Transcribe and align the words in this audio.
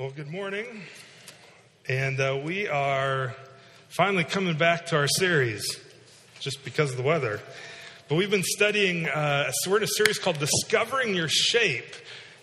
Well, 0.00 0.12
good 0.16 0.30
morning. 0.30 0.64
And 1.86 2.18
uh, 2.18 2.40
we 2.42 2.66
are 2.66 3.36
finally 3.90 4.24
coming 4.24 4.56
back 4.56 4.86
to 4.86 4.96
our 4.96 5.06
series 5.06 5.78
just 6.38 6.64
because 6.64 6.92
of 6.92 6.96
the 6.96 7.02
weather. 7.02 7.38
But 8.08 8.14
we've 8.14 8.30
been 8.30 8.42
studying, 8.42 9.06
uh, 9.06 9.52
we're 9.68 9.76
in 9.76 9.82
a 9.82 9.86
series 9.86 10.18
called 10.18 10.38
Discovering 10.38 11.14
Your 11.14 11.28
Shape. 11.28 11.94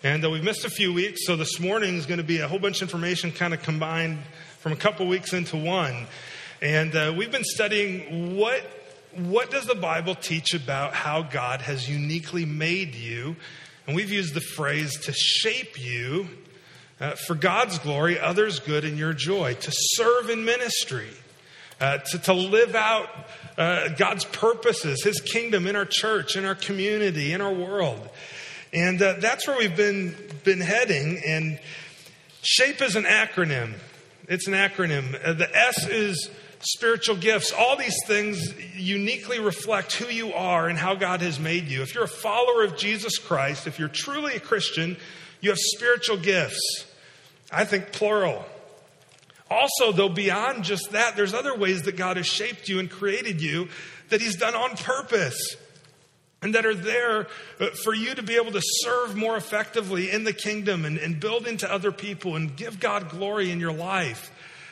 And 0.04 0.24
uh, 0.24 0.30
we've 0.30 0.44
missed 0.44 0.66
a 0.66 0.70
few 0.70 0.92
weeks, 0.92 1.26
so 1.26 1.34
this 1.34 1.58
morning 1.58 1.96
is 1.96 2.06
going 2.06 2.18
to 2.18 2.24
be 2.24 2.38
a 2.38 2.46
whole 2.46 2.60
bunch 2.60 2.76
of 2.80 2.82
information 2.82 3.32
kind 3.32 3.52
of 3.52 3.60
combined 3.60 4.20
from 4.60 4.70
a 4.70 4.76
couple 4.76 5.08
weeks 5.08 5.32
into 5.32 5.56
one. 5.56 6.06
And 6.62 6.94
uh, 6.94 7.12
we've 7.16 7.32
been 7.32 7.42
studying 7.42 8.36
what, 8.36 8.62
what 9.16 9.50
does 9.50 9.66
the 9.66 9.74
Bible 9.74 10.14
teach 10.14 10.54
about 10.54 10.94
how 10.94 11.22
God 11.22 11.62
has 11.62 11.90
uniquely 11.90 12.44
made 12.44 12.94
you. 12.94 13.34
And 13.88 13.96
we've 13.96 14.12
used 14.12 14.34
the 14.34 14.42
phrase 14.42 14.96
to 15.06 15.12
shape 15.12 15.76
you 15.76 16.28
uh, 17.00 17.12
for 17.26 17.34
God's 17.34 17.78
glory, 17.78 18.18
others' 18.18 18.58
good, 18.58 18.84
and 18.84 18.98
your 18.98 19.12
joy, 19.12 19.54
to 19.54 19.70
serve 19.72 20.30
in 20.30 20.44
ministry, 20.44 21.08
uh, 21.80 21.98
to, 21.98 22.18
to 22.18 22.32
live 22.32 22.74
out 22.74 23.08
uh, 23.56 23.88
God's 23.90 24.24
purposes, 24.24 25.02
His 25.02 25.20
kingdom 25.20 25.66
in 25.66 25.76
our 25.76 25.86
church, 25.86 26.36
in 26.36 26.44
our 26.44 26.54
community, 26.54 27.32
in 27.32 27.40
our 27.40 27.52
world. 27.52 28.08
And 28.72 29.00
uh, 29.00 29.14
that's 29.18 29.46
where 29.46 29.56
we've 29.56 29.76
been, 29.76 30.14
been 30.44 30.60
heading. 30.60 31.20
And 31.24 31.58
SHAPE 32.42 32.82
is 32.82 32.96
an 32.96 33.04
acronym. 33.04 33.74
It's 34.28 34.46
an 34.46 34.54
acronym. 34.54 35.18
Uh, 35.24 35.32
the 35.32 35.56
S 35.56 35.86
is 35.88 36.30
spiritual 36.60 37.16
gifts. 37.16 37.52
All 37.52 37.76
these 37.76 37.96
things 38.06 38.52
uniquely 38.74 39.38
reflect 39.38 39.94
who 39.94 40.12
you 40.12 40.32
are 40.34 40.68
and 40.68 40.76
how 40.78 40.94
God 40.94 41.20
has 41.22 41.38
made 41.38 41.68
you. 41.68 41.82
If 41.82 41.94
you're 41.94 42.04
a 42.04 42.08
follower 42.08 42.64
of 42.64 42.76
Jesus 42.76 43.18
Christ, 43.18 43.66
if 43.66 43.78
you're 43.78 43.88
truly 43.88 44.34
a 44.34 44.40
Christian, 44.40 44.96
you 45.40 45.50
have 45.50 45.58
spiritual 45.58 46.16
gifts. 46.16 46.84
I 47.50 47.64
think 47.64 47.92
plural. 47.92 48.44
Also, 49.50 49.92
though, 49.92 50.08
beyond 50.08 50.64
just 50.64 50.90
that, 50.92 51.16
there's 51.16 51.32
other 51.32 51.56
ways 51.56 51.82
that 51.82 51.96
God 51.96 52.16
has 52.16 52.26
shaped 52.26 52.68
you 52.68 52.78
and 52.78 52.90
created 52.90 53.40
you 53.40 53.68
that 54.10 54.20
He's 54.20 54.36
done 54.36 54.54
on 54.54 54.76
purpose 54.76 55.56
and 56.42 56.54
that 56.54 56.66
are 56.66 56.74
there 56.74 57.26
uh, 57.60 57.68
for 57.82 57.94
you 57.94 58.14
to 58.14 58.22
be 58.22 58.36
able 58.36 58.52
to 58.52 58.62
serve 58.62 59.16
more 59.16 59.36
effectively 59.36 60.10
in 60.10 60.24
the 60.24 60.32
kingdom 60.32 60.84
and, 60.84 60.98
and 60.98 61.18
build 61.18 61.46
into 61.46 61.70
other 61.70 61.90
people 61.90 62.36
and 62.36 62.56
give 62.56 62.78
God 62.78 63.08
glory 63.08 63.50
in 63.50 63.58
your 63.58 63.72
life. 63.72 64.30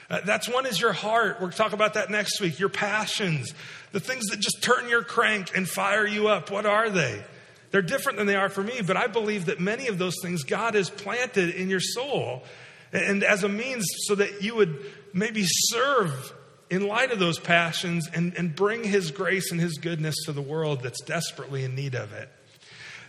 Uh, 0.09 0.21
that's 0.25 0.49
one 0.49 0.67
is 0.67 0.81
your 0.81 0.93
heart. 0.93 1.41
We'll 1.41 1.51
talk 1.51 1.73
about 1.73 1.95
that 1.95 2.11
next 2.11 2.41
week. 2.41 2.61
Your 2.61 2.69
passions, 2.69 3.53
the 3.93 3.99
things 3.99 4.27
that 4.27 4.39
just 4.39 4.63
turn 4.63 4.89
your 4.89 5.03
crank 5.03 5.57
and 5.57 5.69
fire 5.69 6.07
you 6.07 6.29
up. 6.29 6.51
What 6.51 6.67
are 6.67 6.91
they? 6.91 7.25
They're 7.73 7.83
different 7.83 8.19
than 8.19 8.29
they 8.29 8.37
are 8.37 8.49
for 8.49 8.63
me, 8.63 8.81
but 8.87 8.97
I 8.97 9.09
believe 9.09 9.47
that 9.47 9.59
many 9.59 9.89
of 9.89 9.99
those 9.99 10.15
things 10.23 10.45
God 10.45 10.75
has 10.75 10.89
planted 10.89 11.51
in 11.51 11.69
your 11.69 11.81
soul 11.81 12.45
and 12.93 13.23
as 13.25 13.45
a 13.45 13.49
means 13.49 13.85
so 14.07 14.15
that 14.15 14.43
you 14.43 14.57
would 14.57 14.85
maybe 15.13 15.45
serve 15.45 16.33
in 16.71 16.87
light 16.87 17.13
of 17.13 17.19
those 17.19 17.39
passions 17.39 18.09
and, 18.13 18.35
and 18.37 18.55
bring 18.55 18.83
his 18.83 19.11
grace 19.11 19.51
and 19.51 19.61
his 19.61 19.79
goodness 19.79 20.17
to 20.25 20.33
the 20.33 20.43
world 20.43 20.83
that's 20.83 21.01
desperately 21.03 21.65
in 21.65 21.75
need 21.75 21.95
of 21.95 22.13
it. 22.13 22.29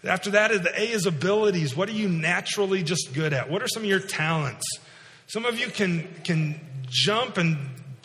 After 0.04 0.32
that, 0.32 0.52
the 0.64 0.80
A 0.80 0.92
is 0.92 1.06
abilities. 1.06 1.76
What 1.76 1.90
are 1.90 1.94
you 1.94 2.08
naturally 2.08 2.84
just 2.84 3.14
good 3.14 3.34
at? 3.34 3.50
What 3.50 3.64
are 3.64 3.68
some 3.68 3.84
of 3.84 3.90
your 3.90 4.00
talents? 4.00 4.66
Some 5.26 5.46
of 5.46 5.60
you 5.60 5.68
can, 5.68 6.08
can 6.24 6.60
jump 6.88 7.38
and 7.38 7.58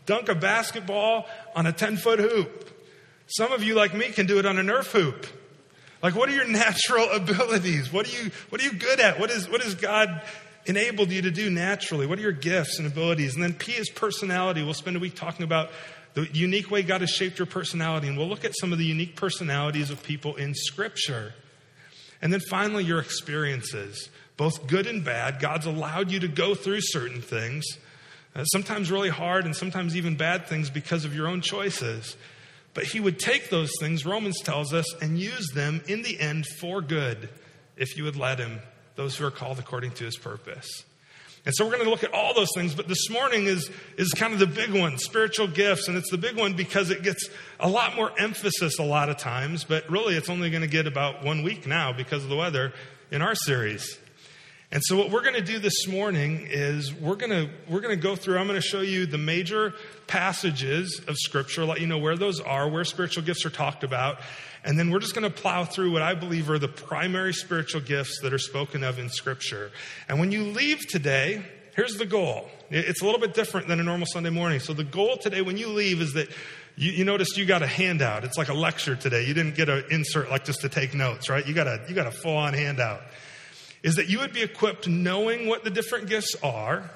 dunk 0.06 0.28
a 0.28 0.34
basketball 0.34 1.26
on 1.54 1.66
a 1.66 1.72
10 1.72 1.96
foot 1.98 2.18
hoop. 2.18 2.70
Some 3.26 3.52
of 3.52 3.62
you, 3.62 3.74
like 3.74 3.94
me, 3.94 4.10
can 4.10 4.26
do 4.26 4.38
it 4.38 4.46
on 4.46 4.58
a 4.58 4.62
Nerf 4.62 4.86
hoop. 4.86 5.26
Like, 6.02 6.16
what 6.16 6.28
are 6.28 6.32
your 6.32 6.48
natural 6.48 7.10
abilities? 7.10 7.92
What 7.92 8.08
are 8.08 8.22
you, 8.22 8.30
what 8.48 8.60
are 8.60 8.64
you 8.64 8.72
good 8.72 9.00
at? 9.00 9.20
What 9.20 9.30
is, 9.30 9.48
what 9.48 9.62
is 9.64 9.74
God 9.74 10.22
enabled 10.66 11.10
you 11.10 11.22
to 11.22 11.30
do 11.30 11.50
naturally? 11.50 12.06
What 12.06 12.18
are 12.18 12.22
your 12.22 12.32
gifts 12.32 12.78
and 12.78 12.86
abilities? 12.86 13.34
And 13.34 13.42
then 13.42 13.54
P 13.54 13.72
is 13.72 13.90
personality. 13.90 14.62
We'll 14.62 14.74
spend 14.74 14.96
a 14.96 15.00
week 15.00 15.16
talking 15.16 15.44
about 15.44 15.70
the 16.14 16.28
unique 16.32 16.70
way 16.70 16.82
God 16.82 17.00
has 17.00 17.10
shaped 17.10 17.38
your 17.38 17.46
personality, 17.46 18.06
and 18.08 18.18
we'll 18.18 18.28
look 18.28 18.44
at 18.44 18.52
some 18.58 18.72
of 18.72 18.78
the 18.78 18.84
unique 18.84 19.16
personalities 19.16 19.90
of 19.90 20.02
people 20.02 20.36
in 20.36 20.54
Scripture. 20.54 21.34
And 22.20 22.32
then 22.32 22.40
finally, 22.50 22.84
your 22.84 23.00
experiences, 23.00 24.10
both 24.36 24.66
good 24.66 24.86
and 24.86 25.04
bad. 25.04 25.40
God's 25.40 25.66
allowed 25.66 26.10
you 26.10 26.20
to 26.20 26.28
go 26.28 26.54
through 26.54 26.80
certain 26.82 27.22
things, 27.22 27.64
uh, 28.34 28.44
sometimes 28.44 28.90
really 28.90 29.08
hard 29.08 29.44
and 29.44 29.56
sometimes 29.56 29.96
even 29.96 30.16
bad 30.16 30.46
things 30.46 30.70
because 30.70 31.04
of 31.04 31.14
your 31.14 31.26
own 31.26 31.40
choices. 31.40 32.16
But 32.74 32.84
He 32.84 33.00
would 33.00 33.18
take 33.18 33.50
those 33.50 33.72
things, 33.80 34.06
Romans 34.06 34.40
tells 34.40 34.72
us, 34.72 34.86
and 35.00 35.18
use 35.18 35.48
them 35.54 35.82
in 35.88 36.02
the 36.02 36.20
end 36.20 36.46
for 36.46 36.80
good 36.80 37.30
if 37.76 37.96
you 37.96 38.04
would 38.04 38.16
let 38.16 38.38
Him 38.38 38.60
those 38.96 39.16
who 39.16 39.26
are 39.26 39.30
called 39.30 39.58
according 39.58 39.92
to 39.92 40.04
his 40.04 40.16
purpose. 40.16 40.84
And 41.44 41.52
so 41.54 41.64
we're 41.64 41.72
going 41.72 41.84
to 41.84 41.90
look 41.90 42.04
at 42.04 42.14
all 42.14 42.34
those 42.34 42.50
things, 42.54 42.72
but 42.72 42.86
this 42.86 43.10
morning 43.10 43.46
is, 43.46 43.68
is 43.96 44.12
kind 44.12 44.32
of 44.32 44.38
the 44.38 44.46
big 44.46 44.72
one 44.72 44.96
spiritual 44.98 45.48
gifts. 45.48 45.88
And 45.88 45.96
it's 45.96 46.10
the 46.10 46.18
big 46.18 46.36
one 46.36 46.52
because 46.52 46.90
it 46.90 47.02
gets 47.02 47.28
a 47.58 47.68
lot 47.68 47.96
more 47.96 48.12
emphasis 48.16 48.78
a 48.78 48.84
lot 48.84 49.08
of 49.08 49.16
times, 49.16 49.64
but 49.64 49.88
really 49.90 50.14
it's 50.14 50.30
only 50.30 50.50
going 50.50 50.62
to 50.62 50.68
get 50.68 50.86
about 50.86 51.24
one 51.24 51.42
week 51.42 51.66
now 51.66 51.92
because 51.92 52.22
of 52.22 52.28
the 52.28 52.36
weather 52.36 52.72
in 53.10 53.22
our 53.22 53.34
series. 53.34 53.98
And 54.70 54.82
so 54.84 54.96
what 54.96 55.10
we're 55.10 55.22
going 55.22 55.34
to 55.34 55.42
do 55.42 55.58
this 55.58 55.86
morning 55.86 56.46
is 56.48 56.94
we're 56.94 57.16
going 57.16 57.30
to 57.30 57.50
we're 57.68 57.82
going 57.82 57.94
to 57.94 58.02
go 58.02 58.16
through 58.16 58.38
I'm 58.38 58.46
going 58.46 58.58
to 58.58 58.66
show 58.66 58.80
you 58.80 59.04
the 59.04 59.18
major 59.18 59.74
passages 60.06 61.02
of 61.06 61.16
scripture, 61.18 61.66
let 61.66 61.82
you 61.82 61.86
know 61.86 61.98
where 61.98 62.16
those 62.16 62.40
are, 62.40 62.66
where 62.68 62.84
spiritual 62.84 63.22
gifts 63.22 63.44
are 63.44 63.50
talked 63.50 63.84
about, 63.84 64.20
and 64.64 64.78
then 64.78 64.90
we're 64.90 65.00
just 65.00 65.14
going 65.14 65.30
to 65.30 65.42
plow 65.42 65.64
through 65.64 65.92
what 65.92 66.02
I 66.02 66.14
believe 66.14 66.48
are 66.48 66.58
the 66.58 66.68
primary 66.68 67.34
spiritual 67.34 67.80
gifts 67.80 68.20
that 68.22 68.32
are 68.32 68.38
spoken 68.38 68.84
of 68.84 68.98
in 68.98 69.08
Scripture. 69.08 69.72
And 70.08 70.20
when 70.20 70.30
you 70.30 70.44
leave 70.44 70.86
today, 70.88 71.44
here's 71.74 71.96
the 71.96 72.06
goal. 72.06 72.48
It's 72.70 73.02
a 73.02 73.04
little 73.04 73.20
bit 73.20 73.34
different 73.34 73.66
than 73.66 73.80
a 73.80 73.82
normal 73.82 74.06
Sunday 74.06 74.30
morning. 74.30 74.60
So 74.60 74.72
the 74.72 74.84
goal 74.84 75.16
today 75.16 75.42
when 75.42 75.56
you 75.56 75.68
leave 75.68 76.00
is 76.00 76.12
that 76.12 76.28
you, 76.76 76.92
you 76.92 77.04
noticed 77.04 77.36
you 77.36 77.44
got 77.44 77.62
a 77.62 77.66
handout. 77.66 78.24
It's 78.24 78.38
like 78.38 78.48
a 78.48 78.54
lecture 78.54 78.94
today. 78.94 79.26
You 79.26 79.34
didn't 79.34 79.56
get 79.56 79.68
an 79.68 79.84
insert 79.90 80.30
like 80.30 80.44
just 80.44 80.60
to 80.60 80.68
take 80.68 80.94
notes, 80.94 81.28
right? 81.28 81.46
You 81.46 81.54
got 81.54 81.66
a, 81.66 81.84
you 81.88 81.94
got 81.94 82.06
a 82.06 82.12
full 82.12 82.36
on 82.36 82.54
handout. 82.54 83.02
Is 83.82 83.96
that 83.96 84.08
you 84.08 84.20
would 84.20 84.32
be 84.32 84.42
equipped 84.42 84.86
knowing 84.86 85.48
what 85.48 85.64
the 85.64 85.70
different 85.70 86.08
gifts 86.08 86.36
are 86.42 86.88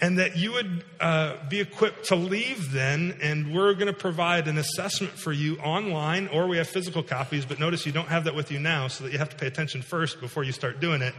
and 0.00 0.18
that 0.18 0.36
you 0.36 0.52
would 0.52 0.84
uh, 1.00 1.34
be 1.48 1.60
equipped 1.60 2.06
to 2.06 2.14
leave 2.14 2.72
then, 2.72 3.18
and 3.20 3.52
we're 3.52 3.74
going 3.74 3.88
to 3.88 3.92
provide 3.92 4.46
an 4.46 4.56
assessment 4.56 5.12
for 5.12 5.32
you 5.32 5.56
online, 5.58 6.28
or 6.28 6.46
we 6.46 6.56
have 6.56 6.68
physical 6.68 7.02
copies, 7.02 7.44
but 7.44 7.58
notice 7.58 7.84
you 7.84 7.90
don't 7.90 8.08
have 8.08 8.24
that 8.24 8.34
with 8.34 8.52
you 8.52 8.60
now, 8.60 8.86
so 8.86 9.04
that 9.04 9.12
you 9.12 9.18
have 9.18 9.30
to 9.30 9.36
pay 9.36 9.48
attention 9.48 9.82
first 9.82 10.20
before 10.20 10.44
you 10.44 10.52
start 10.52 10.78
doing 10.78 11.02
it. 11.02 11.14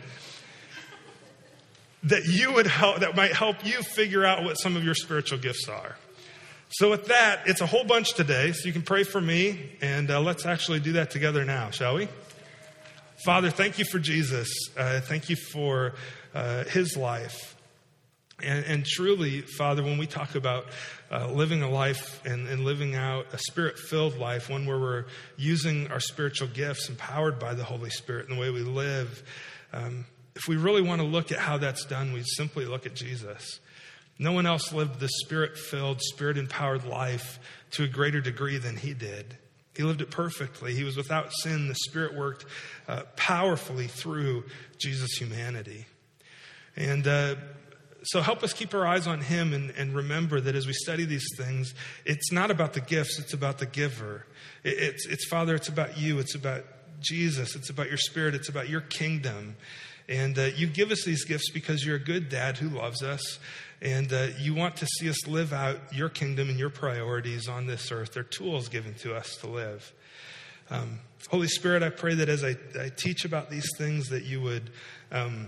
That 2.03 2.23
you 2.25 2.53
would 2.53 2.67
help, 2.67 2.99
that 3.01 3.17
might 3.17 3.33
help 3.33 3.65
you 3.65 3.81
figure 3.81 4.23
out 4.23 4.45
what 4.45 4.55
some 4.55 4.77
of 4.77 4.85
your 4.85 4.95
spiritual 4.95 5.39
gifts 5.39 5.67
are. 5.67 5.97
So, 6.69 6.89
with 6.89 7.07
that, 7.07 7.41
it's 7.47 7.59
a 7.59 7.65
whole 7.65 7.83
bunch 7.83 8.13
today, 8.13 8.53
so 8.53 8.65
you 8.65 8.71
can 8.71 8.83
pray 8.83 9.03
for 9.03 9.19
me, 9.19 9.71
and 9.81 10.09
uh, 10.09 10.21
let's 10.21 10.45
actually 10.45 10.79
do 10.79 10.93
that 10.93 11.11
together 11.11 11.43
now, 11.43 11.71
shall 11.71 11.95
we? 11.95 12.07
Father, 13.25 13.49
thank 13.49 13.77
you 13.79 13.83
for 13.83 13.99
Jesus. 13.99 14.49
Uh, 14.77 15.01
thank 15.01 15.29
you 15.29 15.35
for 15.35 15.95
uh, 16.33 16.63
his 16.63 16.95
life. 16.95 17.58
And, 18.43 18.65
and, 18.65 18.85
truly, 18.85 19.41
Father, 19.41 19.83
when 19.83 19.97
we 19.97 20.07
talk 20.07 20.35
about 20.35 20.65
uh, 21.11 21.29
living 21.31 21.61
a 21.61 21.69
life 21.69 22.25
and, 22.25 22.47
and 22.47 22.63
living 22.63 22.95
out 22.95 23.25
a 23.33 23.37
spirit 23.37 23.77
filled 23.77 24.17
life, 24.17 24.49
one 24.49 24.65
where 24.65 24.79
we're 24.79 25.05
using 25.37 25.91
our 25.91 25.99
spiritual 25.99 26.47
gifts 26.47 26.89
empowered 26.89 27.39
by 27.39 27.53
the 27.53 27.63
Holy 27.63 27.89
Spirit 27.89 28.29
in 28.29 28.35
the 28.35 28.41
way 28.41 28.49
we 28.49 28.61
live, 28.61 29.23
um, 29.73 30.05
if 30.35 30.47
we 30.47 30.55
really 30.55 30.81
want 30.81 31.01
to 31.01 31.07
look 31.07 31.31
at 31.31 31.39
how 31.39 31.57
that's 31.57 31.83
done, 31.85 32.13
we 32.13 32.23
simply 32.23 32.65
look 32.65 32.85
at 32.85 32.95
Jesus. 32.95 33.59
No 34.17 34.31
one 34.31 34.45
else 34.45 34.71
lived 34.71 34.99
the 34.99 35.09
spirit 35.09 35.57
filled, 35.57 36.01
spirit 36.01 36.37
empowered 36.37 36.85
life 36.85 37.39
to 37.71 37.83
a 37.83 37.87
greater 37.87 38.21
degree 38.21 38.57
than 38.57 38.77
he 38.77 38.93
did. 38.93 39.37
He 39.79 39.83
lived 39.83 40.01
it 40.01 40.11
perfectly. 40.11 40.75
He 40.75 40.83
was 40.83 40.97
without 40.97 41.31
sin. 41.31 41.69
The 41.69 41.75
Spirit 41.75 42.13
worked 42.13 42.45
uh, 42.89 43.03
powerfully 43.15 43.87
through 43.87 44.43
Jesus' 44.77 45.13
humanity. 45.13 45.85
And 46.75 47.07
uh, 47.07 47.35
so 48.03 48.21
help 48.21 48.43
us 48.43 48.53
keep 48.53 48.73
our 48.73 48.85
eyes 48.85 49.07
on 49.07 49.21
Him 49.21 49.53
and, 49.53 49.71
and, 49.71 49.93
remember 49.93 50.39
that 50.39 50.55
as 50.55 50.65
we 50.65 50.73
study 50.73 51.05
these 51.05 51.27
things, 51.37 51.73
it's 52.05 52.31
not 52.31 52.51
about 52.51 52.73
the 52.73 52.81
gifts, 52.81 53.19
it's 53.19 53.33
about 53.33 53.57
the 53.57 53.65
giver. 53.65 54.25
It, 54.63 54.77
it's, 54.77 55.05
it's, 55.07 55.27
Father, 55.27 55.55
it's 55.55 55.67
about 55.67 55.97
you, 55.97 56.19
it's 56.19 56.35
about 56.35 56.63
Jesus, 57.01 57.55
it's 57.55 57.69
about 57.69 57.87
your 57.87 57.97
Spirit, 57.97 58.35
it's 58.35 58.49
about 58.49 58.69
your 58.69 58.81
kingdom. 58.81 59.55
And 60.07 60.37
uh, 60.39 60.49
you 60.55 60.67
give 60.67 60.91
us 60.91 61.03
these 61.05 61.23
gifts 61.23 61.51
because 61.51 61.85
you're 61.85 61.97
a 61.97 62.03
good 62.03 62.29
dad 62.29 62.57
who 62.57 62.69
loves 62.69 63.03
us. 63.03 63.39
And 63.81 64.11
uh, 64.11 64.27
you 64.39 64.55
want 64.55 64.75
to 64.77 64.87
see 64.87 65.09
us 65.09 65.27
live 65.27 65.53
out 65.53 65.93
your 65.93 66.09
kingdom 66.09 66.49
and 66.49 66.59
your 66.59 66.71
priorities 66.71 67.47
on 67.47 67.67
this 67.67 67.91
earth. 67.91 68.13
They're 68.13 68.23
tools 68.23 68.67
given 68.67 68.95
to 68.95 69.15
us 69.15 69.37
to 69.37 69.47
live. 69.47 69.93
Um, 70.69 70.99
Holy 71.29 71.47
Spirit, 71.47 71.83
I 71.83 71.89
pray 71.89 72.15
that 72.15 72.27
as 72.27 72.43
I, 72.43 72.55
I, 72.79 72.89
teach 72.89 73.23
about 73.23 73.49
these 73.49 73.67
things, 73.77 74.09
that 74.09 74.23
you 74.23 74.41
would 74.41 74.69
um, 75.11 75.47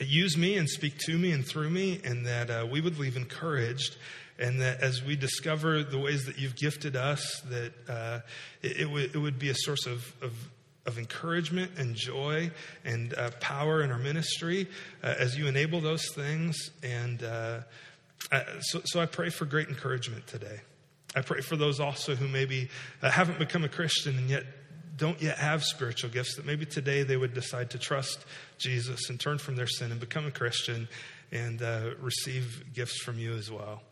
use 0.00 0.36
me 0.36 0.56
and 0.56 0.68
speak 0.68 0.98
to 1.06 1.18
me 1.18 1.32
and 1.32 1.46
through 1.46 1.70
me, 1.70 2.00
and 2.04 2.26
that 2.26 2.50
uh, 2.50 2.66
we 2.70 2.80
would 2.80 2.98
leave 2.98 3.16
encouraged. 3.16 3.96
And 4.38 4.60
that 4.60 4.80
as 4.80 5.04
we 5.04 5.14
discover 5.14 5.84
the 5.84 5.98
ways 5.98 6.24
that 6.24 6.38
you've 6.38 6.56
gifted 6.56 6.96
us, 6.96 7.42
that 7.50 7.72
uh, 7.88 8.20
it, 8.62 8.80
it, 8.80 8.84
w- 8.84 9.08
it, 9.14 9.16
would 9.16 9.38
be 9.38 9.50
a 9.50 9.54
source 9.54 9.86
of, 9.86 10.12
of 10.22 10.32
of 10.86 10.98
encouragement 10.98 11.70
and 11.78 11.94
joy 11.94 12.50
and 12.84 13.14
uh, 13.14 13.30
power 13.40 13.82
in 13.82 13.90
our 13.90 13.98
ministry 13.98 14.66
uh, 15.02 15.14
as 15.18 15.38
you 15.38 15.46
enable 15.46 15.80
those 15.80 16.08
things. 16.14 16.70
And 16.82 17.22
uh, 17.22 17.60
so, 18.60 18.80
so 18.84 19.00
I 19.00 19.06
pray 19.06 19.30
for 19.30 19.44
great 19.44 19.68
encouragement 19.68 20.26
today. 20.26 20.60
I 21.14 21.20
pray 21.20 21.40
for 21.40 21.56
those 21.56 21.78
also 21.78 22.14
who 22.14 22.26
maybe 22.26 22.68
uh, 23.02 23.10
haven't 23.10 23.38
become 23.38 23.64
a 23.64 23.68
Christian 23.68 24.16
and 24.16 24.30
yet 24.30 24.44
don't 24.96 25.20
yet 25.22 25.38
have 25.38 25.64
spiritual 25.64 26.10
gifts, 26.10 26.36
that 26.36 26.46
maybe 26.46 26.66
today 26.66 27.02
they 27.02 27.16
would 27.16 27.34
decide 27.34 27.70
to 27.70 27.78
trust 27.78 28.24
Jesus 28.58 29.08
and 29.08 29.18
turn 29.18 29.38
from 29.38 29.56
their 29.56 29.66
sin 29.66 29.90
and 29.90 30.00
become 30.00 30.26
a 30.26 30.30
Christian 30.30 30.88
and 31.30 31.62
uh, 31.62 31.90
receive 32.00 32.64
gifts 32.74 32.98
from 32.98 33.18
you 33.18 33.34
as 33.34 33.50
well. 33.50 33.82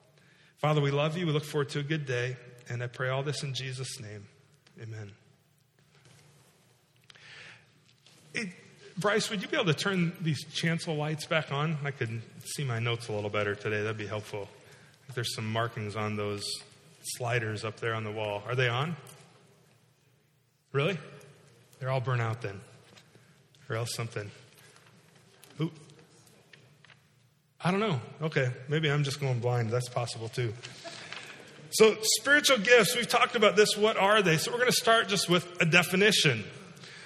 Father, 0.58 0.81
we 0.81 0.91
love 0.91 1.17
you. 1.17 1.26
We 1.26 1.32
look 1.32 1.44
forward 1.44 1.70
to 1.70 1.79
a 1.79 1.82
good 1.82 2.06
day. 2.06 2.37
And 2.69 2.82
I 2.82 2.87
pray 2.87 3.08
all 3.08 3.23
this 3.23 3.43
in 3.43 3.55
Jesus' 3.55 3.99
name. 3.99 4.26
Amen. 4.81 5.11
Hey, 8.35 8.53
Bryce, 8.96 9.31
would 9.31 9.43
you 9.43 9.49
be 9.49 9.56
able 9.56 9.73
to 9.73 9.75
turn 9.75 10.12
these 10.20 10.44
chancel 10.53 10.94
lights 10.94 11.26
back 11.26 11.50
on? 11.50 11.79
I 11.82 11.91
could 11.91 12.20
see 12.44 12.62
my 12.62 12.79
notes 12.79 13.08
a 13.08 13.12
little 13.12 13.31
better 13.31 13.55
today. 13.55 13.82
That'd 13.82 13.96
be 13.96 14.06
helpful. 14.06 14.49
If 15.08 15.14
there's 15.14 15.35
some 15.35 15.50
markings 15.50 15.96
on 15.96 16.17
those 16.17 16.44
sliders 17.03 17.64
up 17.64 17.81
there 17.81 17.94
on 17.94 18.05
the 18.05 18.12
wall. 18.12 18.43
Are 18.46 18.55
they 18.55 18.69
on? 18.69 18.96
Really? 20.72 20.99
They're 21.78 21.90
all 21.90 22.00
burnt 22.00 22.20
out 22.20 22.43
then. 22.43 22.61
Or 23.69 23.76
else 23.76 23.94
something. 23.94 24.31
Ooh. 25.61 25.70
I 27.62 27.70
don't 27.70 27.81
know. 27.81 28.00
Okay, 28.22 28.50
maybe 28.69 28.90
I'm 28.90 29.05
just 29.05 29.20
going 29.20 29.40
blind. 29.40 29.70
That's 29.70 29.88
possible 29.88 30.28
too. 30.28 30.52
So, 31.72 31.96
spiritual 32.02 32.58
gifts, 32.58 32.96
we've 32.96 33.08
talked 33.08 33.37
about 33.37 33.55
this. 33.55 33.76
What 33.76 33.96
are 33.96 34.22
they? 34.22 34.38
So, 34.38 34.50
we're 34.50 34.58
going 34.58 34.70
to 34.70 34.76
start 34.76 35.08
just 35.08 35.28
with 35.28 35.46
a 35.61 35.64
definition. 35.64 36.43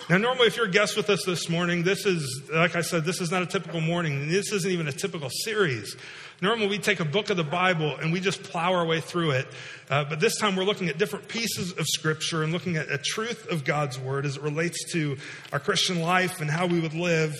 Now, 0.08 0.19
normally, 0.19 0.46
if 0.46 0.56
you're 0.56 0.66
a 0.66 0.70
guest 0.70 0.96
with 0.96 1.11
us 1.11 1.25
this 1.25 1.49
morning, 1.49 1.82
this 1.82 2.06
is, 2.06 2.43
like 2.52 2.76
I 2.76 2.81
said, 2.82 3.05
this 3.05 3.20
is 3.20 3.31
not 3.31 3.43
a 3.43 3.46
typical 3.46 3.81
morning. 3.81 4.28
This 4.28 4.52
isn't 4.52 4.70
even 4.70 4.88
a 4.88 4.93
typical 4.93 5.28
series. 5.31 5.96
Normally, 6.40 6.66
we 6.66 6.78
take 6.78 7.00
a 7.00 7.04
book 7.04 7.31
of 7.31 7.36
the 7.36 7.44
Bible 7.44 7.96
and 7.96 8.12
we 8.12 8.20
just 8.20 8.42
plow 8.42 8.75
our 8.75 8.84
way 8.84 9.00
through 9.00 9.32
it. 9.32 9.46
Uh, 9.88 10.04
but 10.04 10.20
this 10.20 10.36
time, 10.36 10.56
we're 10.56 10.64
looking 10.64 10.88
at 10.88 10.98
different 10.98 11.28
pieces 11.28 11.72
of 11.72 11.86
Scripture 11.86 12.42
and 12.42 12.52
looking 12.52 12.76
at 12.76 12.90
a 12.90 12.98
truth 12.98 13.46
of 13.50 13.64
God's 13.64 13.98
Word 13.98 14.26
as 14.26 14.36
it 14.36 14.42
relates 14.42 14.92
to 14.92 15.16
our 15.52 15.60
Christian 15.60 16.00
life 16.00 16.40
and 16.40 16.50
how 16.50 16.66
we 16.66 16.81
would 16.81 16.94
live. 16.94 17.32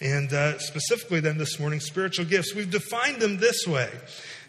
And 0.00 0.32
uh, 0.32 0.58
specifically, 0.58 1.20
then, 1.20 1.38
this 1.38 1.58
morning, 1.58 1.80
spiritual 1.80 2.24
gifts. 2.24 2.54
We've 2.54 2.70
defined 2.70 3.22
them 3.22 3.38
this 3.38 3.66
way. 3.66 3.90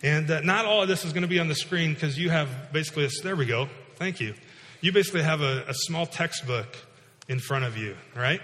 And 0.01 0.29
uh, 0.29 0.41
not 0.41 0.65
all 0.65 0.81
of 0.81 0.87
this 0.89 1.05
is 1.05 1.13
going 1.13 1.21
to 1.21 1.29
be 1.29 1.39
on 1.39 1.47
the 1.47 1.55
screen 1.55 1.93
because 1.93 2.19
you 2.19 2.29
have 2.29 2.73
basically 2.73 3.05
a, 3.05 3.09
there 3.23 3.35
we 3.35 3.45
go. 3.45 3.69
Thank 3.95 4.19
you. 4.19 4.33
You 4.81 4.91
basically 4.91 5.23
have 5.23 5.41
a, 5.41 5.63
a 5.67 5.73
small 5.73 6.05
textbook 6.05 6.75
in 7.29 7.39
front 7.39 7.63
of 7.63 7.77
you, 7.77 7.95
right? 8.15 8.41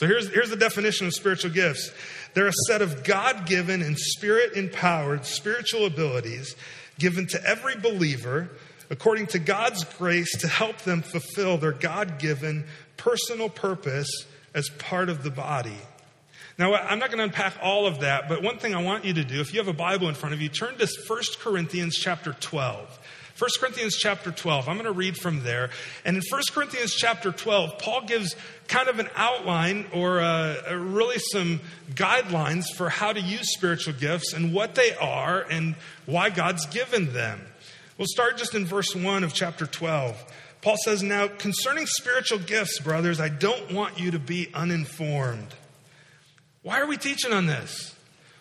So 0.00 0.06
here's, 0.06 0.30
here's 0.30 0.48
the 0.48 0.56
definition 0.56 1.08
of 1.08 1.12
spiritual 1.12 1.50
gifts 1.50 1.92
they're 2.32 2.46
a 2.46 2.52
set 2.68 2.80
of 2.80 3.04
God 3.04 3.44
given 3.44 3.82
and 3.82 3.98
spirit 3.98 4.54
empowered 4.54 5.26
spiritual 5.26 5.84
abilities 5.84 6.56
given 6.98 7.26
to 7.26 7.46
every 7.46 7.76
believer 7.76 8.48
according 8.88 9.26
to 9.26 9.38
God's 9.38 9.84
grace 9.84 10.38
to 10.38 10.48
help 10.48 10.78
them 10.78 11.02
fulfill 11.02 11.58
their 11.58 11.72
God 11.72 12.18
given 12.18 12.64
personal 12.96 13.50
purpose 13.50 14.08
as 14.54 14.70
part 14.70 15.10
of 15.10 15.22
the 15.22 15.30
body. 15.30 15.76
Now, 16.58 16.74
I'm 16.74 16.98
not 16.98 17.08
going 17.08 17.18
to 17.18 17.24
unpack 17.24 17.58
all 17.62 17.86
of 17.86 18.00
that, 18.00 18.26
but 18.26 18.42
one 18.42 18.56
thing 18.56 18.74
I 18.74 18.82
want 18.82 19.04
you 19.04 19.12
to 19.12 19.24
do, 19.24 19.42
if 19.42 19.52
you 19.52 19.60
have 19.60 19.68
a 19.68 19.74
Bible 19.74 20.08
in 20.08 20.14
front 20.14 20.34
of 20.34 20.40
you, 20.40 20.48
turn 20.48 20.78
to 20.78 20.88
1 21.06 21.20
Corinthians 21.40 21.96
chapter 21.96 22.32
12. 22.32 22.98
1 23.40 23.48
Corinthians 23.58 23.96
chapter 23.96 24.30
12. 24.30 24.68
I'm 24.68 24.76
going 24.76 24.84
to 24.84 24.92
read 24.92 25.16
from 25.16 25.42
there. 25.42 25.70
And 26.04 26.14
in 26.14 26.22
1 26.30 26.42
Corinthians 26.52 26.92
chapter 26.92 27.32
12, 27.32 27.78
Paul 27.78 28.02
gives 28.02 28.36
kind 28.68 28.90
of 28.90 28.98
an 28.98 29.08
outline 29.16 29.86
or 29.94 30.20
uh, 30.20 30.74
really 30.74 31.16
some 31.32 31.60
guidelines 31.90 32.64
for 32.76 32.90
how 32.90 33.14
to 33.14 33.20
use 33.20 33.50
spiritual 33.54 33.94
gifts 33.94 34.34
and 34.34 34.52
what 34.52 34.74
they 34.74 34.94
are 34.96 35.40
and 35.40 35.74
why 36.04 36.28
God's 36.28 36.66
given 36.66 37.14
them. 37.14 37.40
We'll 37.96 38.08
start 38.08 38.36
just 38.36 38.54
in 38.54 38.66
verse 38.66 38.94
1 38.94 39.24
of 39.24 39.32
chapter 39.32 39.64
12. 39.64 40.22
Paul 40.60 40.76
says, 40.84 41.02
Now, 41.02 41.26
concerning 41.26 41.86
spiritual 41.86 42.40
gifts, 42.40 42.78
brothers, 42.80 43.22
I 43.22 43.30
don't 43.30 43.72
want 43.72 43.98
you 43.98 44.10
to 44.10 44.18
be 44.18 44.48
uninformed. 44.52 45.54
Why 46.60 46.78
are 46.78 46.86
we 46.86 46.98
teaching 46.98 47.32
on 47.32 47.46
this? 47.46 47.94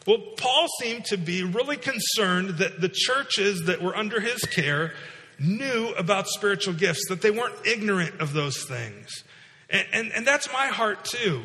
Well, 0.10 0.24
Paul 0.38 0.66
seemed 0.82 1.06
to 1.06 1.18
be 1.18 1.44
really 1.44 1.78
concerned 1.78 2.58
that 2.58 2.82
the 2.82 2.90
churches 2.90 3.66
that 3.68 3.80
were 3.80 3.96
under 3.96 4.20
his 4.20 4.42
care 4.42 4.94
knew 5.38 5.94
about 6.00 6.28
spiritual 6.28 6.74
gifts, 6.74 7.10
that 7.10 7.22
they 7.22 7.30
weren't 7.30 7.54
ignorant 7.64 8.20
of 8.20 8.34
those 8.34 8.64
things. 8.64 9.24
And, 9.70 9.86
and, 9.94 10.12
and 10.12 10.26
that's 10.26 10.52
my 10.52 10.66
heart 10.66 11.06
too. 11.06 11.44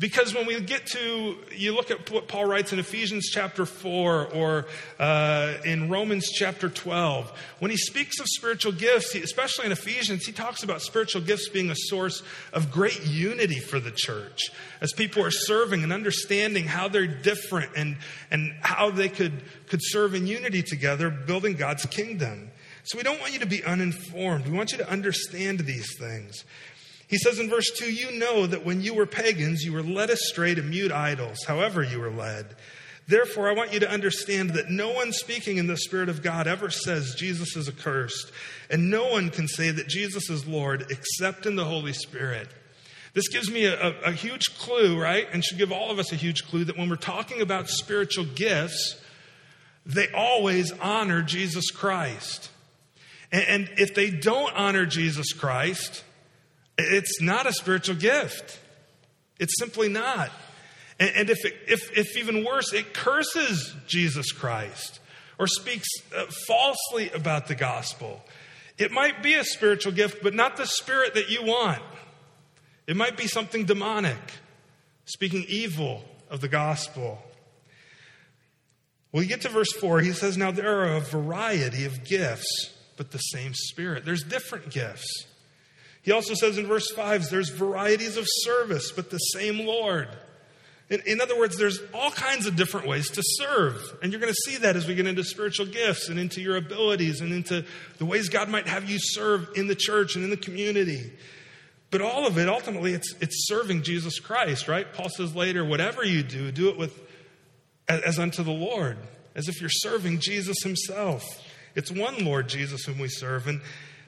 Because 0.00 0.34
when 0.34 0.46
we 0.46 0.58
get 0.62 0.86
to, 0.86 1.36
you 1.54 1.74
look 1.74 1.90
at 1.90 2.10
what 2.10 2.26
Paul 2.26 2.46
writes 2.46 2.72
in 2.72 2.78
Ephesians 2.78 3.28
chapter 3.30 3.66
4 3.66 4.28
or 4.28 4.66
uh, 4.98 5.58
in 5.62 5.90
Romans 5.90 6.30
chapter 6.32 6.70
12, 6.70 7.30
when 7.58 7.70
he 7.70 7.76
speaks 7.76 8.18
of 8.18 8.26
spiritual 8.26 8.72
gifts, 8.72 9.14
especially 9.14 9.66
in 9.66 9.72
Ephesians, 9.72 10.24
he 10.24 10.32
talks 10.32 10.62
about 10.62 10.80
spiritual 10.80 11.20
gifts 11.20 11.50
being 11.50 11.70
a 11.70 11.76
source 11.76 12.22
of 12.54 12.70
great 12.70 13.04
unity 13.04 13.58
for 13.58 13.78
the 13.78 13.90
church. 13.90 14.50
As 14.80 14.94
people 14.94 15.22
are 15.22 15.30
serving 15.30 15.82
and 15.82 15.92
understanding 15.92 16.64
how 16.64 16.88
they're 16.88 17.06
different 17.06 17.72
and, 17.76 17.98
and 18.30 18.54
how 18.62 18.90
they 18.90 19.10
could, 19.10 19.42
could 19.66 19.80
serve 19.82 20.14
in 20.14 20.26
unity 20.26 20.62
together, 20.62 21.10
building 21.10 21.56
God's 21.56 21.84
kingdom. 21.84 22.50
So 22.84 22.96
we 22.96 23.04
don't 23.04 23.20
want 23.20 23.34
you 23.34 23.40
to 23.40 23.46
be 23.46 23.62
uninformed. 23.62 24.46
We 24.46 24.56
want 24.56 24.72
you 24.72 24.78
to 24.78 24.90
understand 24.90 25.60
these 25.60 25.98
things. 25.98 26.44
He 27.10 27.18
says 27.18 27.40
in 27.40 27.50
verse 27.50 27.68
2 27.76 27.92
You 27.92 28.12
know 28.12 28.46
that 28.46 28.64
when 28.64 28.80
you 28.80 28.94
were 28.94 29.04
pagans, 29.04 29.64
you 29.64 29.72
were 29.72 29.82
led 29.82 30.10
astray 30.10 30.54
to 30.54 30.62
mute 30.62 30.92
idols, 30.92 31.44
however 31.44 31.82
you 31.82 31.98
were 31.98 32.10
led. 32.10 32.54
Therefore, 33.08 33.50
I 33.50 33.54
want 33.54 33.72
you 33.72 33.80
to 33.80 33.90
understand 33.90 34.50
that 34.50 34.70
no 34.70 34.92
one 34.92 35.10
speaking 35.10 35.56
in 35.56 35.66
the 35.66 35.76
Spirit 35.76 36.08
of 36.08 36.22
God 36.22 36.46
ever 36.46 36.70
says 36.70 37.16
Jesus 37.16 37.56
is 37.56 37.68
accursed, 37.68 38.30
and 38.70 38.88
no 38.88 39.08
one 39.08 39.30
can 39.30 39.48
say 39.48 39.72
that 39.72 39.88
Jesus 39.88 40.30
is 40.30 40.46
Lord 40.46 40.86
except 40.88 41.46
in 41.46 41.56
the 41.56 41.64
Holy 41.64 41.92
Spirit. 41.92 42.48
This 43.12 43.26
gives 43.26 43.50
me 43.50 43.64
a, 43.64 43.88
a, 43.88 43.94
a 44.02 44.12
huge 44.12 44.56
clue, 44.56 44.96
right? 44.96 45.26
And 45.32 45.44
should 45.44 45.58
give 45.58 45.72
all 45.72 45.90
of 45.90 45.98
us 45.98 46.12
a 46.12 46.16
huge 46.16 46.46
clue 46.46 46.62
that 46.62 46.78
when 46.78 46.88
we're 46.88 46.94
talking 46.94 47.40
about 47.40 47.68
spiritual 47.68 48.24
gifts, 48.24 49.02
they 49.84 50.06
always 50.12 50.70
honor 50.78 51.22
Jesus 51.22 51.72
Christ. 51.72 52.50
And, 53.32 53.44
and 53.48 53.70
if 53.78 53.96
they 53.96 54.10
don't 54.12 54.54
honor 54.54 54.86
Jesus 54.86 55.32
Christ, 55.32 56.04
it's 56.84 57.20
not 57.20 57.46
a 57.46 57.52
spiritual 57.52 57.96
gift. 57.96 58.58
It's 59.38 59.54
simply 59.58 59.88
not. 59.88 60.30
And, 60.98 61.10
and 61.16 61.30
if, 61.30 61.44
it, 61.44 61.54
if, 61.66 61.96
if 61.96 62.16
even 62.16 62.44
worse, 62.44 62.72
it 62.72 62.92
curses 62.92 63.74
Jesus 63.86 64.32
Christ 64.32 65.00
or 65.38 65.46
speaks 65.46 65.88
uh, 66.16 66.26
falsely 66.46 67.10
about 67.10 67.48
the 67.48 67.54
gospel. 67.54 68.22
It 68.78 68.92
might 68.92 69.22
be 69.22 69.34
a 69.34 69.44
spiritual 69.44 69.92
gift, 69.92 70.22
but 70.22 70.34
not 70.34 70.56
the 70.56 70.66
spirit 70.66 71.14
that 71.14 71.30
you 71.30 71.42
want. 71.42 71.82
It 72.86 72.96
might 72.96 73.16
be 73.16 73.26
something 73.26 73.64
demonic, 73.64 74.18
speaking 75.04 75.44
evil 75.48 76.04
of 76.28 76.40
the 76.40 76.48
gospel. 76.48 77.22
Well, 79.12 79.22
you 79.22 79.28
get 79.28 79.40
to 79.42 79.48
verse 79.48 79.72
4, 79.72 80.00
he 80.00 80.12
says, 80.12 80.36
Now 80.36 80.50
there 80.50 80.80
are 80.80 80.96
a 80.96 81.00
variety 81.00 81.84
of 81.84 82.04
gifts, 82.04 82.74
but 82.96 83.10
the 83.10 83.18
same 83.18 83.54
Spirit. 83.54 84.04
There's 84.04 84.22
different 84.22 84.70
gifts. 84.70 85.26
He 86.02 86.12
also 86.12 86.34
says 86.34 86.58
in 86.58 86.66
verse 86.66 86.90
5 86.92 87.28
there's 87.30 87.50
varieties 87.50 88.16
of 88.16 88.24
service, 88.26 88.92
but 88.92 89.10
the 89.10 89.18
same 89.18 89.66
Lord. 89.66 90.08
In, 90.88 91.00
in, 91.06 91.20
other 91.20 91.38
words, 91.38 91.56
there's 91.56 91.78
all 91.94 92.10
kinds 92.10 92.46
of 92.46 92.56
different 92.56 92.88
ways 92.88 93.10
to 93.10 93.22
serve. 93.24 93.80
And 94.02 94.10
you're 94.10 94.20
going 94.20 94.32
to 94.32 94.50
see 94.50 94.56
that 94.58 94.74
as 94.74 94.88
we 94.88 94.96
get 94.96 95.06
into 95.06 95.22
spiritual 95.22 95.66
gifts 95.66 96.08
and 96.08 96.18
into 96.18 96.40
your 96.40 96.56
abilities 96.56 97.20
and 97.20 97.32
into 97.32 97.64
the 97.98 98.04
ways 98.04 98.28
God 98.28 98.48
might 98.48 98.66
have 98.66 98.90
you 98.90 98.98
serve 98.98 99.50
in 99.54 99.68
the 99.68 99.76
church 99.76 100.16
and 100.16 100.24
in 100.24 100.30
the 100.30 100.36
community. 100.36 101.12
But 101.92 102.02
all 102.02 102.26
of 102.26 102.38
it, 102.38 102.48
ultimately, 102.48 102.92
it's, 102.92 103.14
it's 103.20 103.46
serving 103.46 103.82
Jesus 103.82 104.18
Christ, 104.18 104.66
right? 104.66 104.92
Paul 104.92 105.08
says 105.08 105.34
later, 105.34 105.64
whatever 105.64 106.04
you 106.04 106.24
do, 106.24 106.50
do 106.50 106.68
it 106.70 106.76
with 106.76 107.00
as, 107.88 108.00
as 108.02 108.18
unto 108.18 108.42
the 108.42 108.52
Lord, 108.52 108.98
as 109.34 109.48
if 109.48 109.60
you're 109.60 109.70
serving 109.70 110.18
Jesus 110.20 110.62
himself. 110.62 111.24
It's 111.76 111.90
one 111.90 112.24
Lord 112.24 112.48
Jesus 112.48 112.84
whom 112.84 112.98
we 112.98 113.08
serve. 113.08 113.46
And 113.46 113.60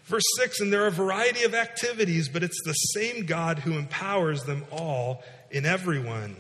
Verse 0.04 0.24
6 0.36 0.60
And 0.60 0.72
there 0.72 0.84
are 0.84 0.88
a 0.88 0.92
variety 0.92 1.44
of 1.44 1.54
activities, 1.54 2.28
but 2.28 2.42
it's 2.42 2.60
the 2.64 2.72
same 2.72 3.26
God 3.26 3.60
who 3.60 3.78
empowers 3.78 4.42
them 4.44 4.64
all 4.70 5.22
in 5.50 5.64
everyone. 5.66 6.36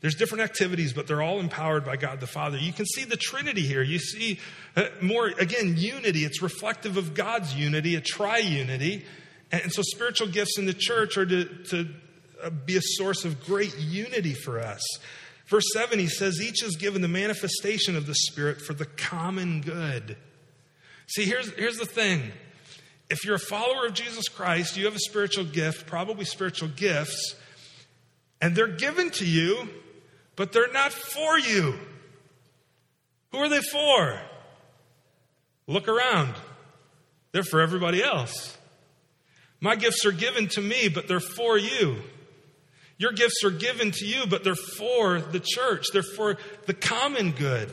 There's 0.00 0.14
different 0.14 0.44
activities, 0.44 0.94
but 0.94 1.06
they're 1.06 1.20
all 1.20 1.40
empowered 1.40 1.84
by 1.84 1.96
God 1.96 2.20
the 2.20 2.26
Father. 2.26 2.56
You 2.56 2.72
can 2.72 2.86
see 2.86 3.04
the 3.04 3.18
Trinity 3.18 3.60
here. 3.60 3.82
You 3.82 3.98
see 3.98 4.40
uh, 4.74 4.86
more, 5.02 5.26
again, 5.26 5.74
unity. 5.76 6.24
It's 6.24 6.40
reflective 6.40 6.96
of 6.96 7.12
God's 7.12 7.54
unity, 7.54 7.96
a 7.96 8.00
triunity. 8.00 9.04
And 9.52 9.70
so 9.70 9.82
spiritual 9.82 10.28
gifts 10.28 10.58
in 10.58 10.64
the 10.64 10.72
church 10.72 11.18
are 11.18 11.26
to, 11.26 11.44
to 11.44 11.88
uh, 12.42 12.50
be 12.50 12.76
a 12.78 12.82
source 12.82 13.26
of 13.26 13.44
great 13.44 13.78
unity 13.78 14.32
for 14.32 14.58
us. 14.58 14.80
Verse 15.48 15.66
7, 15.74 15.98
he 15.98 16.06
says, 16.06 16.40
Each 16.40 16.62
is 16.62 16.76
given 16.76 17.02
the 17.02 17.08
manifestation 17.08 17.94
of 17.94 18.06
the 18.06 18.14
Spirit 18.14 18.62
for 18.62 18.72
the 18.72 18.86
common 18.86 19.60
good. 19.60 20.16
See, 21.10 21.24
here's, 21.24 21.52
here's 21.54 21.76
the 21.76 21.86
thing 21.86 22.30
if 23.10 23.24
you're 23.24 23.34
a 23.34 23.40
follower 23.40 23.86
of 23.86 23.94
Jesus 23.94 24.28
Christ, 24.28 24.76
you 24.76 24.84
have 24.84 24.94
a 24.94 25.00
spiritual 25.00 25.44
gift, 25.44 25.86
probably 25.86 26.24
spiritual 26.24 26.68
gifts, 26.68 27.34
and 28.40 28.54
they're 28.54 28.68
given 28.68 29.10
to 29.12 29.26
you, 29.26 29.68
but 30.36 30.52
they're 30.52 30.72
not 30.72 30.92
for 30.92 31.36
you. 31.38 31.74
Who 33.32 33.38
are 33.38 33.48
they 33.48 33.60
for? 33.60 34.20
Look 35.66 35.88
around. 35.88 36.34
They're 37.32 37.42
for 37.42 37.60
everybody 37.60 38.02
else. 38.02 38.56
My 39.60 39.74
gifts 39.74 40.06
are 40.06 40.12
given 40.12 40.46
to 40.48 40.60
me, 40.60 40.88
but 40.88 41.08
they're 41.08 41.20
for 41.20 41.58
you. 41.58 41.96
Your 42.98 43.12
gifts 43.12 43.42
are 43.44 43.50
given 43.50 43.90
to 43.92 44.06
you, 44.06 44.26
but 44.28 44.44
they're 44.44 44.54
for 44.54 45.20
the 45.20 45.40
church. 45.40 45.86
They're 45.92 46.02
for 46.02 46.36
the 46.66 46.74
common 46.74 47.32
good. 47.32 47.70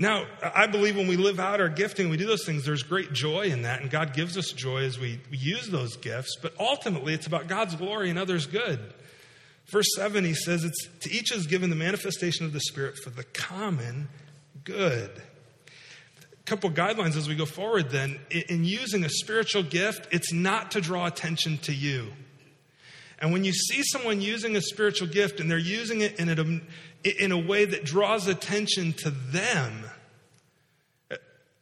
Now, 0.00 0.24
I 0.42 0.66
believe 0.66 0.96
when 0.96 1.08
we 1.08 1.18
live 1.18 1.38
out 1.38 1.60
our 1.60 1.68
gifting, 1.68 2.08
we 2.08 2.16
do 2.16 2.26
those 2.26 2.46
things, 2.46 2.64
there's 2.64 2.82
great 2.82 3.12
joy 3.12 3.48
in 3.48 3.62
that, 3.62 3.82
and 3.82 3.90
God 3.90 4.14
gives 4.14 4.38
us 4.38 4.46
joy 4.50 4.84
as 4.84 4.98
we, 4.98 5.20
use 5.30 5.68
those 5.68 5.98
gifts, 5.98 6.36
but 6.40 6.54
ultimately 6.58 7.12
it's 7.12 7.26
about 7.26 7.48
God's 7.48 7.74
glory 7.74 8.08
and 8.08 8.18
others' 8.18 8.46
good. 8.46 8.80
Verse 9.66 9.88
7, 9.96 10.24
he 10.24 10.32
says, 10.32 10.64
it's 10.64 10.88
to 11.00 11.12
each 11.12 11.30
is 11.32 11.46
given 11.46 11.68
the 11.68 11.76
manifestation 11.76 12.46
of 12.46 12.54
the 12.54 12.60
Spirit 12.60 12.96
for 12.96 13.10
the 13.10 13.24
common 13.24 14.08
good. 14.64 15.10
A 16.32 16.42
couple 16.46 16.70
guidelines 16.70 17.14
as 17.14 17.28
we 17.28 17.34
go 17.34 17.44
forward 17.44 17.90
then. 17.90 18.18
In 18.30 18.64
using 18.64 19.04
a 19.04 19.10
spiritual 19.10 19.62
gift, 19.62 20.08
it's 20.10 20.32
not 20.32 20.70
to 20.70 20.80
draw 20.80 21.04
attention 21.04 21.58
to 21.58 21.74
you. 21.74 22.06
And 23.18 23.32
when 23.34 23.44
you 23.44 23.52
see 23.52 23.82
someone 23.82 24.22
using 24.22 24.56
a 24.56 24.62
spiritual 24.62 25.08
gift 25.08 25.40
and 25.40 25.50
they're 25.50 25.58
using 25.58 26.00
it 26.00 26.18
in 26.18 26.30
a, 26.30 27.12
in 27.22 27.32
a 27.32 27.38
way 27.38 27.66
that 27.66 27.84
draws 27.84 28.26
attention 28.28 28.94
to 28.94 29.10
them, 29.10 29.84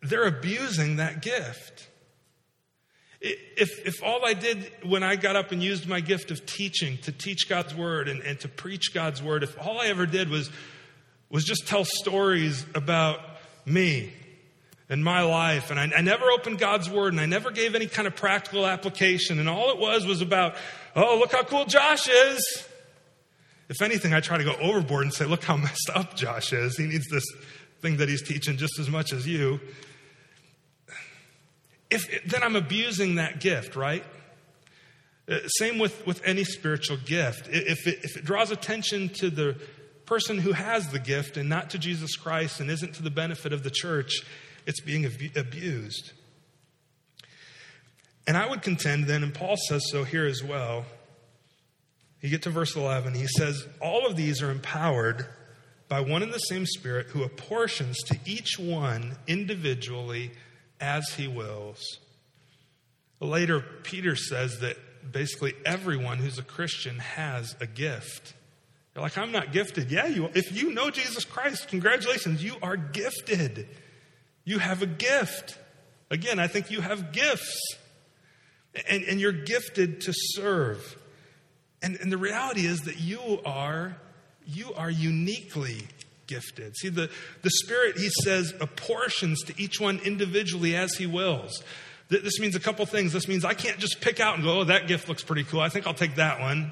they're 0.02 0.26
abusing 0.26 0.96
that 0.96 1.22
gift. 1.22 1.88
If, 3.20 3.84
if 3.84 4.02
all 4.02 4.24
I 4.24 4.34
did 4.34 4.70
when 4.84 5.02
I 5.02 5.16
got 5.16 5.34
up 5.34 5.50
and 5.50 5.60
used 5.60 5.88
my 5.88 6.00
gift 6.00 6.30
of 6.30 6.46
teaching 6.46 6.98
to 6.98 7.10
teach 7.10 7.48
God's 7.48 7.74
word 7.74 8.08
and, 8.08 8.22
and 8.22 8.38
to 8.40 8.48
preach 8.48 8.94
God's 8.94 9.20
word, 9.20 9.42
if 9.42 9.58
all 9.60 9.80
I 9.80 9.86
ever 9.86 10.06
did 10.06 10.28
was, 10.30 10.50
was 11.28 11.44
just 11.44 11.66
tell 11.66 11.84
stories 11.84 12.64
about 12.76 13.18
me 13.66 14.12
and 14.88 15.04
my 15.04 15.22
life, 15.22 15.70
and 15.70 15.78
I, 15.78 15.90
I 15.98 16.00
never 16.00 16.30
opened 16.30 16.58
God's 16.58 16.88
word 16.88 17.12
and 17.12 17.20
I 17.20 17.26
never 17.26 17.50
gave 17.50 17.74
any 17.74 17.88
kind 17.88 18.06
of 18.06 18.16
practical 18.16 18.66
application, 18.66 19.38
and 19.38 19.48
all 19.48 19.70
it 19.70 19.78
was 19.78 20.06
was 20.06 20.22
about, 20.22 20.54
oh, 20.94 21.18
look 21.18 21.32
how 21.32 21.42
cool 21.42 21.64
Josh 21.66 22.08
is. 22.08 22.64
If 23.68 23.82
anything, 23.82 24.14
I 24.14 24.20
try 24.20 24.38
to 24.38 24.44
go 24.44 24.54
overboard 24.54 25.02
and 25.02 25.12
say, 25.12 25.26
look 25.26 25.44
how 25.44 25.56
messed 25.56 25.90
up 25.94 26.14
Josh 26.16 26.54
is. 26.54 26.78
He 26.78 26.86
needs 26.86 27.06
this 27.08 27.24
thing 27.80 27.98
that 27.98 28.08
he's 28.08 28.22
teaching 28.22 28.56
just 28.56 28.78
as 28.78 28.88
much 28.88 29.12
as 29.12 29.26
you 29.26 29.60
if, 31.90 32.24
then 32.26 32.42
I'm 32.42 32.56
abusing 32.56 33.16
that 33.16 33.40
gift, 33.40 33.76
right? 33.76 34.04
Uh, 35.28 35.46
same 35.48 35.78
with, 35.78 36.06
with 36.06 36.22
any 36.24 36.44
spiritual 36.44 36.96
gift. 36.98 37.48
If 37.48 37.86
it, 37.86 38.00
if 38.02 38.16
it 38.16 38.24
draws 38.24 38.50
attention 38.50 39.08
to 39.20 39.30
the 39.30 39.56
person 40.06 40.38
who 40.38 40.52
has 40.52 40.88
the 40.88 40.98
gift 40.98 41.36
and 41.36 41.48
not 41.48 41.70
to 41.70 41.78
Jesus 41.78 42.16
Christ 42.16 42.60
and 42.60 42.70
isn't 42.70 42.94
to 42.94 43.02
the 43.02 43.10
benefit 43.10 43.52
of 43.52 43.62
the 43.62 43.70
church, 43.70 44.22
it's 44.66 44.80
being 44.80 45.10
abused. 45.36 46.12
And 48.26 48.36
I 48.36 48.48
would 48.48 48.62
contend 48.62 49.04
then, 49.04 49.22
and 49.22 49.32
Paul 49.32 49.56
says 49.68 49.82
so 49.90 50.04
here 50.04 50.26
as 50.26 50.42
well. 50.42 50.84
You 52.20 52.28
get 52.28 52.42
to 52.42 52.50
verse 52.50 52.76
11, 52.76 53.14
he 53.14 53.26
says, 53.26 53.66
All 53.80 54.06
of 54.06 54.16
these 54.16 54.42
are 54.42 54.50
empowered 54.50 55.26
by 55.88 56.00
one 56.00 56.22
and 56.22 56.32
the 56.32 56.38
same 56.38 56.66
Spirit 56.66 57.08
who 57.08 57.22
apportions 57.22 57.96
to 58.04 58.18
each 58.24 58.58
one 58.58 59.16
individually 59.26 60.32
as 60.80 61.08
he 61.16 61.26
wills. 61.26 61.98
Later, 63.20 63.60
Peter 63.82 64.14
says 64.14 64.60
that 64.60 64.76
basically 65.10 65.54
everyone 65.64 66.18
who's 66.18 66.38
a 66.38 66.42
Christian 66.42 66.98
has 66.98 67.56
a 67.60 67.66
gift. 67.66 68.34
You're 68.94 69.02
like, 69.02 69.18
I'm 69.18 69.32
not 69.32 69.52
gifted. 69.52 69.90
Yeah, 69.90 70.06
you, 70.06 70.30
if 70.34 70.52
you 70.52 70.72
know 70.72 70.90
Jesus 70.90 71.24
Christ, 71.24 71.68
congratulations, 71.68 72.42
you 72.42 72.56
are 72.62 72.76
gifted. 72.76 73.68
You 74.44 74.58
have 74.58 74.82
a 74.82 74.86
gift. 74.86 75.58
Again, 76.10 76.38
I 76.38 76.46
think 76.46 76.70
you 76.70 76.80
have 76.80 77.12
gifts. 77.12 77.58
And, 78.88 79.02
and 79.04 79.20
you're 79.20 79.32
gifted 79.32 80.02
to 80.02 80.12
serve. 80.14 80.96
And, 81.82 81.96
and 81.96 82.12
the 82.12 82.18
reality 82.18 82.66
is 82.66 82.82
that 82.82 83.00
you 83.00 83.40
are, 83.44 83.96
you 84.48 84.72
are 84.74 84.90
uniquely 84.90 85.86
gifted. 86.26 86.76
See, 86.76 86.88
the, 86.88 87.10
the 87.42 87.50
Spirit, 87.50 87.98
he 87.98 88.08
says, 88.24 88.54
apportions 88.60 89.42
to 89.44 89.60
each 89.60 89.80
one 89.80 89.98
individually 90.04 90.74
as 90.74 90.94
he 90.94 91.06
wills. 91.06 91.62
This 92.08 92.40
means 92.40 92.56
a 92.56 92.60
couple 92.60 92.86
things. 92.86 93.12
This 93.12 93.28
means 93.28 93.44
I 93.44 93.54
can't 93.54 93.78
just 93.78 94.00
pick 94.00 94.18
out 94.18 94.36
and 94.36 94.44
go, 94.44 94.60
oh, 94.60 94.64
that 94.64 94.88
gift 94.88 95.08
looks 95.08 95.22
pretty 95.22 95.44
cool. 95.44 95.60
I 95.60 95.68
think 95.68 95.86
I'll 95.86 95.94
take 95.94 96.14
that 96.14 96.40
one. 96.40 96.70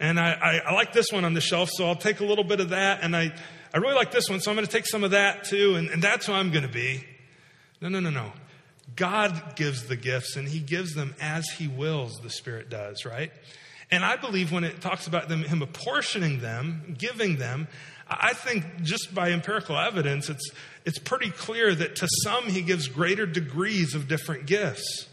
And 0.00 0.18
I, 0.18 0.32
I, 0.32 0.70
I 0.70 0.74
like 0.74 0.92
this 0.92 1.12
one 1.12 1.24
on 1.24 1.34
the 1.34 1.40
shelf, 1.40 1.70
so 1.72 1.86
I'll 1.86 1.94
take 1.94 2.18
a 2.20 2.24
little 2.24 2.42
bit 2.42 2.58
of 2.58 2.70
that. 2.70 3.02
And 3.02 3.14
I, 3.14 3.32
I 3.72 3.78
really 3.78 3.94
like 3.94 4.10
this 4.10 4.28
one, 4.28 4.40
so 4.40 4.50
I'm 4.50 4.56
going 4.56 4.66
to 4.66 4.72
take 4.72 4.86
some 4.86 5.04
of 5.04 5.12
that 5.12 5.44
too. 5.44 5.76
And, 5.76 5.88
and 5.90 6.02
that's 6.02 6.26
who 6.26 6.32
I'm 6.32 6.50
going 6.50 6.66
to 6.66 6.72
be. 6.72 7.04
No, 7.80 7.88
no, 7.88 8.00
no, 8.00 8.10
no. 8.10 8.32
God 8.96 9.56
gives 9.56 9.84
the 9.84 9.96
gifts, 9.96 10.36
and 10.36 10.48
He 10.48 10.58
gives 10.58 10.94
them 10.94 11.14
as 11.20 11.48
He 11.48 11.68
wills, 11.68 12.18
the 12.22 12.30
Spirit 12.30 12.68
does, 12.68 13.04
right? 13.04 13.30
And 13.94 14.04
I 14.04 14.16
believe 14.16 14.50
when 14.50 14.64
it 14.64 14.80
talks 14.80 15.06
about 15.06 15.28
them, 15.28 15.44
Him 15.44 15.62
apportioning 15.62 16.40
them, 16.40 16.96
giving 16.98 17.36
them, 17.36 17.68
I 18.08 18.32
think 18.32 18.82
just 18.82 19.14
by 19.14 19.30
empirical 19.30 19.78
evidence, 19.78 20.28
it's, 20.28 20.50
it's 20.84 20.98
pretty 20.98 21.30
clear 21.30 21.72
that 21.72 21.94
to 21.96 22.08
some 22.24 22.48
he 22.48 22.60
gives 22.62 22.88
greater 22.88 23.24
degrees 23.24 23.94
of 23.94 24.08
different 24.08 24.46
gifts. 24.46 25.06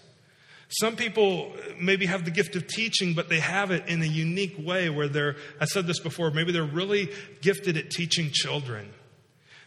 Some 0.69 0.95
people 0.95 1.53
maybe 1.79 2.07
have 2.07 2.25
the 2.25 2.31
gift 2.31 2.55
of 2.55 2.65
teaching, 2.65 3.13
but 3.13 3.29
they 3.29 3.39
have 3.39 3.69
it 3.69 3.88
in 3.88 4.01
a 4.01 4.05
unique 4.07 4.55
way 4.57 4.89
where 4.89 5.07
they're, 5.07 5.35
I 5.59 5.65
said 5.65 5.85
this 5.85 6.00
before, 6.00 6.31
maybe 6.31 6.51
they're 6.51 6.63
really 6.63 7.11
gifted 7.41 7.77
at 7.77 7.91
teaching 7.91 8.31
children. 8.31 8.89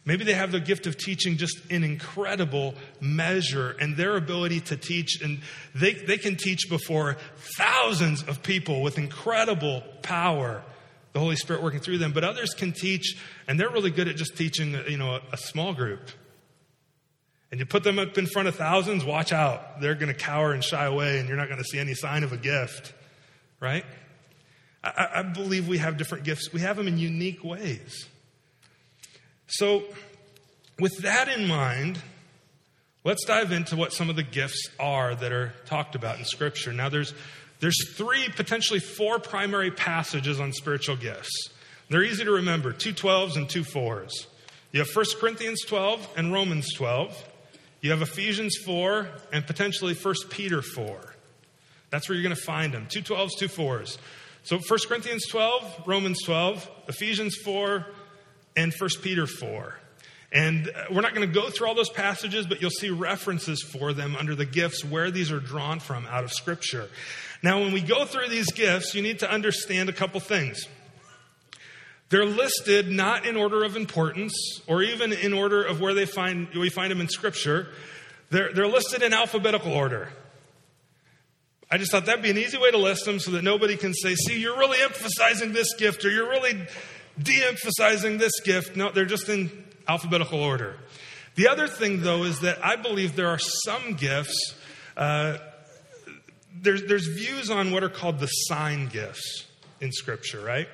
Maybe 0.07 0.25
they 0.25 0.35
have 0.35 0.53
the 0.53 0.61
gift 0.61 0.87
of 0.87 0.99
teaching 0.99 1.39
just 1.39 1.59
in 1.71 1.83
incredible 1.83 2.75
measure 3.01 3.75
and 3.81 3.97
their 3.97 4.17
ability 4.17 4.61
to 4.61 4.77
teach, 4.77 5.23
and 5.23 5.41
they, 5.75 5.95
they 5.95 6.19
can 6.19 6.37
teach 6.37 6.69
before 6.69 7.17
thousands 7.57 8.23
of 8.23 8.43
people 8.43 8.83
with 8.83 8.99
incredible 8.99 9.83
power 10.03 10.63
the 11.15 11.21
Holy 11.21 11.37
Spirit 11.37 11.63
working 11.63 11.79
through 11.79 11.99
them, 11.99 12.13
but 12.13 12.25
others 12.25 12.55
can 12.55 12.73
teach, 12.73 13.17
and 13.47 13.59
they're 13.59 13.71
really 13.71 13.93
good 13.93 14.09
at 14.09 14.17
just 14.17 14.37
teaching, 14.37 14.77
you 14.89 14.99
know, 14.99 15.15
a, 15.15 15.23
a 15.33 15.37
small 15.37 15.73
group. 15.73 16.11
And 17.53 17.61
you 17.61 17.67
put 17.67 17.85
them 17.85 18.01
up 18.01 18.19
in 18.19 18.27
front 18.27 18.49
of 18.49 18.57
thousands, 18.57 19.05
watch 19.05 19.33
out. 19.33 19.81
They're 19.81 19.95
going 19.95 20.13
to 20.13 20.19
cower 20.19 20.53
and 20.53 20.63
shy 20.63 20.85
away, 20.85 21.21
and 21.21 21.29
you're 21.29 21.37
not 21.37 21.47
going 21.47 21.63
to 21.63 21.65
see 21.65 21.79
any 21.79 21.95
sign 21.95 22.25
of 22.25 22.33
a 22.33 22.37
gift, 22.37 22.95
right? 23.61 23.85
I, 24.83 25.09
I 25.15 25.23
believe 25.23 25.69
we 25.69 25.79
have 25.79 25.97
different 25.97 26.25
gifts. 26.25 26.53
We 26.53 26.61
have 26.61 26.77
them 26.77 26.89
in 26.89 26.99
unique 26.99 27.45
ways. 27.45 28.09
So, 29.47 29.85
with 30.79 30.99
that 31.03 31.29
in 31.29 31.47
mind, 31.47 32.01
let's 33.05 33.25
dive 33.25 33.53
into 33.53 33.77
what 33.77 33.93
some 33.93 34.11
of 34.11 34.17
the 34.17 34.23
gifts 34.23 34.69
are 34.81 35.15
that 35.15 35.33
are 35.33 35.53
talked 35.67 35.95
about 35.95 36.19
in 36.19 36.25
Scripture. 36.25 36.73
Now, 36.73 36.89
there's 36.89 37.15
there's 37.61 37.95
three, 37.95 38.29
potentially 38.29 38.81
four 38.81 39.19
primary 39.19 39.71
passages 39.71 40.41
on 40.41 40.53
spiritual 40.53 40.97
gifts. 40.97 41.49
They're 41.89 42.03
easy 42.03 42.25
to 42.25 42.33
remember 42.33 42.73
two 42.73 42.93
12s 42.93 43.37
and 43.37 43.49
two 43.49 43.63
4s. 43.63 44.27
You 44.73 44.81
have 44.81 44.89
1 44.93 45.05
Corinthians 45.21 45.63
12 45.63 46.15
and 46.17 46.33
Romans 46.33 46.73
12. 46.75 47.31
You 47.81 47.91
have 47.91 48.03
Ephesians 48.03 48.57
4 48.65 49.09
and 49.33 49.47
potentially 49.47 49.95
1 49.95 50.15
Peter 50.31 50.63
4. 50.63 50.99
That's 51.91 52.09
where 52.09 52.17
you're 52.17 52.25
going 52.25 52.35
to 52.35 52.43
find 52.43 52.75
them. 52.75 52.87
Two 52.91 53.03
12s, 53.03 53.31
two 53.39 53.49
4s. 53.49 53.99
So 54.43 54.59
1 54.59 54.79
Corinthians 54.89 55.27
12, 55.29 55.85
Romans 55.87 56.23
12, 56.25 56.69
Ephesians 56.89 57.37
4, 57.37 57.87
and 58.57 58.73
1 58.73 58.91
Peter 59.03 59.27
4. 59.27 59.79
And 60.33 60.69
uh, 60.69 60.85
we're 60.91 61.01
not 61.01 61.15
going 61.15 61.27
to 61.27 61.33
go 61.33 61.49
through 61.49 61.69
all 61.69 61.75
those 61.75 61.91
passages, 61.91 62.47
but 62.47 62.61
you'll 62.61 62.71
see 62.71 62.91
references 62.91 63.63
for 63.63 63.93
them 63.93 64.17
under 64.17 64.35
the 64.35 64.45
gifts 64.45 64.85
where 64.85 65.11
these 65.11 65.31
are 65.31 65.39
drawn 65.39 65.79
from 65.79 66.07
out 66.07 66.25
of 66.25 66.33
Scripture. 66.33 66.89
Now, 67.43 67.61
when 67.61 67.73
we 67.73 67.81
go 67.81 68.05
through 68.05 68.29
these 68.29 68.51
gifts, 68.51 68.95
you 68.95 69.03
need 69.03 69.21
to 69.21 69.31
understand 69.31 69.89
a 69.89 69.93
couple 69.93 70.19
things. 70.19 70.67
They're 72.09 72.27
listed 72.27 72.91
not 72.91 73.27
in 73.27 73.37
order 73.37 73.65
of 73.65 73.77
importance 73.77 74.61
or 74.67 74.83
even 74.83 75.13
in 75.13 75.33
order 75.33 75.63
of 75.63 75.81
where 75.81 75.95
they 75.95 76.07
find, 76.07 76.49
we 76.55 76.69
find 76.69 76.91
them 76.91 77.01
in 77.01 77.09
Scripture. 77.09 77.69
They're, 78.31 78.53
they're 78.53 78.69
listed 78.69 79.03
in 79.03 79.13
alphabetical 79.13 79.73
order. 79.73 80.13
I 81.71 81.79
just 81.79 81.91
thought 81.91 82.07
that'd 82.07 82.23
be 82.23 82.31
an 82.31 82.39
easy 82.39 82.59
way 82.59 82.71
to 82.71 82.79
list 82.79 83.05
them 83.05 83.19
so 83.19 83.31
that 83.33 83.43
nobody 83.43 83.77
can 83.77 83.95
say, 83.95 84.15
see, 84.15 84.39
you're 84.41 84.59
really 84.59 84.79
emphasizing 84.83 85.53
this 85.53 85.75
gift 85.75 86.05
or 86.05 86.11
you're 86.11 86.29
really 86.29 86.67
de 87.21 87.45
emphasizing 87.45 88.19
this 88.19 88.41
gift. 88.41 88.77
No, 88.77 88.91
they're 88.91 89.05
just 89.05 89.29
in 89.29 89.51
alphabetical 89.87 90.41
order. 90.41 90.77
The 91.37 91.49
other 91.49 91.67
thing, 91.67 92.03
though, 92.03 92.25
is 92.25 92.41
that 92.41 92.65
I 92.65 92.77
believe 92.77 93.17
there 93.17 93.29
are 93.29 93.39
some 93.39 93.95
gifts. 93.95 94.55
Uh, 94.97 95.39
there's, 96.55 96.85
there's 96.85 97.07
views 97.07 97.51
on 97.51 97.73
what 97.73 97.83
are 97.83 97.89
called 97.89 98.21
the 98.21 98.27
sign 98.27 98.87
gifts 98.87 99.47
in 99.81 99.91
Scripture, 99.93 100.41
right? 100.41 100.69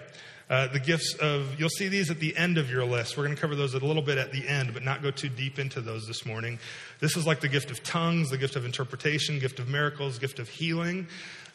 Uh, 0.51 0.67
the 0.67 0.81
gifts 0.81 1.15
of, 1.15 1.59
you'll 1.61 1.69
see 1.69 1.87
these 1.89 2.11
at 2.11 2.19
the 2.19 2.37
end 2.37 2.59
of 2.59 2.69
your 2.69 2.85
list. 2.85 3.17
We're 3.17 3.25
going 3.25 3.37
to 3.37 3.41
cover 3.41 3.55
those 3.55 3.73
a 3.75 3.79
little 3.79 4.03
bit 4.03 4.19
at 4.19 4.33
the 4.33 4.47
end, 4.47 4.75
but 4.75 4.83
not 4.83 5.01
go 5.01 5.13
too 5.13 5.29
deep 5.29 5.61
into 5.61 5.81
those 5.81 6.09
this 6.09 6.27
morning. 6.27 6.59
This 6.99 7.17
is 7.17 7.25
like 7.25 7.41
the 7.41 7.49
gift 7.49 7.71
of 7.71 7.83
tongues, 7.85 8.31
the 8.31 8.37
gift 8.37 8.57
of 8.57 8.65
interpretation, 8.65 9.39
gift 9.39 9.61
of 9.61 9.69
miracles, 9.69 10.19
gift 10.19 10.41
of 10.41 10.49
healing. 10.49 11.07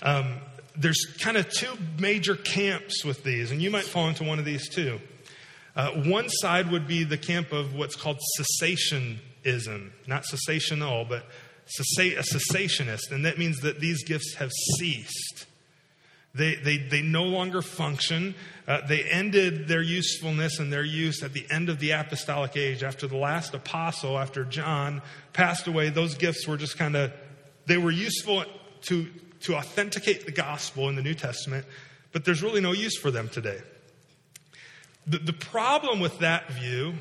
Um, 0.02 0.36
there's 0.78 1.06
kind 1.20 1.38
of 1.38 1.50
two 1.50 1.78
major 2.00 2.36
camps 2.36 3.04
with 3.04 3.24
these, 3.24 3.52
and 3.52 3.62
you 3.62 3.72
might 3.72 3.86
fall 3.86 4.08
into 4.08 4.24
one 4.24 4.40
of 4.40 4.46
these 4.46 4.70
too. 4.70 5.00
Uh, 5.76 5.92
one 5.92 6.30
side 6.30 6.72
would 6.72 6.88
be 6.88 7.04
the 7.04 7.18
camp 7.18 7.52
of 7.52 7.76
what's 7.76 7.96
called 7.96 8.18
cessationism, 8.40 9.92
not 10.08 10.24
cessational, 10.24 11.08
but 11.08 11.26
a 11.80 12.22
cessationist, 12.22 13.12
and 13.12 13.26
that 13.26 13.38
means 13.38 13.60
that 13.62 13.80
these 13.80 14.04
gifts 14.04 14.36
have 14.36 14.52
ceased. 14.78 15.46
They, 16.34 16.56
they, 16.56 16.78
they 16.78 17.02
no 17.02 17.24
longer 17.24 17.62
function. 17.62 18.36
Uh, 18.68 18.86
they 18.86 19.04
ended 19.04 19.70
their 19.70 19.82
usefulness 19.82 20.60
and 20.60 20.72
their 20.72 20.84
use 20.84 21.24
at 21.24 21.32
the 21.32 21.46
end 21.50 21.70
of 21.70 21.80
the 21.80 21.92
apostolic 21.92 22.58
age. 22.58 22.84
After 22.84 23.08
the 23.08 23.16
last 23.16 23.54
apostle, 23.54 24.20
after 24.20 24.44
John 24.44 25.02
passed 25.32 25.68
away, 25.68 25.90
those 25.90 26.16
gifts 26.16 26.46
were 26.46 26.58
just 26.58 26.78
kind 26.78 26.98
of, 26.98 27.14
they 27.68 27.78
were 27.78 27.92
useful 27.92 28.44
to, 28.84 29.08
to 29.46 29.56
authenticate 29.56 30.26
the 30.26 30.32
gospel 30.32 30.90
in 30.90 30.96
the 30.96 31.04
New 31.04 31.14
Testament, 31.14 31.66
but 32.12 32.26
there's 32.26 32.42
really 32.42 32.62
no 32.62 32.72
use 32.72 32.98
for 32.98 33.12
them 33.12 33.30
today. 33.30 33.60
The, 35.06 35.20
the 35.20 35.34
problem 35.34 36.00
with 36.00 36.20
that 36.20 36.52
view, 36.52 36.96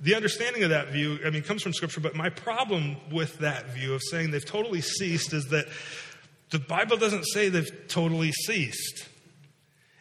the 0.00 0.16
understanding 0.16 0.64
of 0.64 0.70
that 0.70 0.88
view, 0.88 1.20
I 1.24 1.30
mean, 1.30 1.42
comes 1.42 1.62
from 1.62 1.72
Scripture, 1.72 2.00
but 2.00 2.16
my 2.16 2.30
problem 2.30 2.96
with 3.12 3.38
that 3.38 3.70
view 3.70 3.94
of 3.94 4.02
saying 4.10 4.32
they've 4.32 4.44
totally 4.44 4.80
ceased 4.80 5.32
is 5.32 5.46
that 5.46 5.66
the 6.50 6.58
Bible 6.58 6.96
doesn't 6.96 7.24
say 7.26 7.48
they've 7.48 7.88
totally 7.88 8.32
ceased. 8.32 9.08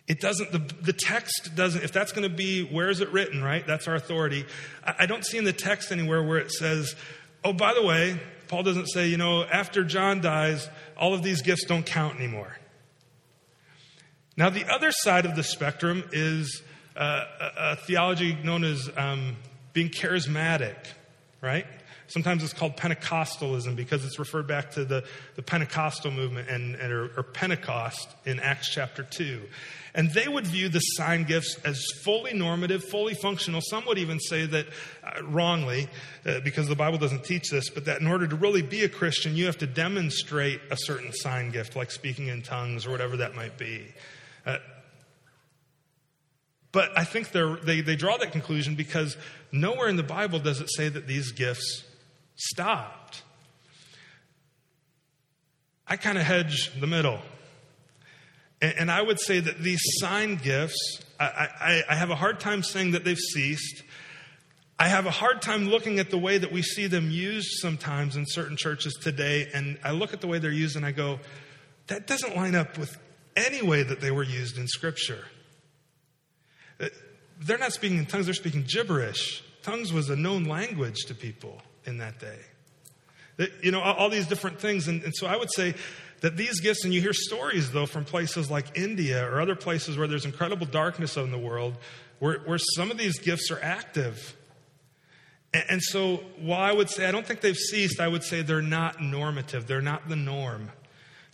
It 0.08 0.20
doesn't, 0.20 0.52
the, 0.52 0.60
the 0.82 0.94
text 0.94 1.56
doesn't, 1.56 1.84
if 1.84 1.92
that's 1.92 2.12
going 2.12 2.28
to 2.28 2.36
be, 2.36 2.64
where 2.64 2.90
is 2.90 3.02
it 3.02 3.10
written, 3.12 3.44
right? 3.44 3.66
That's 3.66 3.88
our 3.88 3.96
authority. 3.96 4.46
I, 4.84 4.96
I 5.02 5.06
don't 5.06 5.24
see 5.24 5.38
in 5.38 5.44
the 5.44 5.54
text 5.54 5.92
anywhere 5.92 6.24
where 6.24 6.40
it 6.40 6.52
says, 6.52 6.96
oh, 7.44 7.54
by 7.54 7.74
the 7.76 7.86
way, 7.86 8.20
Paul 8.48 8.64
doesn't 8.64 8.88
say, 8.88 9.08
you 9.08 9.18
know, 9.18 9.44
after 9.44 9.84
John 9.84 10.22
dies, 10.22 10.70
all 10.98 11.14
of 11.14 11.24
these 11.24 11.42
gifts 11.42 11.66
don't 11.66 11.86
count 11.86 12.18
anymore. 12.18 12.58
Now, 14.36 14.50
the 14.50 14.66
other 14.66 14.92
side 14.92 15.26
of 15.26 15.36
the 15.36 15.44
spectrum 15.44 16.04
is 16.12 16.64
uh, 16.96 17.24
a, 17.40 17.52
a, 17.58 17.76
theology 17.76 18.38
known 18.44 18.64
as 18.64 18.90
um, 18.98 19.36
being 19.74 19.90
charismatic, 19.90 20.76
right? 21.42 21.66
Sometimes 22.14 22.44
it's 22.44 22.54
called 22.54 22.78
Pentecostalism 22.78 23.76
because 23.76 24.06
it's 24.06 24.20
referred 24.20 24.46
back 24.46 24.70
to 24.74 24.86
the, 24.86 25.04
the 25.36 25.42
Pentecostal 25.42 26.12
movement 26.12 26.48
and, 26.48 26.76
and 26.76 26.94
or, 26.94 27.06
or 27.18 27.24
Pentecost 27.24 28.08
in 28.24 28.40
Acts 28.40 28.70
chapter 28.70 29.02
2. 29.02 29.42
And 29.96 30.12
they 30.12 30.28
would 30.28 30.46
view 30.46 30.70
the 30.70 30.80
sign 30.80 31.24
gifts 31.24 31.58
as 31.66 31.84
fully 32.04 32.34
normative, 32.34 32.84
fully 32.84 33.16
functional. 33.16 33.62
Some 33.62 33.88
would 33.88 33.98
even 33.98 34.20
say 34.20 34.46
that 34.46 34.68
uh, 35.04 35.24
wrongly, 35.24 35.88
uh, 36.24 36.42
because 36.42 36.68
the 36.68 36.76
Bible 36.76 37.00
doesn't 37.00 37.24
teach 37.24 37.50
this, 37.50 37.72
but 37.72 37.86
that 37.86 38.00
in 38.00 38.06
order 38.06 38.28
to 38.28 38.36
really 38.36 38.62
be 38.62 38.84
a 38.84 38.90
Christian, 38.90 39.36
you 39.36 39.48
have 39.48 39.58
to 39.58 39.68
demonstrate 39.68 40.62
a 40.70 40.78
certain 40.78 41.14
sign 41.14 41.50
gift, 41.50 41.76
like 41.76 41.90
speaking 41.90 42.28
in 42.28 42.44
tongues 42.44 42.86
or 42.86 42.92
whatever 42.92 43.18
that 43.18 43.34
might 43.34 43.58
be. 43.58 43.88
Uh, 44.46 44.60
but 46.72 46.96
I 46.96 47.06
think 47.06 47.32
they, 47.32 47.82
they 47.82 47.96
draw 47.96 48.18
that 48.18 48.32
conclusion 48.32 48.76
because 48.76 49.18
nowhere 49.52 49.88
in 49.88 49.96
the 49.96 50.04
Bible 50.04 50.38
does 50.38 50.62
it 50.62 50.70
say 50.70 50.90
that 50.90 51.08
these 51.08 51.32
gifts 51.32 51.86
stopped. 52.36 53.24
I 55.88 55.98
kind 55.98 56.18
of 56.18 56.24
hedge 56.24 56.72
the 56.80 56.88
middle. 56.88 57.20
And, 58.62 58.74
and, 58.80 58.92
I 58.92 59.02
would 59.02 59.20
say 59.20 59.40
that 59.40 59.60
these 59.60 59.82
sign 60.00 60.38
gifts, 60.38 61.02
I, 61.20 61.26
I, 61.26 61.84
I 61.90 61.96
have 61.96 62.10
a 62.10 62.16
hard 62.16 62.40
time 62.40 62.64
saying 62.64 62.92
that 62.92 63.04
they've 63.04 63.18
ceased. 63.18 63.84
I 64.80 64.88
have 64.88 65.06
a 65.06 65.12
hard 65.12 65.42
time 65.42 65.68
looking 65.68 66.00
at 66.00 66.10
the 66.10 66.18
way 66.18 66.38
that 66.38 66.52
we 66.52 66.62
see 66.62 66.88
them 66.88 67.12
used 67.12 67.60
sometimes 67.60 68.16
in 68.16 68.26
certain 68.26 68.58
churches 68.58 68.98
today, 69.02 69.50
and 69.54 69.78
I 69.84 69.92
look 69.92 70.14
at 70.14 70.22
the 70.22 70.28
way 70.28 70.40
they're 70.40 70.52
used 70.52 70.76
and 70.76 70.86
I 70.86 70.92
go, 70.92 71.20
that 71.88 72.08
doesn't 72.08 72.36
line 72.36 72.56
up 72.56 72.78
with 72.78 72.98
any 73.36 73.62
way 73.62 73.84
that 73.84 74.00
they 74.00 74.12
were 74.12 74.24
used 74.24 74.58
in 74.58 74.68
Scripture. 74.68 75.26
Uh, 76.80 76.88
they're 77.40 77.58
not 77.58 77.74
speaking 77.74 77.98
in 77.98 78.06
tongues, 78.06 78.26
they're 78.26 78.34
speaking 78.34 78.66
gibberish. 78.68 79.44
Tongues 79.62 79.94
was 79.94 80.10
a 80.10 80.16
known 80.16 80.46
language 80.46 81.06
to 81.08 81.14
people 81.14 81.62
in 81.86 81.98
that 81.98 82.20
day. 82.20 82.38
That, 83.38 83.52
You 83.64 83.72
know, 83.72 83.82
all 83.82 84.10
these 84.10 84.28
different 84.28 84.60
things. 84.60 84.88
And, 84.88 85.04
and 85.04 85.14
so 85.16 85.28
I 85.28 85.36
would 85.36 85.52
say 85.52 85.76
that 86.22 86.38
these 86.38 86.60
gifts, 86.62 86.86
and 86.86 86.94
you 86.94 87.02
hear 87.02 87.14
stories 87.14 87.72
though 87.72 87.86
from 87.86 88.06
places 88.06 88.50
like 88.50 88.78
India 88.78 89.30
or 89.30 89.42
other 89.42 89.56
places 89.56 89.98
where 89.98 90.08
there's 90.08 90.26
incredible 90.26 90.66
darkness 90.66 91.18
in 91.18 91.32
the 91.32 91.38
world, 91.38 91.78
where, 92.20 92.40
where 92.40 92.58
some 92.58 92.92
of 92.92 92.98
these 92.98 93.20
gifts 93.20 93.52
are 93.52 93.60
active. 93.62 94.36
And, 95.54 95.64
and 95.70 95.82
so 95.82 96.18
while 96.40 96.62
I 96.62 96.72
would 96.72 96.90
say 96.90 97.06
I 97.06 97.12
don't 97.12 97.26
think 97.26 97.42
they've 97.42 97.58
ceased, 97.58 98.00
I 98.00 98.08
would 98.08 98.24
say 98.24 98.42
they're 98.42 98.62
not 98.62 99.02
normative, 99.02 99.68
they're 99.68 99.82
not 99.82 100.08
the 100.08 100.16
norm. 100.16 100.72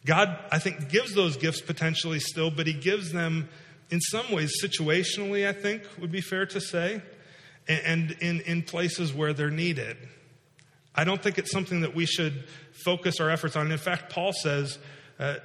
God, 0.06 0.40
I 0.52 0.60
think, 0.60 0.90
gives 0.90 1.14
those 1.14 1.36
gifts 1.38 1.62
potentially 1.62 2.20
still, 2.20 2.50
but 2.50 2.66
He 2.66 2.74
gives 2.74 3.12
them 3.12 3.50
in 3.90 4.00
some 4.00 4.32
ways 4.32 4.54
situationally, 4.64 5.48
I 5.48 5.54
think 5.54 5.84
would 6.00 6.12
be 6.12 6.22
fair 6.22 6.46
to 6.48 6.62
say, 6.62 7.02
and 7.68 8.12
in, 8.22 8.42
in 8.42 8.64
places 8.64 9.14
where 9.14 9.34
they're 9.34 9.50
needed. 9.50 9.98
I 10.96 11.04
don't 11.04 11.22
think 11.22 11.38
it's 11.38 11.52
something 11.52 11.82
that 11.82 11.96
we 11.96 12.06
should 12.06 12.46
focus 12.72 13.20
our 13.20 13.30
efforts 13.30 13.56
on. 13.56 13.72
In 13.72 13.78
fact, 13.78 14.12
Paul 14.12 14.34
says, 14.34 14.78
uh, 15.20 15.36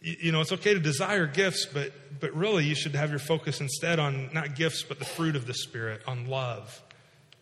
you, 0.00 0.32
know, 0.32 0.40
it's 0.40 0.52
okay 0.52 0.74
to 0.74 0.80
desire 0.80 1.26
gifts, 1.26 1.66
but, 1.66 1.92
but 2.20 2.34
really 2.34 2.64
you 2.64 2.74
should 2.74 2.94
have 2.94 3.10
your 3.10 3.18
focus 3.18 3.60
instead 3.60 3.98
on 3.98 4.30
not 4.32 4.54
gifts, 4.54 4.82
but 4.82 4.98
the 4.98 5.04
fruit 5.04 5.36
of 5.36 5.46
the 5.46 5.54
Spirit, 5.54 6.02
on 6.06 6.26
love. 6.26 6.82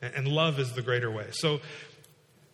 And, 0.03 0.15
and 0.15 0.29
love 0.29 0.59
is 0.59 0.73
the 0.73 0.83
greater 0.83 1.11
way. 1.11 1.29
So, 1.33 1.61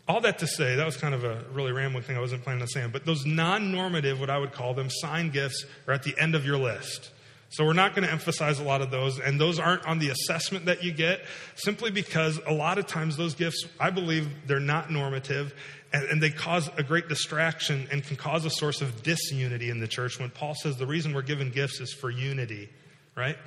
all 0.09 0.21
that 0.21 0.39
to 0.39 0.47
say, 0.47 0.77
that 0.77 0.87
was 0.87 0.97
kind 0.97 1.15
of 1.15 1.25
a 1.25 1.43
really 1.53 1.73
rambling 1.73 2.05
thing 2.05 2.17
I 2.17 2.21
wasn't 2.21 2.45
planning 2.45 2.63
on 2.63 2.69
saying, 2.69 2.91
but 2.93 3.05
those 3.05 3.27
non 3.27 3.73
normative, 3.73 4.21
what 4.21 4.31
I 4.31 4.39
would 4.39 4.53
call 4.53 4.73
them, 4.73 4.89
sign 4.89 5.31
gifts, 5.31 5.65
are 5.89 5.95
at 5.95 6.05
the 6.05 6.15
end 6.17 6.37
of 6.37 6.47
your 6.47 6.59
list. 6.59 7.11
So 7.51 7.65
we're 7.65 7.75
not 7.75 7.95
going 7.95 8.07
to 8.07 8.13
emphasize 8.13 8.59
a 8.59 8.65
lot 8.65 8.83
of 8.83 8.91
those, 8.91 9.21
and 9.21 9.41
those 9.41 9.59
aren't 9.59 9.87
on 9.87 9.99
the 9.99 10.09
assessment 10.09 10.67
that 10.67 10.83
you 10.83 10.93
get, 10.93 11.21
simply 11.55 11.91
because 11.91 12.41
a 12.47 12.53
lot 12.53 12.79
of 12.79 12.87
times 12.87 13.17
those 13.17 13.35
gifts, 13.35 13.65
I 13.79 13.91
believe, 13.91 14.29
they're 14.47 14.59
not 14.59 14.91
normative, 14.91 15.55
and, 15.93 16.05
and, 16.07 16.23
they 16.23 16.31
cause 16.31 16.69
a 16.77 16.83
great 16.83 17.09
distraction 17.09 17.87
and 17.93 18.03
can 18.03 18.17
cause 18.17 18.45
a 18.45 18.51
source 18.51 18.83
of 18.83 19.05
disunity 19.05 19.71
in 19.71 19.79
the 19.79 19.87
church. 19.87 20.19
When 20.19 20.31
Paul 20.31 20.55
says 20.55 20.77
the 20.77 20.87
reason 20.87 21.15
we're 21.15 21.23
given 21.23 21.51
gifts 21.51 21.81
is 21.81 21.93
for 21.93 22.11
unity, 22.11 22.69
right? 23.15 23.39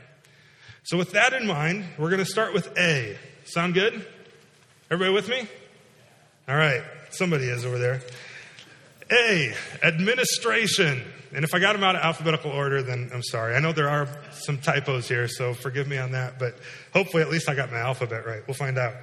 So 0.83 0.97
with 0.97 1.11
that 1.11 1.33
in 1.33 1.45
mind, 1.45 1.85
we're 1.97 2.09
going 2.09 2.23
to 2.23 2.25
start 2.25 2.53
with 2.53 2.75
A. 2.77 3.17
Sound 3.43 3.73
good? 3.73 4.05
Everybody 4.89 5.13
with 5.13 5.27
me? 5.27 5.47
All 6.47 6.55
right, 6.55 6.81
somebody 7.11 7.49
is 7.49 7.65
over 7.65 7.77
there. 7.77 8.01
A, 9.11 9.53
administration. 9.83 11.03
And 11.33 11.43
if 11.43 11.53
I 11.53 11.59
got 11.59 11.73
them 11.73 11.83
out 11.83 11.95
of 11.95 12.01
alphabetical 12.01 12.51
order, 12.51 12.81
then 12.81 13.11
I'm 13.13 13.23
sorry. 13.23 13.55
I 13.55 13.59
know 13.59 13.71
there 13.71 13.89
are 13.89 14.07
some 14.31 14.57
typos 14.57 15.07
here, 15.07 15.27
so 15.27 15.53
forgive 15.53 15.87
me 15.87 15.97
on 15.97 16.11
that, 16.11 16.39
but 16.39 16.55
hopefully 16.91 17.21
at 17.21 17.29
least 17.29 17.49
I 17.49 17.55
got 17.55 17.71
my 17.71 17.77
alphabet 17.77 18.25
right. 18.25 18.41
We'll 18.47 18.55
find 18.55 18.77
out. 18.77 18.93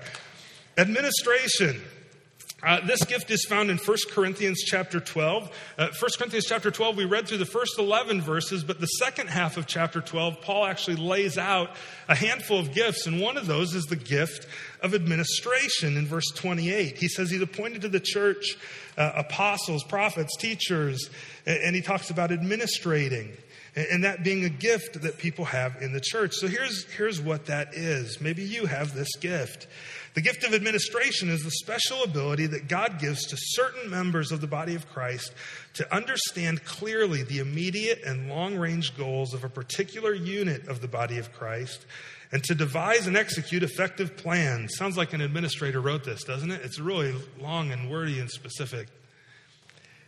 Administration. 0.77 1.81
Uh, 2.63 2.81
this 2.87 3.05
gift 3.05 3.31
is 3.31 3.45
found 3.45 3.71
in 3.71 3.77
1 3.77 3.97
Corinthians 4.11 4.63
chapter 4.65 4.99
12. 4.99 5.51
Uh, 5.77 5.89
1 5.89 6.11
Corinthians 6.17 6.47
chapter 6.47 6.71
12, 6.71 6.97
we 6.97 7.05
read 7.05 7.29
through 7.29 7.37
the 7.37 7.45
first 7.45 7.79
11 7.79 8.23
verses, 8.23 8.65
but 8.65 8.81
the 8.81 8.87
second 8.87 9.29
half 9.29 9.59
of 9.59 9.67
chapter 9.67 10.01
12, 10.01 10.41
Paul 10.41 10.65
actually 10.65 10.97
lays 10.97 11.37
out 11.37 11.71
a 12.09 12.15
handful 12.15 12.59
of 12.59 12.73
gifts, 12.73 13.07
and 13.07 13.21
one 13.21 13.37
of 13.37 13.47
those 13.47 13.75
is 13.75 13.85
the 13.85 13.97
gift 13.97 14.47
of 14.81 14.95
administration 14.95 15.99
in 15.99 16.07
verse 16.07 16.31
28. 16.35 16.97
He 16.97 17.09
says 17.09 17.31
he's 17.31 17.43
appointed 17.43 17.83
to 17.83 17.89
the 17.89 18.01
church 18.01 18.57
uh, 18.97 19.13
apostles, 19.17 19.85
prophets, 19.85 20.35
teachers, 20.39 21.11
and 21.45 21.77
he 21.77 21.83
talks 21.83 22.09
about 22.09 22.31
administrating 22.31 23.37
and 23.77 24.05
that 24.05 24.25
being 24.25 24.45
a 24.45 24.49
gift 24.49 25.03
that 25.03 25.19
people 25.19 25.45
have 25.45 25.83
in 25.83 25.93
the 25.93 26.01
church. 26.01 26.35
So 26.35 26.49
here's, 26.49 26.91
here's 26.93 27.21
what 27.21 27.47
that 27.47 27.75
is. 27.75 28.23
Maybe 28.23 28.43
you 28.43 28.65
have 28.65 28.95
this 28.95 29.15
gift. 29.17 29.67
The 30.17 30.23
gift 30.23 30.45
of 30.45 30.55
administration 30.55 31.29
is 31.29 31.45
the 31.45 31.51
special 31.51 32.03
ability 32.03 32.47
that 32.47 32.69
God 32.69 32.99
gives 32.99 33.27
to 33.27 33.37
certain 33.39 33.91
members 33.91 34.33
of 34.33 34.41
the 34.41 34.47
body 34.47 34.75
of 34.75 34.91
Christ 34.91 35.31
to 35.75 35.95
understand 35.95 36.65
clearly 36.65 37.23
the 37.23 37.41
immediate 37.41 38.03
and 38.03 38.31
long 38.31 38.57
range 38.57 38.97
goals 38.97 39.35
of 39.35 39.45
a 39.45 39.51
particular 39.51 40.15
unit 40.15 40.69
of 40.69 40.81
the 40.81 40.89
body 40.89 41.19
of 41.19 41.35
Christ 41.35 41.85
and 42.33 42.43
to 42.45 42.55
devise 42.55 43.07
and 43.07 43.15
execute 43.15 43.63
effective 43.63 44.17
plans. 44.17 44.75
Sounds 44.79 44.97
like 44.97 45.13
an 45.13 45.21
administrator 45.21 45.83
wrote 45.83 46.05
this, 46.05 46.25
doesn't 46.25 46.51
it? 46.51 46.63
It's 46.65 46.81
really 46.81 47.15
long 47.39 47.71
and 47.71 47.91
wordy 47.91 48.19
and 48.19 48.31
specific. 48.31 48.89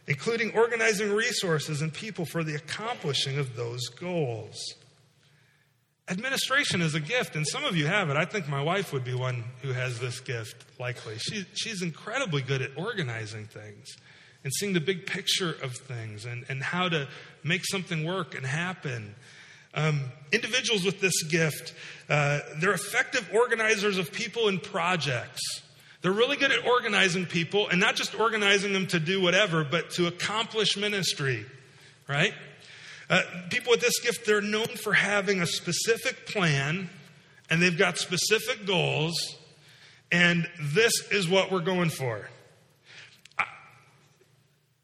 Including 0.06 0.52
organizing 0.54 1.12
resources 1.12 1.82
and 1.82 1.92
people 1.92 2.24
for 2.24 2.42
the 2.42 2.54
accomplishing 2.54 3.36
of 3.36 3.56
those 3.56 3.88
goals. 3.88 4.56
Administration 6.10 6.80
is 6.80 6.94
a 6.94 7.00
gift, 7.00 7.36
and 7.36 7.46
some 7.46 7.64
of 7.64 7.76
you 7.76 7.86
have 7.86 8.08
it. 8.08 8.16
I 8.16 8.24
think 8.24 8.48
my 8.48 8.62
wife 8.62 8.94
would 8.94 9.04
be 9.04 9.14
one 9.14 9.44
who 9.60 9.72
has 9.72 9.98
this 9.98 10.20
gift, 10.20 10.64
likely. 10.80 11.18
She, 11.18 11.44
she's 11.54 11.82
incredibly 11.82 12.40
good 12.40 12.62
at 12.62 12.70
organizing 12.76 13.46
things 13.46 13.86
and 14.42 14.52
seeing 14.54 14.72
the 14.72 14.80
big 14.80 15.06
picture 15.06 15.54
of 15.62 15.74
things 15.76 16.24
and, 16.24 16.46
and 16.48 16.62
how 16.62 16.88
to 16.88 17.08
make 17.44 17.66
something 17.66 18.04
work 18.04 18.34
and 18.34 18.46
happen. 18.46 19.14
Um, 19.74 20.04
individuals 20.32 20.84
with 20.84 21.00
this 21.00 21.22
gift, 21.24 21.74
uh, 22.08 22.40
they're 22.58 22.72
effective 22.72 23.28
organizers 23.34 23.98
of 23.98 24.10
people 24.10 24.48
and 24.48 24.62
projects. 24.62 25.40
They're 26.00 26.12
really 26.12 26.36
good 26.36 26.52
at 26.52 26.64
organizing 26.64 27.26
people 27.26 27.68
and 27.68 27.80
not 27.80 27.96
just 27.96 28.18
organizing 28.18 28.72
them 28.72 28.86
to 28.88 29.00
do 29.00 29.20
whatever, 29.20 29.62
but 29.62 29.90
to 29.90 30.06
accomplish 30.06 30.76
ministry, 30.76 31.44
right? 32.08 32.32
Uh, 33.10 33.22
people 33.48 33.70
with 33.70 33.80
this 33.80 34.00
gift, 34.00 34.26
they're 34.26 34.40
known 34.42 34.66
for 34.66 34.92
having 34.92 35.40
a 35.40 35.46
specific 35.46 36.26
plan 36.26 36.90
and 37.50 37.62
they've 37.62 37.78
got 37.78 37.98
specific 37.98 38.66
goals, 38.66 39.36
and 40.12 40.48
this 40.60 40.92
is 41.10 41.28
what 41.28 41.50
we're 41.50 41.60
going 41.60 41.88
for. 41.88 42.28
I, 43.38 43.44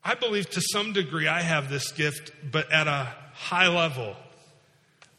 I 0.03 0.15
believe 0.15 0.49
to 0.51 0.61
some 0.61 0.93
degree 0.93 1.29
I 1.29 1.43
have 1.43 1.69
this 1.69 1.93
gift, 1.93 2.33
but 2.51 2.71
at 2.73 2.87
a 2.87 3.13
high 3.33 3.69
level. 3.69 4.17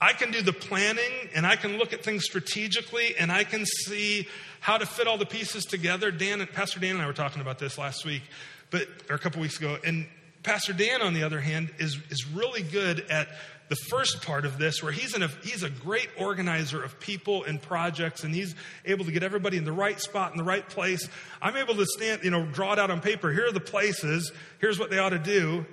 I 0.01 0.13
can 0.13 0.31
do 0.31 0.41
the 0.41 0.53
planning 0.53 1.29
and 1.33 1.47
I 1.47 1.55
can 1.55 1.77
look 1.77 1.93
at 1.93 2.03
things 2.03 2.25
strategically 2.25 3.15
and 3.17 3.31
I 3.31 3.43
can 3.43 3.65
see 3.65 4.27
how 4.59 4.77
to 4.77 4.85
fit 4.85 5.07
all 5.07 5.17
the 5.17 5.25
pieces 5.25 5.63
together. 5.63 6.11
Dan, 6.11 6.45
Pastor 6.53 6.79
Dan 6.79 6.91
and 6.91 7.01
I 7.01 7.07
were 7.07 7.13
talking 7.13 7.41
about 7.41 7.59
this 7.59 7.77
last 7.77 8.05
week, 8.05 8.23
but 8.71 8.87
or 9.09 9.15
a 9.15 9.19
couple 9.19 9.41
weeks 9.41 9.57
ago. 9.57 9.77
And 9.85 10.05
Pastor 10.45 10.73
Dan, 10.73 11.01
on 11.01 11.15
the 11.15 11.23
other 11.23 11.39
hand, 11.39 11.71
is 11.79 11.97
is 12.11 12.27
really 12.27 12.61
good 12.61 12.99
at 13.09 13.27
the 13.67 13.75
first 13.75 14.21
part 14.21 14.45
of 14.45 14.59
this, 14.59 14.83
where 14.83 14.91
he's, 14.91 15.17
a, 15.17 15.27
he's 15.43 15.63
a 15.63 15.71
great 15.71 16.07
organizer 16.19 16.83
of 16.83 16.99
people 16.99 17.43
and 17.45 17.59
projects, 17.59 18.23
and 18.23 18.33
he's 18.33 18.53
able 18.85 19.05
to 19.05 19.11
get 19.11 19.23
everybody 19.23 19.57
in 19.57 19.63
the 19.63 19.71
right 19.71 19.99
spot, 19.99 20.31
in 20.31 20.37
the 20.37 20.43
right 20.43 20.69
place. 20.69 21.09
I'm 21.41 21.57
able 21.57 21.73
to 21.73 21.85
stand, 21.87 22.23
you 22.23 22.29
know, 22.29 22.45
draw 22.45 22.73
it 22.73 22.79
out 22.79 22.91
on 22.91 23.01
paper. 23.01 23.31
Here 23.31 23.47
are 23.47 23.51
the 23.51 23.59
places. 23.59 24.31
Here's 24.59 24.77
what 24.77 24.91
they 24.91 24.99
ought 24.99 25.09
to 25.09 25.19
do. 25.19 25.65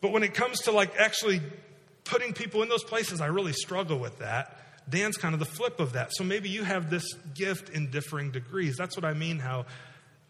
But 0.00 0.12
when 0.12 0.22
it 0.22 0.32
comes 0.32 0.60
to 0.62 0.72
like 0.72 0.96
actually 0.98 1.42
putting 2.04 2.32
people 2.32 2.62
in 2.62 2.70
those 2.70 2.84
places, 2.84 3.20
I 3.20 3.26
really 3.26 3.52
struggle 3.52 3.98
with 3.98 4.20
that. 4.20 4.58
Dan's 4.88 5.18
kind 5.18 5.34
of 5.34 5.40
the 5.40 5.46
flip 5.46 5.78
of 5.78 5.92
that. 5.92 6.14
So 6.14 6.24
maybe 6.24 6.48
you 6.48 6.64
have 6.64 6.88
this 6.88 7.04
gift 7.34 7.68
in 7.68 7.90
differing 7.90 8.30
degrees. 8.30 8.76
That's 8.76 8.96
what 8.96 9.04
I 9.04 9.12
mean, 9.12 9.40
how 9.40 9.66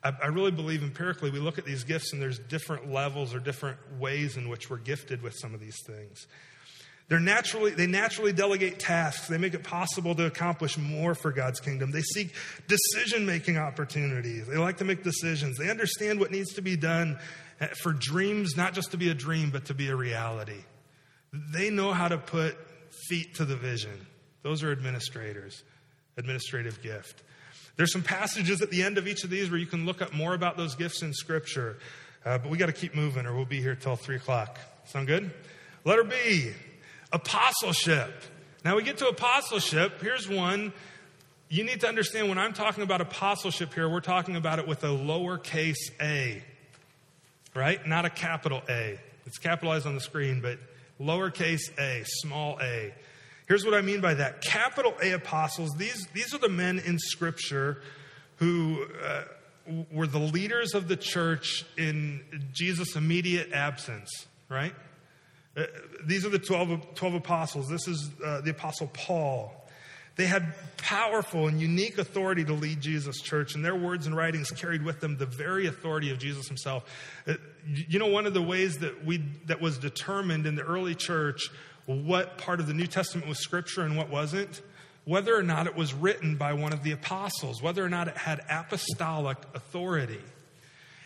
I, 0.06 0.24
I 0.24 0.26
really 0.28 0.50
believe 0.50 0.82
empirically 0.82 1.30
we 1.30 1.38
look 1.38 1.58
at 1.58 1.64
these 1.64 1.84
gifts 1.84 2.12
and 2.12 2.22
there's 2.22 2.38
different 2.38 2.92
levels 2.92 3.34
or 3.34 3.40
different 3.40 3.78
ways 3.98 4.36
in 4.36 4.48
which 4.48 4.70
we're 4.70 4.78
gifted 4.78 5.22
with 5.22 5.34
some 5.36 5.54
of 5.54 5.60
these 5.60 5.76
things. 5.86 6.26
They're 7.08 7.20
naturally, 7.20 7.70
they 7.70 7.86
naturally 7.86 8.32
delegate 8.32 8.80
tasks. 8.80 9.28
They 9.28 9.38
make 9.38 9.54
it 9.54 9.62
possible 9.62 10.14
to 10.16 10.26
accomplish 10.26 10.76
more 10.76 11.14
for 11.14 11.30
God's 11.30 11.60
kingdom. 11.60 11.92
They 11.92 12.02
seek 12.02 12.34
decision 12.66 13.26
making 13.26 13.58
opportunities. 13.58 14.46
They 14.46 14.56
like 14.56 14.78
to 14.78 14.84
make 14.84 15.04
decisions. 15.04 15.56
They 15.56 15.70
understand 15.70 16.18
what 16.18 16.32
needs 16.32 16.54
to 16.54 16.62
be 16.62 16.76
done 16.76 17.18
for 17.80 17.92
dreams, 17.92 18.56
not 18.56 18.74
just 18.74 18.90
to 18.90 18.96
be 18.96 19.08
a 19.10 19.14
dream, 19.14 19.50
but 19.50 19.66
to 19.66 19.74
be 19.74 19.88
a 19.88 19.96
reality. 19.96 20.64
They 21.32 21.70
know 21.70 21.92
how 21.92 22.08
to 22.08 22.18
put 22.18 22.56
feet 23.08 23.36
to 23.36 23.44
the 23.44 23.56
vision. 23.56 24.06
Those 24.42 24.64
are 24.64 24.72
administrators, 24.72 25.62
administrative 26.16 26.82
gift. 26.82 27.22
There's 27.76 27.92
some 27.92 28.02
passages 28.02 28.62
at 28.62 28.70
the 28.70 28.82
end 28.82 28.98
of 28.98 29.06
each 29.06 29.22
of 29.24 29.30
these 29.30 29.50
where 29.50 29.58
you 29.58 29.66
can 29.66 29.84
look 29.84 30.00
up 30.00 30.12
more 30.12 30.34
about 30.34 30.56
those 30.56 30.74
gifts 30.74 31.02
in 31.02 31.12
Scripture. 31.12 31.78
Uh, 32.24 32.38
but 32.38 32.50
we 32.50 32.58
got 32.58 32.66
to 32.66 32.72
keep 32.72 32.94
moving 32.94 33.26
or 33.26 33.36
we'll 33.36 33.44
be 33.44 33.60
here 33.60 33.74
till 33.74 33.96
3 33.96 34.16
o'clock. 34.16 34.58
Sound 34.86 35.06
good? 35.06 35.30
Letter 35.84 36.04
B, 36.04 36.52
apostleship. 37.12 38.22
Now 38.64 38.76
we 38.76 38.82
get 38.82 38.98
to 38.98 39.08
apostleship. 39.08 40.00
Here's 40.00 40.28
one. 40.28 40.72
You 41.48 41.62
need 41.62 41.82
to 41.82 41.88
understand 41.88 42.28
when 42.28 42.38
I'm 42.38 42.52
talking 42.52 42.82
about 42.82 43.00
apostleship 43.00 43.72
here, 43.72 43.88
we're 43.88 44.00
talking 44.00 44.34
about 44.34 44.58
it 44.58 44.66
with 44.66 44.82
a 44.82 44.88
lowercase 44.88 45.92
a, 46.00 46.42
right? 47.54 47.86
Not 47.86 48.04
a 48.04 48.10
capital 48.10 48.62
A. 48.68 48.98
It's 49.26 49.38
capitalized 49.38 49.86
on 49.86 49.94
the 49.94 50.00
screen, 50.00 50.40
but 50.40 50.58
lowercase 51.00 51.70
a, 51.78 52.02
small 52.04 52.58
a. 52.60 52.92
Here's 53.46 53.64
what 53.64 53.74
I 53.74 53.80
mean 53.80 54.00
by 54.00 54.14
that. 54.14 54.42
Capital 54.42 54.94
A 55.02 55.12
apostles, 55.12 55.74
these, 55.76 56.06
these 56.12 56.34
are 56.34 56.38
the 56.38 56.48
men 56.48 56.80
in 56.80 56.98
Scripture 56.98 57.80
who 58.36 58.84
uh, 59.04 59.22
were 59.92 60.06
the 60.06 60.18
leaders 60.18 60.74
of 60.74 60.88
the 60.88 60.96
church 60.96 61.64
in 61.76 62.22
Jesus' 62.52 62.96
immediate 62.96 63.52
absence, 63.52 64.26
right? 64.48 64.74
Uh, 65.56 65.64
these 66.04 66.26
are 66.26 66.28
the 66.28 66.38
12, 66.38 66.94
12 66.94 67.14
apostles. 67.14 67.68
This 67.68 67.88
is 67.88 68.10
uh, 68.24 68.40
the 68.42 68.50
apostle 68.50 68.90
Paul. 68.92 69.52
They 70.16 70.26
had 70.26 70.54
powerful 70.78 71.46
and 71.46 71.60
unique 71.60 71.98
authority 71.98 72.44
to 72.44 72.52
lead 72.54 72.80
Jesus' 72.80 73.20
church, 73.20 73.54
and 73.54 73.64
their 73.64 73.76
words 73.76 74.06
and 74.06 74.16
writings 74.16 74.50
carried 74.50 74.82
with 74.82 75.00
them 75.00 75.18
the 75.18 75.26
very 75.26 75.66
authority 75.66 76.10
of 76.10 76.18
Jesus 76.18 76.48
himself. 76.48 76.84
Uh, 77.26 77.34
you 77.66 77.98
know, 77.98 78.06
one 78.06 78.26
of 78.26 78.32
the 78.32 78.42
ways 78.42 78.78
that 78.78 79.04
we 79.04 79.22
that 79.44 79.60
was 79.60 79.78
determined 79.78 80.46
in 80.46 80.54
the 80.54 80.62
early 80.62 80.94
church 80.94 81.50
what 81.86 82.38
part 82.38 82.60
of 82.60 82.66
the 82.66 82.74
New 82.74 82.86
Testament 82.86 83.28
was 83.28 83.38
scripture 83.38 83.82
and 83.82 83.96
what 83.96 84.10
wasn't, 84.10 84.60
whether 85.04 85.36
or 85.36 85.42
not 85.42 85.66
it 85.66 85.76
was 85.76 85.94
written 85.94 86.36
by 86.36 86.52
one 86.52 86.72
of 86.72 86.82
the 86.82 86.90
apostles, 86.90 87.62
whether 87.62 87.84
or 87.84 87.88
not 87.88 88.08
it 88.08 88.16
had 88.16 88.44
apostolic 88.50 89.38
authority. 89.54 90.20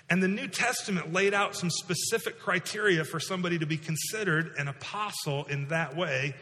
And 0.09 0.23
the 0.23 0.29
New 0.29 0.49
Testament 0.49 1.13
laid 1.13 1.35
out 1.35 1.55
some 1.55 1.71
specific 1.71 2.41
criteria 2.41 3.05
for 3.05 3.21
somebody 3.21 3.59
to 3.59 3.67
be 3.67 3.77
considered 3.77 4.55
an 4.59 4.67
apostle 4.69 5.45
in 5.45 5.69
that 5.69 5.97
way 5.97 6.35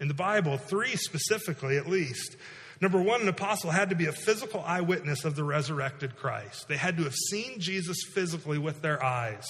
in 0.00 0.08
the 0.08 0.14
Bible, 0.14 0.58
three 0.58 0.96
specifically 0.96 1.78
at 1.78 1.88
least. 1.88 2.36
Number 2.80 3.00
one, 3.00 3.22
an 3.22 3.28
apostle 3.28 3.70
had 3.70 3.90
to 3.90 3.96
be 3.96 4.06
a 4.06 4.12
physical 4.12 4.62
eyewitness 4.66 5.24
of 5.24 5.36
the 5.36 5.44
resurrected 5.44 6.16
Christ. 6.16 6.66
They 6.68 6.76
had 6.76 6.96
to 6.98 7.04
have 7.04 7.14
seen 7.14 7.60
Jesus 7.60 7.98
physically 8.12 8.58
with 8.58 8.82
their 8.82 9.02
eyes. 9.02 9.46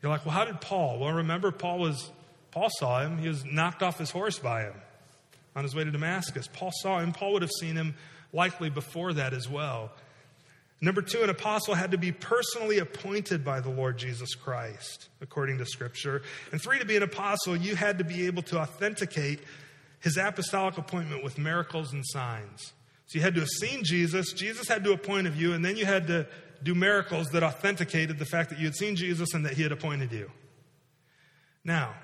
You're 0.00 0.12
like, 0.12 0.24
well, 0.24 0.34
how 0.34 0.44
did 0.44 0.60
Paul? 0.60 1.00
Well, 1.00 1.12
remember, 1.12 1.50
Paul 1.50 1.80
was 1.80 2.10
Paul 2.56 2.70
saw 2.78 3.02
him. 3.02 3.18
He 3.18 3.28
was 3.28 3.44
knocked 3.44 3.82
off 3.82 3.98
his 3.98 4.10
horse 4.10 4.38
by 4.38 4.62
him 4.62 4.72
on 5.54 5.62
his 5.62 5.74
way 5.74 5.84
to 5.84 5.90
Damascus. 5.90 6.48
Paul 6.50 6.70
saw 6.80 7.00
him. 7.00 7.12
Paul 7.12 7.34
would 7.34 7.42
have 7.42 7.50
seen 7.60 7.76
him 7.76 7.94
likely 8.32 8.70
before 8.70 9.12
that 9.12 9.34
as 9.34 9.46
well. 9.46 9.92
Number 10.80 11.02
two, 11.02 11.22
an 11.22 11.28
apostle 11.28 11.74
had 11.74 11.90
to 11.90 11.98
be 11.98 12.12
personally 12.12 12.78
appointed 12.78 13.44
by 13.44 13.60
the 13.60 13.68
Lord 13.68 13.98
Jesus 13.98 14.34
Christ, 14.34 15.10
according 15.20 15.58
to 15.58 15.66
Scripture. 15.66 16.22
And 16.50 16.58
three, 16.58 16.78
to 16.78 16.86
be 16.86 16.96
an 16.96 17.02
apostle, 17.02 17.54
you 17.54 17.76
had 17.76 17.98
to 17.98 18.04
be 18.04 18.24
able 18.24 18.42
to 18.44 18.58
authenticate 18.58 19.40
his 20.00 20.16
apostolic 20.16 20.78
appointment 20.78 21.22
with 21.22 21.36
miracles 21.36 21.92
and 21.92 22.02
signs. 22.06 22.72
So 23.04 23.18
you 23.18 23.20
had 23.20 23.34
to 23.34 23.40
have 23.40 23.50
seen 23.50 23.84
Jesus, 23.84 24.32
Jesus 24.32 24.66
had 24.66 24.82
to 24.84 24.92
appoint 24.92 25.26
of 25.26 25.38
you, 25.38 25.52
and 25.52 25.62
then 25.62 25.76
you 25.76 25.84
had 25.84 26.06
to 26.06 26.26
do 26.62 26.74
miracles 26.74 27.26
that 27.32 27.42
authenticated 27.42 28.18
the 28.18 28.24
fact 28.24 28.48
that 28.48 28.58
you 28.58 28.64
had 28.64 28.74
seen 28.74 28.96
Jesus 28.96 29.34
and 29.34 29.44
that 29.44 29.52
he 29.52 29.62
had 29.62 29.72
appointed 29.72 30.10
you. 30.10 30.30
Now, 31.62 31.94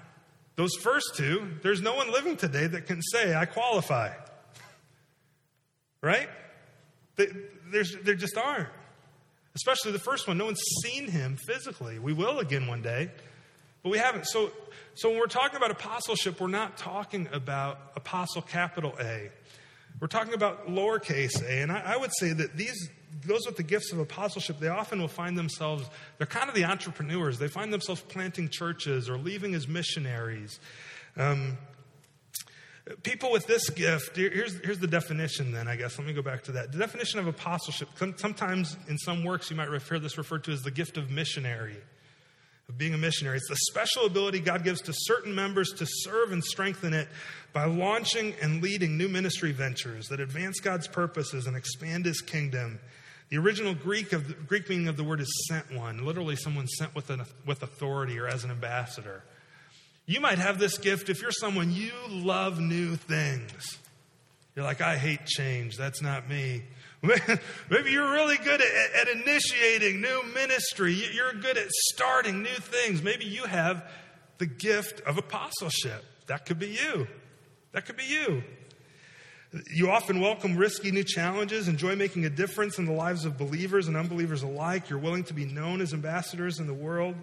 those 0.57 0.75
first 0.81 1.15
two, 1.17 1.49
there's 1.63 1.81
no 1.81 1.95
one 1.95 2.13
living 2.13 2.37
today 2.37 2.67
that 2.67 2.87
can 2.87 3.01
say, 3.03 3.35
I 3.35 3.47
qualify. 3.47 4.11
Right? 6.03 6.29
They, 7.17 7.29
there's, 7.71 7.97
there 8.03 8.15
just 8.15 8.37
aren't. 8.37 8.69
Especially 9.55 9.93
the 9.93 9.99
first 9.99 10.27
one. 10.29 10.39
No 10.39 10.47
one's 10.47 10.63
seen 10.83 11.09
him 11.09 11.37
physically. 11.47 11.99
We 11.99 12.13
will 12.13 12.39
again 12.39 12.67
one 12.67 12.83
day, 12.83 13.11
but 13.83 13.91
we 13.91 13.99
haven't. 13.99 14.27
So, 14.27 14.51
so 14.95 15.11
when 15.11 15.19
we're 15.19 15.27
talking 15.27 15.57
about 15.57 15.71
apostleship, 15.71 16.41
we're 16.41 16.49
not 16.49 16.77
talking 16.77 17.29
about 17.33 17.79
apostle 17.97 18.43
capital 18.43 18.95
A. 19.01 19.31
We're 20.01 20.09
talking 20.09 20.35
about 20.35 20.69
lowercase 20.69 21.43
a. 21.43 21.63
And 21.63 21.71
I, 21.71 21.95
I 21.95 21.97
would 21.97 22.13
say 22.19 22.33
that 22.33 22.57
these, 22.57 22.89
those 23.25 23.47
with 23.47 23.57
the 23.57 23.63
gifts 23.63 23.93
of 23.93 23.99
apostleship, 23.99 24.59
they 24.59 24.69
often 24.69 25.01
will 25.01 25.09
find 25.09 25.37
themselves, 25.37 25.89
they're 26.19 26.27
kind 26.27 26.49
of 26.49 26.55
the 26.55 26.65
entrepreneurs. 26.65 27.39
They 27.39 27.49
find 27.49 27.73
themselves 27.73 28.01
planting 28.01 28.49
churches 28.49 29.09
or 29.09 29.17
leaving 29.17 29.55
as 29.55 29.69
missionaries. 29.69 30.59
Um, 31.17 31.59
People 33.05 33.31
with 33.31 33.47
this 33.47 33.71
gift, 33.71 34.17
here's, 34.17 34.59
here's 34.61 34.81
the 34.81 34.89
definition 34.89 35.53
then, 35.53 35.69
I 35.69 35.77
guess. 35.77 35.99
Let 35.99 36.07
me 36.07 36.13
go 36.13 36.23
back 36.23 36.43
to 36.45 36.53
that. 36.53 36.73
The 36.73 36.79
definition 36.79 37.21
of 37.21 37.29
apostleship, 37.29 37.89
sometimes 38.17 38.77
in 38.89 38.99
some 38.99 39.23
works 39.23 39.51
you 39.51 39.57
might 39.57 39.71
refer 39.71 40.01
this 40.01 40.19
referred 40.19 40.43
to 40.45 40.53
as 40.53 40.63
the 40.63 40.73
gift 40.73 40.97
of 40.97 41.09
missionary, 41.09 41.77
of 42.69 42.77
being 42.77 42.93
a 42.93 42.99
missionary. 42.99 43.37
It's 43.37 43.49
the 43.49 43.57
special 43.71 44.05
ability 44.05 44.41
God 44.41 44.65
gives 44.65 44.81
to 44.83 44.93
certain 44.93 45.33
members 45.33 45.71
to 45.75 45.87
serve 45.87 46.33
and 46.33 46.43
strengthen 46.43 46.93
it 46.93 47.07
by 47.53 47.67
launching 47.67 48.35
and 48.43 48.61
leading 48.61 48.99
new 48.99 49.09
ministry 49.09 49.53
ventures 49.53 50.09
that 50.09 50.19
advance 50.19 50.59
God's 50.59 50.89
purposes 50.89 51.47
and 51.47 51.57
expand 51.57 52.05
his 52.05 52.21
kingdom. 52.21 52.81
The 53.33 53.39
original 53.39 53.73
Greek 53.73 54.13
of 54.13 54.29
the, 54.29 54.35
Greek 54.35 54.69
meaning 54.69 54.89
of 54.89 54.99
the 54.99 55.05
word 55.05 55.19
is 55.19 55.47
sent 55.49 55.73
one, 55.73 56.05
literally 56.05 56.37
someone 56.37 56.69
sent 56.69 56.95
with, 56.95 57.09
an, 57.09 57.23
with 57.47 57.63
authority 57.63 58.19
or 58.19 58.29
as 58.29 58.45
an 58.45 58.51
ambassador. 58.51 59.23
You 60.05 60.21
might 60.21 60.37
have 60.37 60.59
this 60.59 60.77
gift 60.77 61.09
if 61.09 61.23
you're 61.23 61.33
someone 61.33 61.73
you 61.73 61.93
love 62.11 62.61
new 62.61 62.95
things. 62.95 63.79
You're 64.55 64.67
like, 64.67 64.83
I 64.83 64.99
hate 64.99 65.25
change. 65.25 65.79
That's 65.79 66.03
not 66.03 66.29
me. 66.29 66.65
Maybe 67.03 67.91
you're 67.91 68.13
really 68.13 68.37
good 68.37 68.61
at, 68.61 69.09
at, 69.09 69.09
initiating 69.09 70.03
new 70.03 70.23
ministry. 70.35 70.93
You're 70.93 71.33
good 71.33 71.57
at 71.57 71.71
starting 71.71 72.43
new 72.43 72.51
things. 72.51 73.03
Maybe 73.03 73.25
you 73.25 73.45
have 73.45 73.83
the 74.37 74.47
gift 74.47 75.01
of 75.07 75.17
apostleship. 75.17 76.05
That 76.27 76.45
could 76.45 76.59
be 76.59 76.69
you. 76.69 77.07
That 77.73 77.87
could 77.87 77.97
be 77.97 78.05
you. 78.05 78.43
You 79.71 79.91
often 79.91 80.21
welcome 80.21 80.57
risky 80.57 80.91
new 80.91 81.05
challenges, 81.05 81.69
enjoy 81.69 81.95
making 81.95 82.25
a 82.25 82.31
difference 82.31 82.79
in 82.79 82.87
the 82.87 82.93
lives 82.93 83.27
of 83.27 83.37
believers 83.37 83.87
and 83.87 83.99
unbelievers 83.99 84.43
alike. 84.43 84.89
You're 84.89 84.99
willing 84.99 85.25
to 85.25 85.35
be 85.35 85.45
known 85.45 85.83
as 85.83 85.93
ambassadors 85.93 86.59
in 86.59 86.67
the 86.67 86.73
world. 86.75 87.15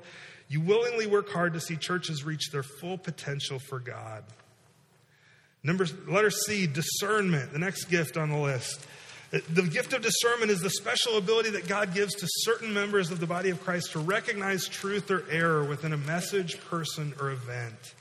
You 0.47 0.61
willingly 0.61 1.07
work 1.07 1.29
hard 1.29 1.53
to 1.53 1.59
see 1.59 1.75
churches 1.75 2.23
reach 2.23 2.51
their 2.51 2.61
full 2.61 2.99
potential 2.99 3.57
for 3.57 3.79
God. 3.79 4.23
Number, 5.63 5.87
letter 6.07 6.29
C, 6.29 6.67
discernment, 6.67 7.51
the 7.51 7.59
next 7.59 7.85
gift 7.85 8.15
on 8.15 8.29
the 8.29 8.37
list. 8.37 8.85
The 9.31 9.63
gift 9.63 9.93
of 9.93 10.03
discernment 10.03 10.51
is 10.51 10.61
the 10.61 10.69
special 10.69 11.17
ability 11.17 11.51
that 11.51 11.67
God 11.67 11.93
gives 11.93 12.13
to 12.15 12.27
certain 12.29 12.73
members 12.73 13.09
of 13.11 13.19
the 13.19 13.27
body 13.27 13.49
of 13.49 13.63
Christ 13.63 13.91
to 13.93 13.99
recognize 13.99 14.67
truth 14.67 15.09
or 15.09 15.23
error 15.31 15.63
within 15.63 15.93
a 15.93 15.97
message, 15.97 16.59
person, 16.61 17.13
or 17.19 17.31
event. 17.31 17.95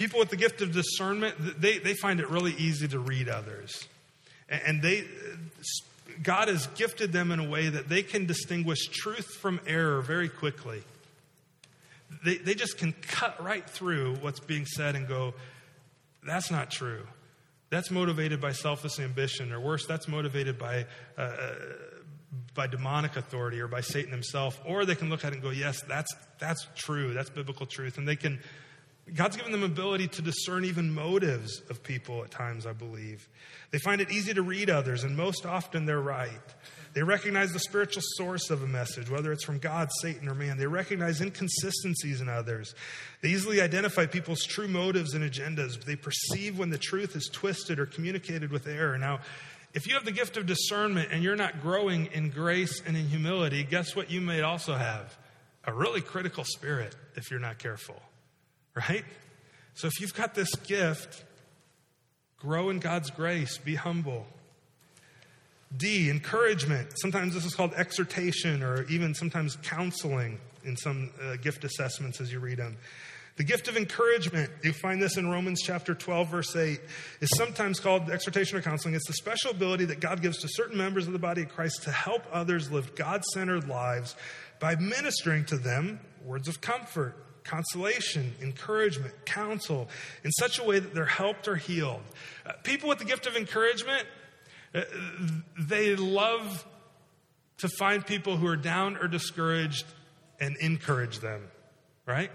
People 0.00 0.18
with 0.18 0.30
the 0.30 0.36
gift 0.36 0.62
of 0.62 0.72
discernment, 0.72 1.60
they, 1.60 1.76
they 1.76 1.92
find 1.92 2.20
it 2.20 2.30
really 2.30 2.54
easy 2.54 2.88
to 2.88 2.98
read 2.98 3.28
others. 3.28 3.86
And 4.48 4.80
they, 4.80 5.04
God 6.22 6.48
has 6.48 6.66
gifted 6.68 7.12
them 7.12 7.30
in 7.30 7.38
a 7.38 7.46
way 7.46 7.68
that 7.68 7.90
they 7.90 8.02
can 8.02 8.24
distinguish 8.24 8.88
truth 8.88 9.26
from 9.26 9.60
error 9.66 10.00
very 10.00 10.30
quickly. 10.30 10.82
They, 12.24 12.38
they 12.38 12.54
just 12.54 12.78
can 12.78 12.94
cut 12.94 13.44
right 13.44 13.68
through 13.68 14.16
what's 14.22 14.40
being 14.40 14.64
said 14.64 14.96
and 14.96 15.06
go, 15.06 15.34
that's 16.26 16.50
not 16.50 16.70
true. 16.70 17.06
That's 17.68 17.90
motivated 17.90 18.40
by 18.40 18.52
selfish 18.52 18.98
ambition, 19.00 19.52
or 19.52 19.60
worse, 19.60 19.84
that's 19.84 20.08
motivated 20.08 20.58
by, 20.58 20.86
uh, 21.18 21.20
uh, 21.20 21.54
by 22.54 22.68
demonic 22.68 23.16
authority 23.16 23.60
or 23.60 23.68
by 23.68 23.82
Satan 23.82 24.12
himself. 24.12 24.58
Or 24.64 24.86
they 24.86 24.94
can 24.94 25.10
look 25.10 25.26
at 25.26 25.32
it 25.32 25.34
and 25.34 25.42
go, 25.42 25.50
yes, 25.50 25.82
that's, 25.82 26.10
that's 26.38 26.66
true. 26.74 27.12
That's 27.12 27.28
biblical 27.28 27.66
truth. 27.66 27.98
And 27.98 28.08
they 28.08 28.16
can, 28.16 28.40
God's 29.14 29.36
given 29.36 29.52
them 29.52 29.62
ability 29.62 30.08
to 30.08 30.22
discern 30.22 30.64
even 30.64 30.94
motives 30.94 31.62
of 31.68 31.82
people 31.82 32.22
at 32.22 32.30
times, 32.30 32.66
I 32.66 32.72
believe. 32.72 33.28
They 33.70 33.78
find 33.78 34.00
it 34.00 34.10
easy 34.10 34.34
to 34.34 34.42
read 34.42 34.70
others, 34.70 35.04
and 35.04 35.16
most 35.16 35.46
often 35.46 35.84
they're 35.84 36.00
right. 36.00 36.30
They 36.92 37.02
recognize 37.02 37.52
the 37.52 37.60
spiritual 37.60 38.02
source 38.16 38.50
of 38.50 38.62
a 38.62 38.66
message, 38.66 39.10
whether 39.10 39.30
it's 39.32 39.44
from 39.44 39.58
God, 39.58 39.88
Satan, 40.00 40.28
or 40.28 40.34
man. 40.34 40.58
They 40.58 40.66
recognize 40.66 41.20
inconsistencies 41.20 42.20
in 42.20 42.28
others. 42.28 42.74
They 43.22 43.28
easily 43.28 43.60
identify 43.60 44.06
people's 44.06 44.44
true 44.44 44.66
motives 44.66 45.14
and 45.14 45.28
agendas. 45.28 45.84
They 45.84 45.96
perceive 45.96 46.58
when 46.58 46.70
the 46.70 46.78
truth 46.78 47.14
is 47.14 47.30
twisted 47.32 47.78
or 47.78 47.86
communicated 47.86 48.50
with 48.50 48.66
error. 48.66 48.98
Now, 48.98 49.20
if 49.72 49.86
you 49.86 49.94
have 49.94 50.04
the 50.04 50.12
gift 50.12 50.36
of 50.36 50.46
discernment 50.46 51.10
and 51.12 51.22
you're 51.22 51.36
not 51.36 51.62
growing 51.62 52.06
in 52.06 52.30
grace 52.30 52.82
and 52.84 52.96
in 52.96 53.08
humility, 53.08 53.62
guess 53.62 53.94
what 53.94 54.10
you 54.10 54.20
may 54.20 54.40
also 54.40 54.74
have? 54.74 55.16
A 55.64 55.72
really 55.72 56.00
critical 56.00 56.42
spirit 56.42 56.96
if 57.14 57.30
you're 57.30 57.38
not 57.38 57.58
careful, 57.58 58.02
right? 58.74 59.04
So 59.74 59.86
if 59.86 60.00
you've 60.00 60.14
got 60.14 60.34
this 60.34 60.54
gift, 60.56 61.24
grow 62.38 62.70
in 62.70 62.78
God's 62.78 63.10
grace, 63.10 63.58
be 63.58 63.74
humble. 63.74 64.26
D, 65.76 66.10
encouragement. 66.10 66.90
Sometimes 66.96 67.34
this 67.34 67.44
is 67.44 67.54
called 67.54 67.72
exhortation 67.74 68.62
or 68.62 68.84
even 68.84 69.14
sometimes 69.14 69.56
counseling 69.62 70.40
in 70.64 70.76
some 70.76 71.10
uh, 71.22 71.36
gift 71.36 71.64
assessments 71.64 72.20
as 72.20 72.32
you 72.32 72.40
read 72.40 72.58
them. 72.58 72.76
The 73.36 73.44
gift 73.44 73.68
of 73.68 73.76
encouragement, 73.76 74.50
you 74.62 74.72
find 74.72 75.00
this 75.00 75.16
in 75.16 75.30
Romans 75.30 75.62
chapter 75.62 75.94
12, 75.94 76.28
verse 76.28 76.54
8, 76.54 76.78
is 77.20 77.30
sometimes 77.36 77.80
called 77.80 78.10
exhortation 78.10 78.58
or 78.58 78.62
counseling. 78.62 78.94
It's 78.94 79.06
the 79.06 79.14
special 79.14 79.52
ability 79.52 79.86
that 79.86 80.00
God 80.00 80.20
gives 80.20 80.38
to 80.40 80.48
certain 80.50 80.76
members 80.76 81.06
of 81.06 81.14
the 81.14 81.18
body 81.18 81.42
of 81.42 81.48
Christ 81.48 81.84
to 81.84 81.90
help 81.90 82.22
others 82.32 82.70
live 82.70 82.94
God 82.94 83.24
centered 83.32 83.66
lives 83.66 84.14
by 84.58 84.76
ministering 84.76 85.46
to 85.46 85.56
them 85.56 86.00
words 86.22 86.48
of 86.48 86.60
comfort, 86.60 87.16
consolation, 87.44 88.34
encouragement, 88.40 89.12
counsel 89.24 89.88
in 90.24 90.30
such 90.32 90.58
a 90.58 90.64
way 90.64 90.78
that 90.78 90.94
they're 90.94 91.04
helped 91.04 91.48
or 91.48 91.56
healed. 91.56 92.02
Uh, 92.46 92.52
people 92.62 92.88
with 92.88 92.98
the 92.98 93.04
gift 93.04 93.26
of 93.26 93.36
encouragement, 93.36 94.06
uh, 94.74 94.82
they 95.58 95.96
love 95.96 96.66
to 97.58 97.68
find 97.68 98.06
people 98.06 98.36
who 98.36 98.46
are 98.46 98.56
down 98.56 98.96
or 98.96 99.08
discouraged 99.08 99.84
and 100.40 100.56
encourage 100.60 101.18
them, 101.18 101.42
right? 102.06 102.30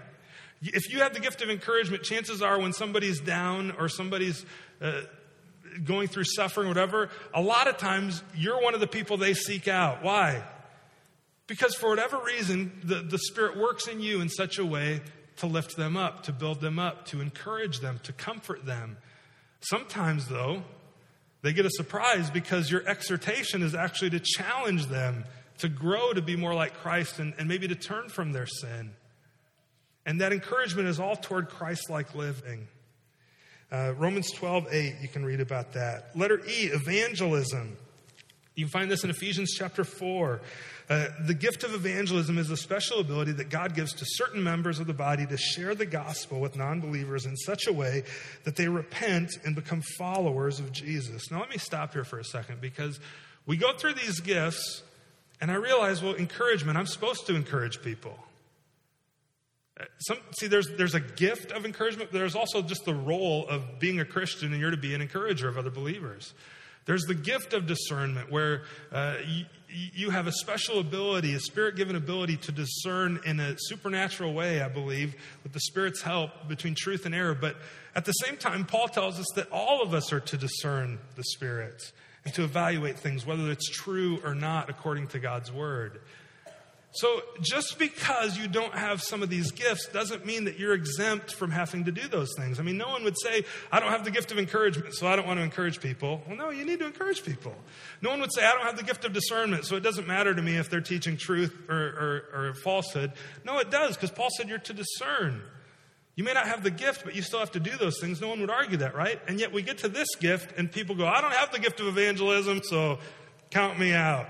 If 0.62 0.92
you 0.92 1.00
have 1.00 1.14
the 1.14 1.20
gift 1.20 1.42
of 1.42 1.50
encouragement, 1.50 2.02
chances 2.02 2.42
are 2.42 2.58
when 2.58 2.72
somebody's 2.72 3.20
down 3.20 3.72
or 3.72 3.88
somebody's 3.88 4.44
uh, 4.80 5.02
going 5.84 6.08
through 6.08 6.24
suffering, 6.24 6.68
whatever, 6.68 7.10
a 7.34 7.42
lot 7.42 7.68
of 7.68 7.76
times 7.76 8.22
you're 8.34 8.62
one 8.62 8.74
of 8.74 8.80
the 8.80 8.86
people 8.86 9.16
they 9.16 9.34
seek 9.34 9.68
out. 9.68 10.02
Why? 10.02 10.42
Because 11.46 11.74
for 11.74 11.90
whatever 11.90 12.18
reason, 12.24 12.80
the, 12.82 13.02
the 13.02 13.18
Spirit 13.18 13.56
works 13.56 13.86
in 13.86 14.00
you 14.00 14.20
in 14.20 14.28
such 14.28 14.58
a 14.58 14.66
way 14.66 15.00
to 15.36 15.46
lift 15.46 15.76
them 15.76 15.96
up, 15.96 16.24
to 16.24 16.32
build 16.32 16.60
them 16.60 16.78
up, 16.78 17.06
to 17.06 17.20
encourage 17.20 17.80
them, 17.80 18.00
to 18.02 18.12
comfort 18.12 18.64
them. 18.66 18.96
Sometimes, 19.60 20.26
though, 20.28 20.62
they 21.42 21.52
get 21.52 21.66
a 21.66 21.70
surprise 21.70 22.30
because 22.30 22.70
your 22.70 22.86
exhortation 22.88 23.62
is 23.62 23.74
actually 23.74 24.10
to 24.10 24.20
challenge 24.20 24.86
them 24.86 25.24
to 25.58 25.68
grow 25.68 26.12
to 26.12 26.22
be 26.22 26.36
more 26.36 26.54
like 26.54 26.74
Christ 26.74 27.18
and, 27.18 27.34
and 27.38 27.48
maybe 27.48 27.68
to 27.68 27.74
turn 27.74 28.08
from 28.08 28.32
their 28.32 28.46
sin. 28.46 28.92
And 30.04 30.20
that 30.20 30.32
encouragement 30.32 30.88
is 30.88 31.00
all 31.00 31.16
toward 31.16 31.48
Christ 31.48 31.90
like 31.90 32.14
living. 32.14 32.68
Uh, 33.70 33.94
Romans 33.96 34.30
12, 34.30 34.68
8, 34.70 34.94
you 35.02 35.08
can 35.08 35.24
read 35.24 35.40
about 35.40 35.72
that. 35.72 36.16
Letter 36.16 36.40
E, 36.46 36.66
evangelism. 36.66 37.76
You 38.54 38.64
can 38.64 38.70
find 38.70 38.90
this 38.90 39.02
in 39.02 39.10
Ephesians 39.10 39.54
chapter 39.56 39.82
4. 39.82 40.40
Uh, 40.88 41.08
the 41.26 41.34
gift 41.34 41.64
of 41.64 41.74
evangelism 41.74 42.38
is 42.38 42.48
a 42.50 42.56
special 42.56 43.00
ability 43.00 43.32
that 43.32 43.50
God 43.50 43.74
gives 43.74 43.92
to 43.94 44.04
certain 44.06 44.42
members 44.42 44.78
of 44.78 44.86
the 44.86 44.94
body 44.94 45.26
to 45.26 45.36
share 45.36 45.74
the 45.74 45.86
gospel 45.86 46.38
with 46.38 46.56
non 46.56 46.80
believers 46.80 47.26
in 47.26 47.36
such 47.36 47.66
a 47.66 47.72
way 47.72 48.04
that 48.44 48.54
they 48.54 48.68
repent 48.68 49.30
and 49.44 49.56
become 49.56 49.82
followers 49.98 50.60
of 50.60 50.70
Jesus. 50.70 51.30
Now, 51.30 51.40
let 51.40 51.50
me 51.50 51.58
stop 51.58 51.92
here 51.92 52.04
for 52.04 52.20
a 52.20 52.24
second 52.24 52.60
because 52.60 53.00
we 53.46 53.56
go 53.56 53.72
through 53.72 53.94
these 53.94 54.20
gifts, 54.20 54.82
and 55.40 55.50
I 55.50 55.54
realize, 55.54 56.02
well, 56.02 56.14
encouragement, 56.14 56.78
I'm 56.78 56.86
supposed 56.86 57.26
to 57.26 57.34
encourage 57.34 57.82
people. 57.82 58.16
Uh, 59.78 59.84
some, 59.98 60.18
see, 60.38 60.46
there's, 60.46 60.68
there's 60.76 60.94
a 60.94 61.00
gift 61.00 61.50
of 61.50 61.66
encouragement, 61.66 62.10
but 62.12 62.18
there's 62.18 62.36
also 62.36 62.62
just 62.62 62.84
the 62.84 62.94
role 62.94 63.44
of 63.48 63.80
being 63.80 63.98
a 63.98 64.04
Christian, 64.04 64.52
and 64.52 64.60
you're 64.60 64.70
to 64.70 64.76
be 64.76 64.94
an 64.94 65.02
encourager 65.02 65.48
of 65.48 65.58
other 65.58 65.70
believers. 65.70 66.32
There's 66.86 67.04
the 67.04 67.14
gift 67.14 67.52
of 67.52 67.66
discernment 67.66 68.30
where 68.30 68.62
uh, 68.92 69.16
you, 69.26 69.44
you 69.68 70.10
have 70.10 70.26
a 70.26 70.32
special 70.32 70.78
ability, 70.78 71.34
a 71.34 71.40
spirit 71.40 71.76
given 71.76 71.96
ability 71.96 72.36
to 72.38 72.52
discern 72.52 73.20
in 73.26 73.40
a 73.40 73.56
supernatural 73.58 74.32
way, 74.32 74.62
I 74.62 74.68
believe, 74.68 75.14
with 75.42 75.52
the 75.52 75.60
Spirit's 75.60 76.00
help 76.00 76.48
between 76.48 76.74
truth 76.76 77.04
and 77.04 77.14
error. 77.14 77.34
But 77.34 77.56
at 77.94 78.04
the 78.04 78.12
same 78.12 78.36
time, 78.36 78.64
Paul 78.64 78.88
tells 78.88 79.18
us 79.18 79.26
that 79.34 79.50
all 79.50 79.82
of 79.82 79.94
us 79.94 80.12
are 80.12 80.20
to 80.20 80.36
discern 80.36 80.98
the 81.16 81.24
Spirit 81.24 81.82
and 82.24 82.32
to 82.34 82.44
evaluate 82.44 82.98
things, 82.98 83.26
whether 83.26 83.50
it's 83.50 83.68
true 83.68 84.20
or 84.24 84.34
not, 84.34 84.70
according 84.70 85.08
to 85.08 85.18
God's 85.18 85.50
Word. 85.50 86.00
So 86.96 87.20
just 87.42 87.78
because 87.78 88.38
you 88.38 88.48
don't 88.48 88.74
have 88.74 89.02
some 89.02 89.22
of 89.22 89.28
these 89.28 89.50
gifts 89.50 89.86
doesn't 89.88 90.24
mean 90.24 90.44
that 90.44 90.58
you're 90.58 90.72
exempt 90.72 91.34
from 91.34 91.50
having 91.50 91.84
to 91.84 91.92
do 91.92 92.08
those 92.08 92.32
things. 92.38 92.58
I 92.58 92.62
mean, 92.62 92.78
no 92.78 92.88
one 92.88 93.04
would 93.04 93.20
say, 93.20 93.44
I 93.70 93.80
don't 93.80 93.90
have 93.90 94.04
the 94.04 94.10
gift 94.10 94.32
of 94.32 94.38
encouragement, 94.38 94.94
so 94.94 95.06
I 95.06 95.14
don't 95.14 95.26
want 95.26 95.38
to 95.38 95.42
encourage 95.42 95.78
people. 95.80 96.22
Well, 96.26 96.36
no, 96.36 96.48
you 96.48 96.64
need 96.64 96.78
to 96.78 96.86
encourage 96.86 97.22
people. 97.22 97.54
No 98.00 98.08
one 98.08 98.20
would 98.20 98.32
say, 98.32 98.46
I 98.46 98.52
don't 98.52 98.64
have 98.64 98.78
the 98.78 98.82
gift 98.82 99.04
of 99.04 99.12
discernment, 99.12 99.66
so 99.66 99.76
it 99.76 99.82
doesn't 99.82 100.06
matter 100.06 100.34
to 100.34 100.40
me 100.40 100.56
if 100.56 100.70
they're 100.70 100.80
teaching 100.80 101.18
truth 101.18 101.54
or, 101.68 101.76
or, 101.76 102.48
or 102.48 102.54
falsehood. 102.54 103.12
No, 103.44 103.58
it 103.58 103.70
does, 103.70 103.94
because 103.94 104.10
Paul 104.10 104.28
said 104.34 104.48
you're 104.48 104.58
to 104.58 104.72
discern. 104.72 105.42
You 106.14 106.24
may 106.24 106.32
not 106.32 106.46
have 106.46 106.62
the 106.62 106.70
gift, 106.70 107.04
but 107.04 107.14
you 107.14 107.20
still 107.20 107.40
have 107.40 107.52
to 107.52 107.60
do 107.60 107.76
those 107.76 108.00
things. 108.00 108.22
No 108.22 108.28
one 108.28 108.40
would 108.40 108.48
argue 108.48 108.78
that, 108.78 108.94
right? 108.94 109.20
And 109.28 109.38
yet 109.38 109.52
we 109.52 109.60
get 109.60 109.78
to 109.78 109.88
this 109.88 110.14
gift, 110.14 110.58
and 110.58 110.72
people 110.72 110.94
go, 110.94 111.06
I 111.06 111.20
don't 111.20 111.34
have 111.34 111.52
the 111.52 111.58
gift 111.58 111.78
of 111.78 111.88
evangelism, 111.88 112.62
so 112.64 113.00
count 113.50 113.78
me 113.78 113.92
out. 113.92 114.26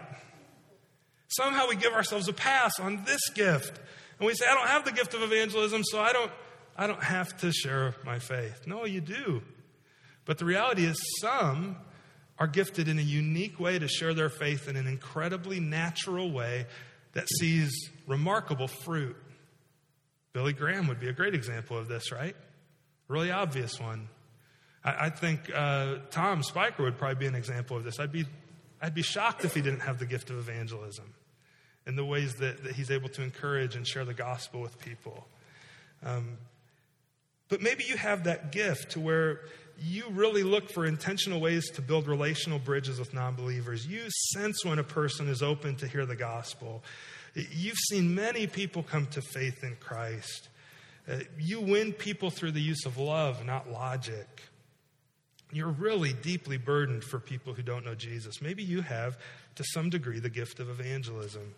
Somehow 1.29 1.69
we 1.69 1.77
give 1.77 1.93
ourselves 1.93 2.29
a 2.29 2.33
pass 2.33 2.79
on 2.79 3.05
this 3.05 3.29
gift. 3.31 3.81
And 4.19 4.27
we 4.27 4.35
say, 4.35 4.47
I 4.49 4.55
don't 4.55 4.69
have 4.69 4.85
the 4.85 4.93
gift 4.93 5.15
of 5.15 5.23
evangelism, 5.23 5.83
so 5.85 6.01
I 6.01 6.13
don't, 6.13 6.31
I 6.77 6.87
don't 6.87 7.03
have 7.03 7.37
to 7.39 7.53
share 7.53 7.95
my 8.05 8.19
faith. 8.19 8.67
No, 8.67 8.85
you 8.85 9.01
do. 9.01 9.43
But 10.25 10.39
the 10.39 10.45
reality 10.45 10.85
is, 10.85 10.99
some 11.21 11.77
are 12.39 12.47
gifted 12.47 12.89
in 12.89 12.99
a 12.99 13.03
unique 13.03 13.59
way 13.59 13.79
to 13.79 13.89
share 13.89 14.15
their 14.15 14.29
faith 14.29 14.69
in 14.69 14.77
an 14.77 14.87
incredibly 14.87 15.61
natural 15.61 16.31
way 16.31 16.67
that 17.13 17.27
sees 17.41 17.73
remarkable 18.07 18.69
fruit. 18.69 19.17
Billy 20.33 20.53
Graham 20.53 20.87
would 20.89 21.01
be 21.01 21.09
a 21.09 21.15
great 21.15 21.35
example 21.35 21.79
of 21.79 21.89
this, 21.89 22.13
right? 22.13 22.37
Really 23.09 23.31
obvious 23.31 23.81
one. 23.81 24.09
I, 24.85 25.11
think 25.11 25.51
uh, 25.53 25.97
Tom 26.11 26.43
Spiker 26.45 26.85
would 26.85 26.97
probably 26.97 27.17
be 27.17 27.27
an 27.27 27.35
example 27.35 27.77
of 27.77 27.83
this. 27.83 27.99
I'd 27.99 28.13
be 28.13 28.27
I'd 28.81 28.95
be 28.95 29.03
shocked 29.03 29.45
if 29.45 29.55
he 29.55 29.63
didn't 29.63 29.81
have 29.81 29.99
the 29.99 30.07
gift 30.07 30.31
of 30.31 30.39
evangelism 30.39 31.15
and 31.87 31.97
the 31.97 32.05
ways 32.05 32.35
that, 32.37 32.65
that 32.65 32.73
he's 32.73 32.91
able 32.91 33.09
to 33.11 33.23
encourage 33.23 33.77
and 33.77 33.87
share 33.87 34.05
the 34.05 34.15
gospel 34.15 34.61
with 34.61 34.79
people. 34.79 35.27
Um, 36.05 36.39
but 37.49 37.63
maybe 37.63 37.85
you 37.85 37.97
have 37.97 38.25
that 38.25 38.53
gift 38.53 38.93
to 38.93 39.01
where 39.01 39.41
you 39.81 40.05
really 40.11 40.43
look 40.43 40.71
for 40.71 40.85
intentional 40.85 41.41
ways 41.41 41.71
to 41.73 41.83
build 41.83 42.09
relational 42.09 42.59
bridges 42.59 42.99
with 42.99 43.15
non 43.15 43.35
believers. 43.35 43.87
You 43.87 44.09
sense 44.35 44.65
when 44.65 44.79
a 44.79 44.85
person 44.85 45.29
is 45.29 45.43
open 45.43 45.77
to 45.77 45.87
hear 45.87 46.07
the 46.07 46.17
gospel. 46.17 46.83
You've 47.35 47.79
seen 47.91 48.15
many 48.15 48.47
people 48.47 48.83
come 48.83 49.07
to 49.09 49.21
faith 49.21 49.63
in 49.63 49.77
Christ. 49.77 50.49
Uh, 51.09 51.19
you 51.39 51.61
win 51.61 51.93
people 51.93 52.31
through 52.31 52.53
the 52.53 52.61
use 52.61 52.85
of 52.87 52.99
love, 52.99 53.45
not 53.45 53.71
logic. 53.71 54.43
You're 55.53 55.69
really 55.69 56.13
deeply 56.13 56.57
burdened 56.57 57.05
for 57.05 57.19
people 57.19 57.55
who 57.55 57.63
don't 57.63 57.85
know 57.85 57.95
Jesus. 57.95 58.43
Maybe 58.43 58.63
you 58.63 58.83
have, 58.83 59.17
to 59.55 59.65
some 59.65 59.91
degree, 59.91 60.19
the 60.19 60.31
gift 60.31 60.59
of 60.61 60.69
evangelism. 60.69 61.55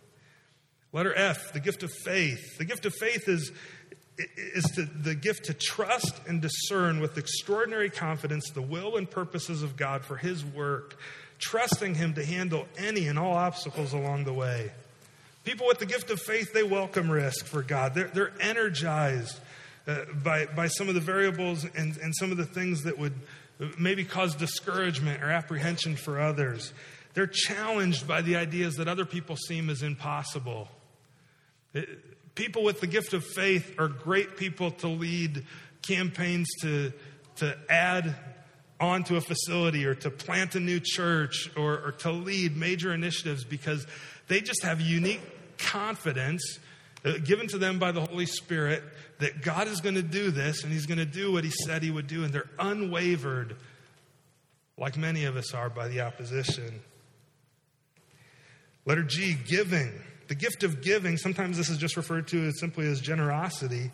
Letter 0.93 1.13
F, 1.15 1.53
the 1.53 1.59
gift 1.59 1.83
of 1.83 1.91
faith. 2.03 2.57
The 2.57 2.65
gift 2.65 2.85
of 2.85 2.93
faith 2.95 3.27
is, 3.27 3.51
is 4.17 4.63
to, 4.75 4.83
the 4.83 5.15
gift 5.15 5.45
to 5.45 5.53
trust 5.53 6.19
and 6.27 6.41
discern 6.41 6.99
with 6.99 7.17
extraordinary 7.17 7.89
confidence 7.89 8.49
the 8.51 8.61
will 8.61 8.97
and 8.97 9.09
purposes 9.09 9.63
of 9.63 9.75
God 9.75 10.03
for 10.03 10.17
His 10.17 10.43
work, 10.45 10.97
trusting 11.39 11.95
Him 11.95 12.13
to 12.13 12.25
handle 12.25 12.67
any 12.77 13.07
and 13.07 13.17
all 13.17 13.33
obstacles 13.33 13.93
along 13.93 14.23
the 14.23 14.33
way. 14.33 14.71
People 15.45 15.67
with 15.67 15.79
the 15.79 15.85
gift 15.85 16.11
of 16.11 16.21
faith, 16.21 16.53
they 16.53 16.63
welcome 16.63 17.09
risk 17.09 17.45
for 17.45 17.63
God. 17.63 17.93
They're, 17.93 18.07
they're 18.07 18.33
energized 18.39 19.39
uh, 19.87 20.05
by, 20.23 20.45
by 20.45 20.67
some 20.67 20.89
of 20.89 20.95
the 20.95 21.01
variables 21.01 21.63
and, 21.63 21.97
and 21.97 22.13
some 22.15 22.31
of 22.31 22.37
the 22.37 22.45
things 22.45 22.83
that 22.83 22.99
would 22.99 23.13
maybe 23.77 24.03
cause 24.03 24.35
discouragement 24.35 25.23
or 25.23 25.31
apprehension 25.31 25.95
for 25.95 26.19
others. 26.19 26.73
They're 27.13 27.27
challenged 27.27 28.07
by 28.07 28.21
the 28.21 28.35
ideas 28.35 28.75
that 28.75 28.87
other 28.87 29.05
people 29.05 29.35
seem 29.35 29.69
as 29.69 29.83
impossible. 29.83 30.69
It, 31.73 32.35
people 32.35 32.63
with 32.63 32.79
the 32.79 32.87
gift 32.87 33.13
of 33.13 33.25
faith 33.25 33.75
are 33.77 33.87
great 33.87 34.37
people 34.37 34.71
to 34.71 34.87
lead 34.87 35.45
campaigns 35.81 36.47
to, 36.61 36.93
to 37.37 37.57
add 37.69 38.15
onto 38.79 39.17
a 39.17 39.21
facility 39.21 39.85
or 39.85 39.93
to 39.93 40.09
plant 40.09 40.55
a 40.55 40.59
new 40.59 40.79
church 40.79 41.49
or, 41.57 41.79
or 41.79 41.91
to 41.91 42.11
lead 42.11 42.55
major 42.55 42.93
initiatives 42.93 43.43
because 43.43 43.85
they 44.27 44.39
just 44.39 44.63
have 44.63 44.79
unique 44.79 45.21
confidence 45.57 46.59
uh, 47.03 47.13
given 47.23 47.47
to 47.47 47.57
them 47.57 47.79
by 47.79 47.91
the 47.91 48.01
Holy 48.01 48.25
Spirit 48.25 48.83
that 49.19 49.41
God 49.41 49.67
is 49.67 49.81
going 49.81 49.95
to 49.95 50.01
do 50.01 50.31
this 50.31 50.63
and 50.63 50.73
He's 50.73 50.85
going 50.85 50.97
to 50.97 51.05
do 51.05 51.31
what 51.31 51.43
He 51.43 51.51
said 51.65 51.83
He 51.83 51.91
would 51.91 52.07
do, 52.07 52.23
and 52.23 52.33
they're 52.33 52.49
unwavered, 52.57 53.55
like 54.77 54.97
many 54.97 55.25
of 55.25 55.37
us 55.37 55.53
are, 55.53 55.69
by 55.69 55.87
the 55.87 56.01
opposition. 56.01 56.81
Letter 58.85 59.03
G, 59.03 59.37
giving. 59.47 59.91
The 60.27 60.35
gift 60.35 60.63
of 60.63 60.81
giving, 60.81 61.17
sometimes 61.17 61.57
this 61.57 61.69
is 61.69 61.77
just 61.77 61.97
referred 61.97 62.27
to 62.29 62.47
as 62.47 62.59
simply 62.59 62.87
as 62.87 63.01
generosity, 63.01 63.91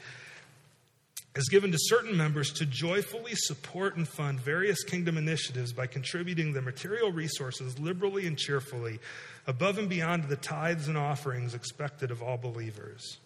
is 1.35 1.49
given 1.49 1.71
to 1.71 1.77
certain 1.79 2.15
members 2.15 2.51
to 2.53 2.65
joyfully 2.65 3.33
support 3.35 3.97
and 3.97 4.07
fund 4.07 4.39
various 4.39 4.83
kingdom 4.83 5.17
initiatives 5.17 5.73
by 5.73 5.87
contributing 5.87 6.53
their 6.53 6.61
material 6.61 7.11
resources 7.11 7.77
liberally 7.79 8.25
and 8.25 8.37
cheerfully 8.37 8.99
above 9.47 9.77
and 9.77 9.89
beyond 9.89 10.25
the 10.25 10.35
tithes 10.35 10.87
and 10.87 10.97
offerings 10.97 11.53
expected 11.53 12.11
of 12.11 12.21
all 12.21 12.37
believers. 12.37 13.17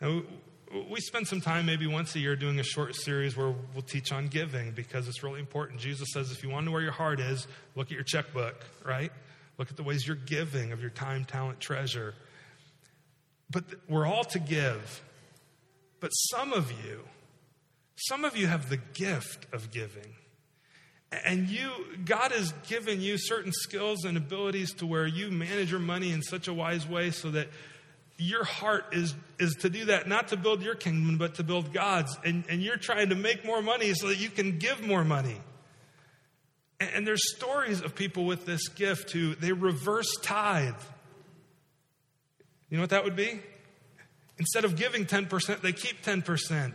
Now, 0.00 0.22
we 0.90 1.00
spend 1.00 1.28
some 1.28 1.40
time, 1.40 1.66
maybe 1.66 1.86
once 1.86 2.14
a 2.14 2.18
year, 2.18 2.34
doing 2.36 2.58
a 2.58 2.62
short 2.62 2.94
series 2.96 3.36
where 3.36 3.54
we'll 3.74 3.82
teach 3.82 4.12
on 4.12 4.28
giving 4.28 4.72
because 4.72 5.06
it's 5.08 5.22
really 5.22 5.40
important. 5.40 5.80
Jesus 5.80 6.08
says 6.12 6.32
if 6.32 6.42
you 6.42 6.50
want 6.50 6.62
to 6.62 6.66
know 6.66 6.72
where 6.72 6.82
your 6.82 6.92
heart 6.92 7.20
is, 7.20 7.46
look 7.74 7.88
at 7.88 7.92
your 7.92 8.04
checkbook, 8.04 8.64
right? 8.84 9.12
Look 9.58 9.70
at 9.70 9.76
the 9.76 9.82
ways 9.82 10.06
you're 10.06 10.16
giving 10.16 10.72
of 10.72 10.80
your 10.80 10.90
time, 10.90 11.24
talent, 11.24 11.60
treasure. 11.60 12.14
But 13.50 13.64
we're 13.88 14.06
all 14.06 14.24
to 14.24 14.38
give. 14.38 15.02
But 16.00 16.08
some 16.08 16.52
of 16.52 16.72
you, 16.84 17.00
some 17.96 18.24
of 18.24 18.36
you 18.36 18.46
have 18.46 18.70
the 18.70 18.78
gift 18.78 19.46
of 19.52 19.70
giving. 19.70 20.14
And 21.24 21.48
you, 21.50 21.70
God 22.06 22.32
has 22.32 22.52
given 22.66 23.02
you 23.02 23.18
certain 23.18 23.52
skills 23.52 24.04
and 24.04 24.16
abilities 24.16 24.72
to 24.74 24.86
where 24.86 25.06
you 25.06 25.30
manage 25.30 25.70
your 25.70 25.80
money 25.80 26.10
in 26.10 26.22
such 26.22 26.48
a 26.48 26.54
wise 26.54 26.88
way 26.88 27.10
so 27.10 27.30
that 27.30 27.48
your 28.22 28.44
heart 28.44 28.86
is, 28.92 29.14
is 29.38 29.54
to 29.60 29.70
do 29.70 29.86
that, 29.86 30.08
not 30.08 30.28
to 30.28 30.36
build 30.36 30.62
your 30.62 30.74
kingdom, 30.74 31.18
but 31.18 31.34
to 31.36 31.42
build 31.42 31.72
God's. 31.72 32.16
And, 32.24 32.44
and 32.48 32.62
you're 32.62 32.76
trying 32.76 33.08
to 33.08 33.14
make 33.14 33.44
more 33.44 33.60
money 33.62 33.92
so 33.94 34.08
that 34.08 34.18
you 34.18 34.30
can 34.30 34.58
give 34.58 34.80
more 34.86 35.04
money. 35.04 35.36
And, 36.80 36.90
and 36.94 37.06
there's 37.06 37.34
stories 37.36 37.80
of 37.80 37.94
people 37.94 38.24
with 38.24 38.46
this 38.46 38.68
gift 38.68 39.10
who 39.10 39.34
they 39.34 39.52
reverse 39.52 40.16
tithe. 40.22 40.74
You 42.70 42.78
know 42.78 42.82
what 42.82 42.90
that 42.90 43.04
would 43.04 43.16
be? 43.16 43.40
Instead 44.38 44.64
of 44.64 44.76
giving 44.76 45.04
10%, 45.04 45.60
they 45.60 45.72
keep 45.72 46.02
10%. 46.02 46.72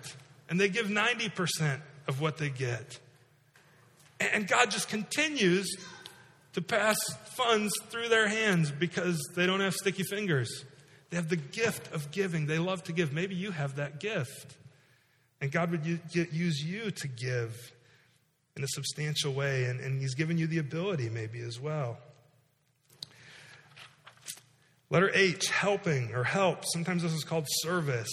And 0.50 0.60
they 0.60 0.70
give 0.70 0.88
90% 0.88 1.82
of 2.08 2.22
what 2.22 2.38
they 2.38 2.50
get. 2.50 3.00
And 4.20 4.48
God 4.48 4.72
just 4.72 4.90
continues 4.90 5.76
to 6.54 6.62
pass 6.62 6.98
funds 7.36 7.72
through 7.90 8.10
their 8.10 8.28
hands 8.28 8.72
because 8.72 9.20
they 9.36 9.46
don't 9.46 9.60
have 9.60 9.76
sticky 9.76 10.04
fingers. 10.04 10.66
They 11.10 11.18
have 11.18 11.30
the 11.30 11.38
gift 11.38 11.94
of 11.94 12.12
giving. 12.12 12.48
They 12.48 12.60
love 12.60 12.84
to 12.84 12.94
give. 12.94 13.14
Maybe 13.14 13.36
you 13.36 13.52
have 13.52 13.76
that 13.78 14.00
gift. 14.00 14.58
And 15.40 15.52
God 15.52 15.72
would 15.72 15.86
use 15.86 16.64
you 16.64 16.92
to 16.92 17.08
give 17.08 17.56
in 18.56 18.64
a 18.64 18.68
substantial 18.70 19.34
way, 19.34 19.66
and, 19.66 19.80
and 19.80 20.02
He's 20.02 20.16
given 20.16 20.38
you 20.38 20.48
the 20.48 20.58
ability 20.58 21.10
maybe 21.10 21.40
as 21.42 21.60
well. 21.60 22.00
Letter 24.90 25.12
H, 25.14 25.50
helping 25.50 26.14
or 26.14 26.24
help. 26.24 26.64
Sometimes 26.66 27.04
this 27.04 27.14
is 27.14 27.24
called 27.24 27.46
service. 27.62 28.10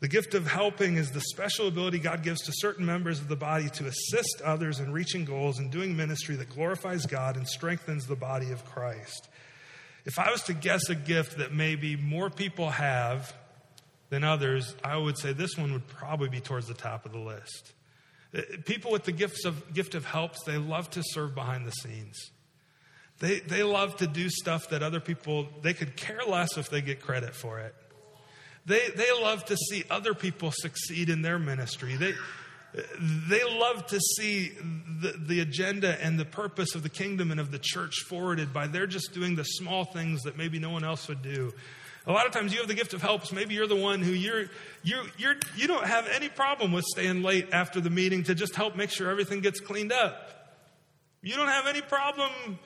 The 0.00 0.08
gift 0.08 0.34
of 0.34 0.46
helping 0.46 0.96
is 0.96 1.10
the 1.10 1.20
special 1.20 1.68
ability 1.68 1.98
God 1.98 2.22
gives 2.22 2.40
to 2.42 2.52
certain 2.54 2.84
members 2.84 3.20
of 3.20 3.28
the 3.28 3.36
body 3.36 3.68
to 3.70 3.86
assist 3.86 4.40
others 4.42 4.80
in 4.80 4.92
reaching 4.92 5.24
goals 5.24 5.58
and 5.58 5.70
doing 5.70 5.96
ministry 5.96 6.36
that 6.36 6.50
glorifies 6.50 7.06
God 7.06 7.36
and 7.36 7.46
strengthens 7.46 8.06
the 8.06 8.16
body 8.16 8.50
of 8.50 8.64
Christ. 8.64 9.28
If 10.04 10.18
I 10.18 10.30
was 10.30 10.42
to 10.44 10.54
guess 10.54 10.88
a 10.88 10.94
gift 10.94 11.38
that 11.38 11.52
maybe 11.52 11.96
more 11.96 12.30
people 12.30 12.70
have 12.70 13.34
than 14.08 14.24
others, 14.24 14.74
I 14.82 14.96
would 14.96 15.18
say 15.18 15.32
this 15.32 15.56
one 15.56 15.72
would 15.72 15.86
probably 15.86 16.28
be 16.28 16.40
towards 16.40 16.66
the 16.66 16.74
top 16.74 17.06
of 17.06 17.12
the 17.12 17.18
list. 17.18 17.72
Uh, 18.34 18.42
people 18.64 18.92
with 18.92 19.04
the 19.04 19.12
gifts 19.12 19.44
of, 19.44 19.72
gift 19.74 19.94
of 19.94 20.04
helps, 20.04 20.42
they 20.44 20.58
love 20.58 20.90
to 20.90 21.02
serve 21.04 21.34
behind 21.34 21.66
the 21.66 21.72
scenes. 21.72 22.16
They, 23.18 23.40
they 23.40 23.62
love 23.62 23.96
to 23.98 24.06
do 24.06 24.30
stuff 24.30 24.70
that 24.70 24.82
other 24.82 25.00
people, 25.00 25.48
they 25.62 25.74
could 25.74 25.96
care 25.96 26.22
less 26.26 26.56
if 26.56 26.70
they 26.70 26.80
get 26.80 27.00
credit 27.00 27.34
for 27.34 27.60
it. 27.60 27.74
They, 28.66 28.88
they 28.94 29.12
love 29.12 29.44
to 29.46 29.56
see 29.56 29.84
other 29.90 30.14
people 30.14 30.52
succeed 30.52 31.08
in 31.08 31.22
their 31.22 31.38
ministry. 31.38 31.96
They, 31.96 32.14
they 32.72 33.42
love 33.44 33.86
to 33.88 33.98
see 33.98 34.52
the, 35.00 35.14
the 35.18 35.40
agenda 35.40 36.00
and 36.02 36.18
the 36.18 36.24
purpose 36.24 36.74
of 36.74 36.82
the 36.82 36.88
kingdom 36.88 37.30
and 37.30 37.40
of 37.40 37.50
the 37.50 37.58
church 37.58 38.04
forwarded 38.08 38.52
by 38.52 38.68
they're 38.68 38.86
just 38.86 39.12
doing 39.12 39.34
the 39.34 39.44
small 39.44 39.84
things 39.84 40.22
that 40.22 40.36
maybe 40.36 40.58
no 40.58 40.70
one 40.70 40.84
else 40.84 41.08
would 41.08 41.22
do. 41.22 41.52
A 42.06 42.12
lot 42.12 42.26
of 42.26 42.32
times 42.32 42.52
you 42.52 42.58
have 42.60 42.68
the 42.68 42.74
gift 42.74 42.94
of 42.94 43.02
helps. 43.02 43.32
Maybe 43.32 43.54
you're 43.54 43.66
the 43.66 43.76
one 43.76 44.00
who 44.00 44.12
you're, 44.12 44.46
you 44.82 45.02
you're, 45.18 45.34
you 45.56 45.66
don't 45.66 45.84
have 45.84 46.06
any 46.08 46.28
problem 46.28 46.72
with 46.72 46.84
staying 46.84 47.22
late 47.22 47.48
after 47.52 47.80
the 47.80 47.90
meeting 47.90 48.22
to 48.24 48.34
just 48.34 48.54
help 48.54 48.76
make 48.76 48.90
sure 48.90 49.10
everything 49.10 49.40
gets 49.40 49.60
cleaned 49.60 49.92
up. 49.92 50.56
You 51.22 51.34
don't 51.36 51.48
have 51.48 51.66
any 51.66 51.82
problem 51.82 52.58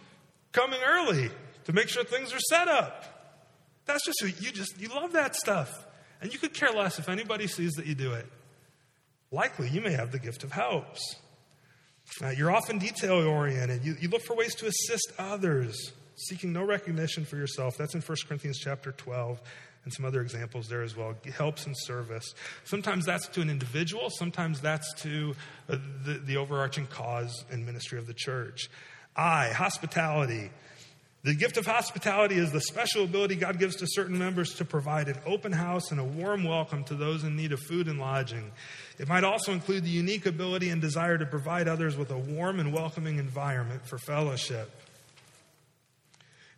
coming 0.53 0.81
early 0.87 1.31
to 1.64 1.73
make 1.73 1.88
sure 1.88 2.05
things 2.05 2.33
are 2.33 2.40
set 2.40 2.69
up. 2.69 3.05
That's 3.87 4.05
just 4.05 4.23
you 4.23 4.53
just, 4.53 4.81
you 4.81 4.88
love 4.88 5.12
that 5.12 5.35
stuff. 5.35 5.87
And 6.21 6.33
you 6.33 6.38
could 6.38 6.55
care 6.55 6.71
less 6.71 6.99
if 6.99 7.09
anybody 7.09 7.47
sees 7.47 7.73
that 7.73 7.87
you 7.87 7.95
do 7.95 8.12
it. 8.12 8.27
Likely, 9.35 9.68
you 9.68 9.81
may 9.81 9.90
have 9.90 10.12
the 10.12 10.20
gift 10.20 10.44
of 10.44 10.53
helps. 10.53 11.16
Uh, 12.23 12.29
you're 12.29 12.53
often 12.53 12.79
detail 12.79 13.14
oriented. 13.14 13.85
You, 13.85 13.97
you 14.01 14.09
look 14.09 14.23
for 14.23 14.37
ways 14.37 14.55
to 14.57 14.66
assist 14.66 15.12
others, 15.18 15.92
seeking 16.14 16.53
no 16.53 16.62
recognition 16.62 17.25
for 17.25 17.37
yourself. 17.37 17.77
That's 17.77 17.97
in 17.97 18.01
1 18.01 18.16
Corinthians 18.29 18.61
chapter 18.61 18.92
12 18.92 19.40
and 19.83 19.92
some 19.92 20.05
other 20.05 20.20
examples 20.20 20.68
there 20.68 20.83
as 20.83 20.97
well. 20.97 21.16
Helps 21.37 21.66
and 21.66 21.75
service. 21.77 22.33
Sometimes 22.62 23.07
that's 23.07 23.27
to 23.27 23.40
an 23.40 23.51
individual, 23.51 24.09
sometimes 24.09 24.61
that's 24.61 24.94
to 25.03 25.35
uh, 25.68 25.79
the, 26.05 26.12
the 26.25 26.37
overarching 26.37 26.87
cause 26.87 27.44
and 27.51 27.66
ministry 27.66 27.99
of 27.99 28.07
the 28.07 28.14
church. 28.14 28.70
I, 29.16 29.49
hospitality. 29.49 30.51
The 31.24 31.34
gift 31.34 31.56
of 31.56 31.64
hospitality 31.64 32.37
is 32.37 32.52
the 32.52 32.60
special 32.60 33.04
ability 33.04 33.37
God 33.37 33.58
gives 33.58 33.76
to 33.76 33.87
certain 33.88 34.18
members 34.18 34.56
to 34.56 34.64
provide 34.66 35.08
an 35.08 35.16
open 35.24 35.52
house 35.52 35.90
and 35.90 35.98
a 35.98 36.04
warm 36.04 36.44
welcome 36.44 36.84
to 36.84 36.94
those 36.94 37.24
in 37.24 37.34
need 37.34 37.52
of 37.52 37.60
food 37.60 37.88
and 37.88 37.98
lodging. 37.98 38.52
It 38.98 39.08
might 39.08 39.24
also 39.24 39.52
include 39.52 39.84
the 39.84 39.90
unique 39.90 40.26
ability 40.26 40.68
and 40.68 40.82
desire 40.82 41.16
to 41.16 41.24
provide 41.24 41.66
others 41.66 41.96
with 41.96 42.10
a 42.10 42.18
warm 42.18 42.60
and 42.60 42.74
welcoming 42.74 43.16
environment 43.18 43.87
for 43.87 43.96
fellowship. 43.96 44.70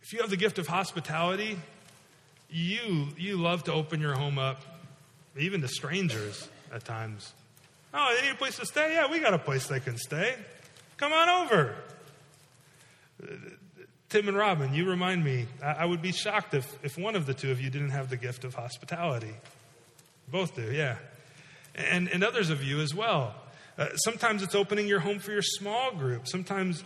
If 0.03 0.11
you 0.11 0.19
have 0.19 0.29
the 0.29 0.35
gift 0.35 0.59
of 0.59 0.67
hospitality, 0.67 1.57
you, 2.49 3.07
you 3.17 3.37
love 3.37 3.63
to 3.65 3.73
open 3.73 4.01
your 4.01 4.15
home 4.15 4.37
up, 4.37 4.61
even 5.37 5.61
to 5.61 5.69
strangers 5.69 6.49
at 6.73 6.83
times. 6.83 7.31
Oh, 7.93 8.13
they 8.13 8.27
need 8.27 8.33
a 8.33 8.37
place 8.37 8.57
to 8.57 8.65
stay? 8.65 8.95
Yeah, 8.95 9.09
we 9.09 9.19
got 9.19 9.33
a 9.33 9.39
place 9.39 9.67
they 9.67 9.79
can 9.79 9.97
stay. 9.97 10.35
Come 10.97 11.13
on 11.13 11.29
over. 11.29 11.73
Tim 14.09 14.29
and 14.29 14.37
Robin, 14.37 14.73
you 14.73 14.89
remind 14.89 15.23
me, 15.23 15.47
I 15.61 15.85
would 15.85 16.01
be 16.01 16.13
shocked 16.13 16.53
if, 16.53 16.79
if 16.83 16.97
one 16.97 17.15
of 17.15 17.25
the 17.25 17.33
two 17.33 17.51
of 17.51 17.59
you 17.59 17.69
didn't 17.69 17.89
have 17.89 18.09
the 18.09 18.15
gift 18.15 18.45
of 18.45 18.55
hospitality. 18.55 19.33
Both 20.29 20.55
do, 20.55 20.71
yeah. 20.71 20.97
And, 21.75 22.07
and 22.09 22.23
others 22.23 22.49
of 22.49 22.63
you 22.63 22.79
as 22.79 22.95
well. 22.95 23.35
Uh, 23.77 23.95
sometimes 23.97 24.43
it's 24.43 24.55
opening 24.55 24.87
your 24.87 24.99
home 24.99 25.19
for 25.19 25.31
your 25.31 25.41
small 25.41 25.91
group. 25.91 26.27
Sometimes, 26.27 26.83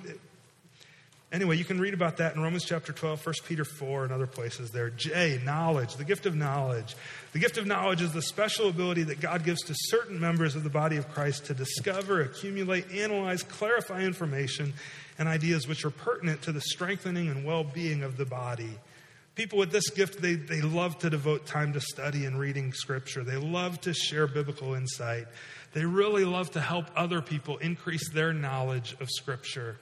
anyway, 1.31 1.57
you 1.57 1.65
can 1.65 1.79
read 1.79 1.93
about 1.93 2.17
that 2.17 2.35
in 2.35 2.41
Romans 2.41 2.65
chapter 2.65 2.91
12, 2.93 3.25
1 3.25 3.35
Peter 3.45 3.65
4, 3.65 4.03
and 4.03 4.13
other 4.13 4.27
places 4.27 4.71
there. 4.71 4.89
J, 4.89 5.39
knowledge, 5.43 5.95
the 5.95 6.03
gift 6.03 6.25
of 6.25 6.35
knowledge. 6.35 6.95
The 7.33 7.39
gift 7.39 7.57
of 7.57 7.65
knowledge 7.65 8.01
is 8.01 8.11
the 8.11 8.21
special 8.21 8.69
ability 8.69 9.03
that 9.03 9.19
God 9.19 9.43
gives 9.43 9.61
to 9.63 9.73
certain 9.75 10.19
members 10.19 10.55
of 10.55 10.63
the 10.63 10.69
body 10.69 10.97
of 10.97 11.09
Christ 11.09 11.45
to 11.45 11.53
discover, 11.53 12.21
accumulate, 12.21 12.91
analyze, 12.91 13.43
clarify 13.43 14.01
information 14.01 14.73
and 15.17 15.27
ideas 15.27 15.67
which 15.67 15.85
are 15.85 15.91
pertinent 15.91 16.41
to 16.43 16.51
the 16.51 16.61
strengthening 16.61 17.27
and 17.27 17.45
well 17.45 17.63
being 17.63 18.03
of 18.03 18.17
the 18.17 18.25
body. 18.25 18.77
People 19.35 19.59
with 19.59 19.71
this 19.71 19.89
gift, 19.89 20.21
they, 20.21 20.35
they 20.35 20.61
love 20.61 20.99
to 20.99 21.09
devote 21.09 21.45
time 21.45 21.71
to 21.73 21.79
study 21.79 22.25
and 22.25 22.37
reading 22.37 22.73
scripture. 22.73 23.23
They 23.23 23.37
love 23.37 23.79
to 23.81 23.93
share 23.93 24.27
biblical 24.27 24.73
insight. 24.73 25.25
They 25.73 25.85
really 25.85 26.25
love 26.25 26.51
to 26.51 26.59
help 26.59 26.87
other 26.97 27.21
people 27.21 27.57
increase 27.57 28.09
their 28.09 28.33
knowledge 28.33 28.95
of 28.99 29.09
scripture 29.09 29.77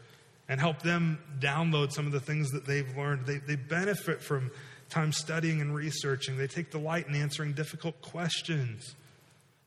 and 0.49 0.59
help 0.59 0.81
them 0.81 1.19
download 1.39 1.93
some 1.93 2.07
of 2.07 2.11
the 2.11 2.19
things 2.19 2.49
that 2.49 2.65
they've 2.65 2.97
learned. 2.97 3.27
They, 3.27 3.37
they 3.37 3.55
benefit 3.55 4.21
from 4.21 4.49
time 4.89 5.13
studying 5.13 5.61
and 5.61 5.73
researching. 5.73 6.37
They 6.37 6.47
take 6.47 6.71
delight 6.71 7.07
in 7.07 7.15
answering 7.15 7.53
difficult 7.53 8.01
questions. 8.01 8.95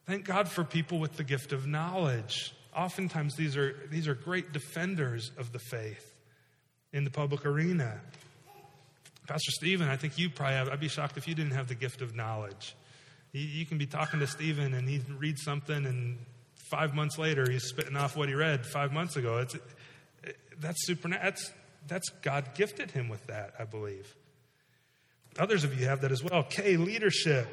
Thank 0.06 0.24
God 0.24 0.48
for 0.48 0.64
people 0.64 0.98
with 0.98 1.16
the 1.16 1.22
gift 1.22 1.52
of 1.52 1.66
knowledge. 1.68 2.52
Oftentimes, 2.76 3.36
these 3.36 3.56
are, 3.56 3.76
these 3.90 4.08
are 4.08 4.14
great 4.14 4.52
defenders 4.52 5.30
of 5.38 5.52
the 5.52 5.60
faith 5.60 6.14
in 6.92 7.04
the 7.04 7.10
public 7.10 7.46
arena. 7.46 8.00
Pastor 9.28 9.52
Stephen, 9.52 9.88
I 9.88 9.96
think 9.96 10.18
you 10.18 10.28
probably 10.28 10.56
have, 10.56 10.68
I'd 10.68 10.80
be 10.80 10.88
shocked 10.88 11.16
if 11.16 11.28
you 11.28 11.34
didn't 11.36 11.52
have 11.52 11.68
the 11.68 11.76
gift 11.76 12.02
of 12.02 12.16
knowledge. 12.16 12.74
You, 13.32 13.64
can 13.64 13.78
be 13.78 13.86
talking 13.86 14.20
to 14.20 14.26
Stephen 14.26 14.74
and 14.74 14.86
he 14.86 15.00
reads 15.16 15.42
something, 15.42 15.86
and 15.86 16.18
five 16.70 16.94
months 16.94 17.16
later, 17.16 17.50
he's 17.50 17.64
spitting 17.64 17.96
off 17.96 18.14
what 18.16 18.28
he 18.28 18.34
read 18.34 18.66
five 18.66 18.92
months 18.92 19.16
ago. 19.16 19.38
It's, 19.38 19.54
it, 19.54 19.62
that's 20.58 20.86
super, 20.86 21.08
that's, 21.08 21.52
that's 21.86 22.08
God 22.22 22.54
gifted 22.54 22.90
him 22.90 23.08
with 23.08 23.26
that, 23.26 23.54
I 23.58 23.64
believe. 23.64 24.14
Others 25.38 25.64
of 25.64 25.78
you 25.78 25.86
have 25.86 26.02
that 26.02 26.12
as 26.12 26.22
well. 26.22 26.42
K, 26.42 26.76
leadership. 26.76 27.48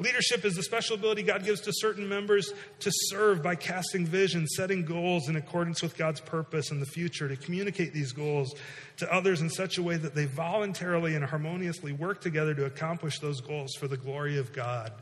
Leadership 0.00 0.44
is 0.44 0.54
the 0.54 0.62
special 0.62 0.94
ability 0.94 1.24
God 1.24 1.44
gives 1.44 1.60
to 1.62 1.72
certain 1.74 2.08
members 2.08 2.52
to 2.80 2.90
serve 2.92 3.42
by 3.42 3.56
casting 3.56 4.06
vision, 4.06 4.46
setting 4.46 4.84
goals 4.84 5.28
in 5.28 5.34
accordance 5.34 5.82
with 5.82 5.96
God's 5.96 6.20
purpose 6.20 6.70
in 6.70 6.78
the 6.78 6.86
future, 6.86 7.28
to 7.28 7.36
communicate 7.36 7.92
these 7.92 8.12
goals 8.12 8.54
to 8.98 9.12
others 9.12 9.40
in 9.40 9.50
such 9.50 9.76
a 9.76 9.82
way 9.82 9.96
that 9.96 10.14
they 10.14 10.26
voluntarily 10.26 11.16
and 11.16 11.24
harmoniously 11.24 11.92
work 11.92 12.20
together 12.20 12.54
to 12.54 12.64
accomplish 12.64 13.18
those 13.18 13.40
goals 13.40 13.74
for 13.74 13.88
the 13.88 13.96
glory 13.96 14.38
of 14.38 14.52
God. 14.52 14.92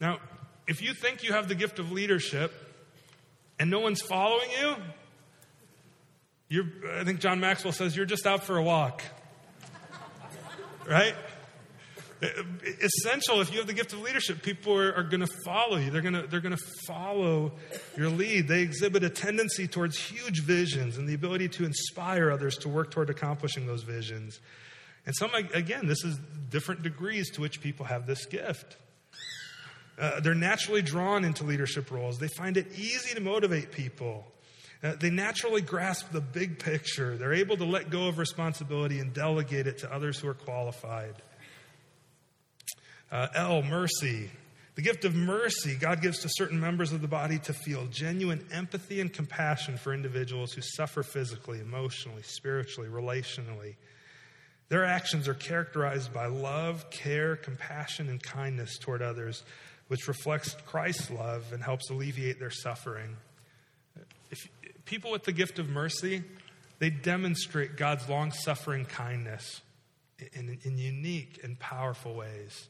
Now, 0.00 0.18
if 0.66 0.82
you 0.82 0.94
think 0.94 1.22
you 1.22 1.32
have 1.32 1.48
the 1.48 1.54
gift 1.54 1.78
of 1.78 1.92
leadership 1.92 2.52
and 3.60 3.70
no 3.70 3.78
one's 3.78 4.02
following 4.02 4.48
you, 4.60 4.74
you're, 6.48 6.66
I 6.94 7.04
think 7.04 7.20
John 7.20 7.40
Maxwell 7.40 7.72
says 7.72 7.96
you're 7.96 8.06
just 8.06 8.26
out 8.26 8.44
for 8.44 8.56
a 8.56 8.62
walk. 8.62 9.02
Right? 10.88 11.14
essential 12.20 13.40
if 13.40 13.52
you 13.52 13.58
have 13.58 13.66
the 13.66 13.72
gift 13.72 13.92
of 13.92 14.00
leadership 14.00 14.42
people 14.42 14.76
are, 14.76 14.92
are 14.92 15.02
going 15.04 15.20
to 15.20 15.32
follow 15.44 15.76
you. 15.76 15.90
They're 15.90 16.02
going 16.02 16.14
to 16.14 16.26
they're 16.26 16.40
to 16.40 16.64
follow 16.86 17.52
your 17.96 18.08
lead. 18.08 18.48
They 18.48 18.62
exhibit 18.62 19.04
a 19.04 19.10
tendency 19.10 19.68
towards 19.68 19.98
huge 19.98 20.42
visions 20.42 20.98
and 20.98 21.08
the 21.08 21.14
ability 21.14 21.48
to 21.50 21.64
inspire 21.64 22.30
others 22.30 22.56
to 22.58 22.68
work 22.68 22.90
toward 22.90 23.10
accomplishing 23.10 23.66
those 23.66 23.84
visions. 23.84 24.40
And 25.06 25.14
some 25.14 25.32
again 25.34 25.86
this 25.86 26.04
is 26.04 26.18
different 26.50 26.82
degrees 26.82 27.30
to 27.32 27.40
which 27.40 27.60
people 27.60 27.86
have 27.86 28.06
this 28.06 28.26
gift. 28.26 28.76
Uh, 29.98 30.20
they're 30.20 30.34
naturally 30.34 30.82
drawn 30.82 31.24
into 31.24 31.44
leadership 31.44 31.90
roles. 31.90 32.18
They 32.18 32.28
find 32.28 32.56
it 32.56 32.66
easy 32.76 33.14
to 33.14 33.20
motivate 33.20 33.72
people 33.72 34.26
uh, 34.82 34.94
they 35.00 35.10
naturally 35.10 35.60
grasp 35.60 36.12
the 36.12 36.20
big 36.20 36.58
picture. 36.58 37.16
They're 37.16 37.34
able 37.34 37.56
to 37.56 37.64
let 37.64 37.90
go 37.90 38.08
of 38.08 38.18
responsibility 38.18 39.00
and 39.00 39.12
delegate 39.12 39.66
it 39.66 39.78
to 39.78 39.92
others 39.92 40.18
who 40.18 40.28
are 40.28 40.34
qualified. 40.34 41.14
Uh, 43.10 43.26
L, 43.34 43.62
mercy. 43.62 44.30
The 44.76 44.82
gift 44.82 45.04
of 45.04 45.16
mercy 45.16 45.74
God 45.74 46.00
gives 46.00 46.20
to 46.20 46.28
certain 46.30 46.60
members 46.60 46.92
of 46.92 47.00
the 47.00 47.08
body 47.08 47.40
to 47.40 47.52
feel 47.52 47.86
genuine 47.86 48.46
empathy 48.52 49.00
and 49.00 49.12
compassion 49.12 49.76
for 49.76 49.92
individuals 49.92 50.52
who 50.52 50.60
suffer 50.62 51.02
physically, 51.02 51.58
emotionally, 51.58 52.22
spiritually, 52.22 52.88
relationally. 52.88 53.74
Their 54.68 54.84
actions 54.84 55.26
are 55.26 55.34
characterized 55.34 56.12
by 56.12 56.26
love, 56.26 56.90
care, 56.90 57.34
compassion, 57.34 58.08
and 58.08 58.22
kindness 58.22 58.78
toward 58.78 59.02
others, 59.02 59.42
which 59.88 60.06
reflects 60.06 60.54
Christ's 60.66 61.10
love 61.10 61.52
and 61.52 61.60
helps 61.60 61.90
alleviate 61.90 62.38
their 62.38 62.50
suffering. 62.50 63.16
People 64.88 65.10
with 65.10 65.24
the 65.24 65.32
gift 65.32 65.58
of 65.58 65.68
mercy, 65.68 66.24
they 66.78 66.90
demonstrate 66.90 67.76
God's 67.76 68.08
long 68.08 68.32
suffering 68.32 68.86
kindness 68.86 69.60
in, 70.32 70.58
in 70.64 70.78
unique 70.78 71.40
and 71.44 71.58
powerful 71.58 72.14
ways 72.14 72.68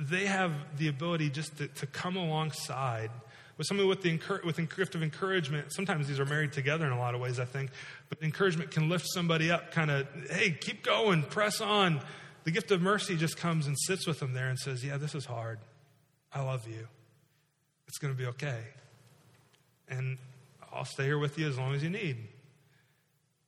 they 0.00 0.26
have 0.26 0.52
the 0.78 0.88
ability 0.88 1.30
just 1.30 1.58
to, 1.58 1.68
to 1.68 1.86
come 1.86 2.16
alongside 2.16 3.10
with 3.58 3.66
somebody 3.66 3.88
with 3.88 4.02
the 4.02 4.18
with 4.44 4.56
the 4.56 4.62
gift 4.62 4.94
of 4.94 5.02
encouragement. 5.02 5.72
Sometimes 5.72 6.08
these 6.08 6.20
are 6.20 6.26
married 6.26 6.52
together 6.52 6.86
in 6.86 6.92
a 6.92 6.98
lot 6.98 7.14
of 7.14 7.20
ways, 7.20 7.38
I 7.38 7.44
think. 7.44 7.70
But 8.08 8.22
encouragement 8.22 8.70
can 8.70 8.88
lift 8.88 9.06
somebody 9.08 9.50
up, 9.50 9.70
kind 9.72 9.90
of, 9.90 10.06
hey, 10.30 10.50
keep 10.50 10.84
going, 10.84 11.22
press 11.22 11.60
on. 11.60 12.00
The 12.44 12.50
gift 12.50 12.70
of 12.70 12.80
mercy 12.80 13.16
just 13.16 13.36
comes 13.36 13.66
and 13.66 13.76
sits 13.78 14.06
with 14.06 14.20
them 14.20 14.32
there 14.32 14.48
and 14.48 14.58
says, 14.58 14.84
yeah, 14.84 14.98
this 14.98 15.14
is 15.14 15.24
hard. 15.24 15.58
I 16.32 16.42
love 16.42 16.68
you. 16.68 16.86
It's 17.88 17.98
going 17.98 18.14
to 18.14 18.18
be 18.18 18.26
okay. 18.26 18.60
And 19.88 20.18
I'll 20.72 20.84
stay 20.84 21.04
here 21.04 21.18
with 21.18 21.38
you 21.38 21.48
as 21.48 21.56
long 21.56 21.74
as 21.74 21.82
you 21.82 21.90
need. 21.90 22.16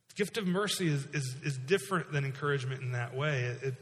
The 0.08 0.14
gift 0.14 0.38
of 0.38 0.46
mercy 0.46 0.88
is, 0.88 1.06
is, 1.12 1.36
is 1.44 1.58
different 1.58 2.12
than 2.12 2.24
encouragement 2.24 2.82
in 2.82 2.92
that 2.92 3.14
way. 3.14 3.42
It, 3.42 3.62
it, 3.62 3.74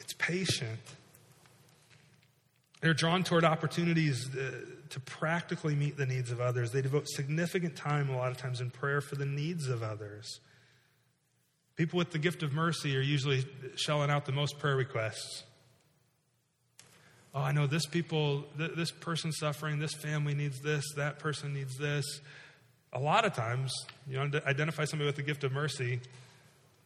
it's 0.00 0.12
patient. 0.14 0.78
They're 2.80 2.94
drawn 2.94 3.24
toward 3.24 3.44
opportunities 3.44 4.28
uh, 4.34 4.52
to 4.90 5.00
practically 5.00 5.74
meet 5.74 5.96
the 5.96 6.06
needs 6.06 6.30
of 6.30 6.40
others. 6.40 6.70
They 6.70 6.82
devote 6.82 7.08
significant 7.08 7.76
time, 7.76 8.08
a 8.08 8.16
lot 8.16 8.30
of 8.30 8.36
times, 8.36 8.60
in 8.60 8.70
prayer 8.70 9.00
for 9.00 9.16
the 9.16 9.26
needs 9.26 9.68
of 9.68 9.82
others. 9.82 10.40
People 11.76 11.98
with 11.98 12.10
the 12.10 12.18
gift 12.18 12.42
of 12.42 12.52
mercy 12.52 12.96
are 12.96 13.00
usually 13.00 13.44
shelling 13.76 14.10
out 14.10 14.26
the 14.26 14.32
most 14.32 14.58
prayer 14.58 14.76
requests. 14.76 15.44
Oh, 17.38 17.42
I 17.42 17.52
know 17.52 17.68
this 17.68 17.86
people, 17.86 18.46
this 18.56 18.90
person 18.90 19.30
suffering, 19.30 19.78
this 19.78 19.94
family 19.94 20.34
needs 20.34 20.58
this, 20.60 20.84
that 20.96 21.20
person 21.20 21.54
needs 21.54 21.76
this. 21.76 22.20
A 22.92 22.98
lot 22.98 23.24
of 23.24 23.32
times, 23.32 23.72
you 24.08 24.16
know, 24.16 24.40
identify 24.44 24.86
somebody 24.86 25.06
with 25.06 25.14
the 25.14 25.22
gift 25.22 25.44
of 25.44 25.52
mercy, 25.52 26.00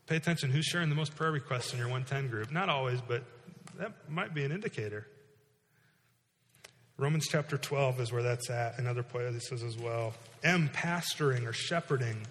Pay 0.08 0.16
attention 0.16 0.50
who's 0.50 0.66
sharing 0.66 0.90
the 0.90 0.94
most 0.94 1.14
prayer 1.14 1.30
requests 1.30 1.72
in 1.72 1.78
your 1.78 1.86
110 1.86 2.28
group. 2.28 2.52
Not 2.52 2.68
always, 2.68 3.00
but 3.00 3.22
that 3.78 3.92
might 4.10 4.34
be 4.34 4.44
an 4.44 4.52
indicator. 4.52 5.06
Romans 6.98 7.28
chapter 7.30 7.56
12 7.56 8.00
is 8.00 8.12
where 8.12 8.22
that's 8.22 8.50
at, 8.50 8.78
Another 8.78 8.78
and 8.78 8.88
other 8.88 9.02
places 9.02 9.62
as 9.62 9.78
well. 9.78 10.12
M, 10.42 10.68
pastoring 10.74 11.46
or 11.46 11.54
shepherding. 11.54 12.26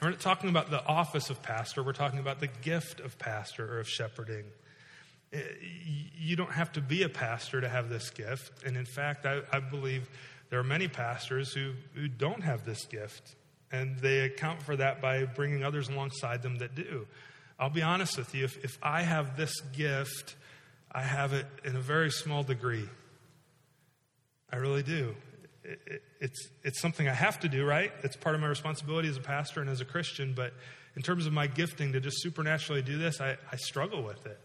We're 0.00 0.10
not 0.10 0.20
talking 0.20 0.48
about 0.48 0.70
the 0.70 0.86
office 0.86 1.28
of 1.28 1.42
pastor, 1.42 1.82
we're 1.82 1.92
talking 1.92 2.20
about 2.20 2.38
the 2.38 2.46
gift 2.46 3.00
of 3.00 3.18
pastor 3.18 3.74
or 3.74 3.80
of 3.80 3.88
shepherding. 3.88 4.44
You 5.32 6.36
don't 6.36 6.52
have 6.52 6.72
to 6.72 6.80
be 6.80 7.02
a 7.02 7.08
pastor 7.08 7.60
to 7.60 7.68
have 7.68 7.88
this 7.88 8.10
gift. 8.10 8.64
And 8.64 8.76
in 8.76 8.86
fact, 8.86 9.26
I, 9.26 9.40
I 9.52 9.60
believe 9.60 10.08
there 10.50 10.58
are 10.58 10.64
many 10.64 10.88
pastors 10.88 11.52
who, 11.52 11.72
who 11.94 12.08
don't 12.08 12.42
have 12.42 12.64
this 12.64 12.84
gift. 12.86 13.34
And 13.70 13.98
they 13.98 14.20
account 14.20 14.62
for 14.62 14.76
that 14.76 15.02
by 15.02 15.24
bringing 15.24 15.62
others 15.62 15.88
alongside 15.88 16.42
them 16.42 16.56
that 16.58 16.74
do. 16.74 17.06
I'll 17.58 17.68
be 17.68 17.82
honest 17.82 18.16
with 18.16 18.34
you, 18.34 18.44
if, 18.44 18.64
if 18.64 18.78
I 18.82 19.02
have 19.02 19.36
this 19.36 19.60
gift, 19.60 20.36
I 20.90 21.02
have 21.02 21.32
it 21.32 21.46
in 21.64 21.76
a 21.76 21.80
very 21.80 22.10
small 22.10 22.42
degree. 22.42 22.88
I 24.50 24.56
really 24.56 24.82
do. 24.82 25.14
It, 25.64 25.80
it, 25.86 26.02
it's, 26.20 26.48
it's 26.64 26.80
something 26.80 27.06
I 27.06 27.12
have 27.12 27.40
to 27.40 27.48
do, 27.48 27.66
right? 27.66 27.92
It's 28.02 28.16
part 28.16 28.34
of 28.34 28.40
my 28.40 28.46
responsibility 28.46 29.08
as 29.08 29.18
a 29.18 29.20
pastor 29.20 29.60
and 29.60 29.68
as 29.68 29.82
a 29.82 29.84
Christian, 29.84 30.32
but 30.34 30.54
in 30.96 31.02
terms 31.02 31.26
of 31.26 31.32
my 31.32 31.46
gifting 31.46 31.92
to 31.92 32.00
just 32.00 32.22
supernaturally 32.22 32.80
do 32.80 32.96
this, 32.96 33.20
I, 33.20 33.36
I 33.52 33.56
struggle 33.56 34.02
with 34.02 34.24
it. 34.24 34.40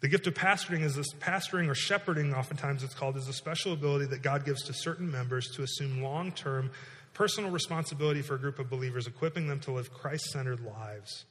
The 0.00 0.08
gift 0.08 0.26
of 0.26 0.34
pastoring 0.34 0.80
is 0.80 0.96
this 0.96 1.12
pastoring 1.14 1.68
or 1.68 1.74
shepherding, 1.74 2.34
oftentimes 2.34 2.82
it's 2.82 2.94
called, 2.94 3.16
is 3.16 3.28
a 3.28 3.34
special 3.34 3.72
ability 3.72 4.06
that 4.06 4.22
God 4.22 4.44
gives 4.44 4.62
to 4.64 4.72
certain 4.72 5.10
members 5.10 5.48
to 5.56 5.62
assume 5.62 6.02
long 6.02 6.32
term 6.32 6.70
personal 7.12 7.50
responsibility 7.50 8.22
for 8.22 8.34
a 8.34 8.38
group 8.38 8.58
of 8.58 8.70
believers, 8.70 9.06
equipping 9.06 9.46
them 9.46 9.60
to 9.60 9.72
live 9.72 9.92
Christ 9.92 10.30
centered 10.30 10.60
lives. 10.60 11.26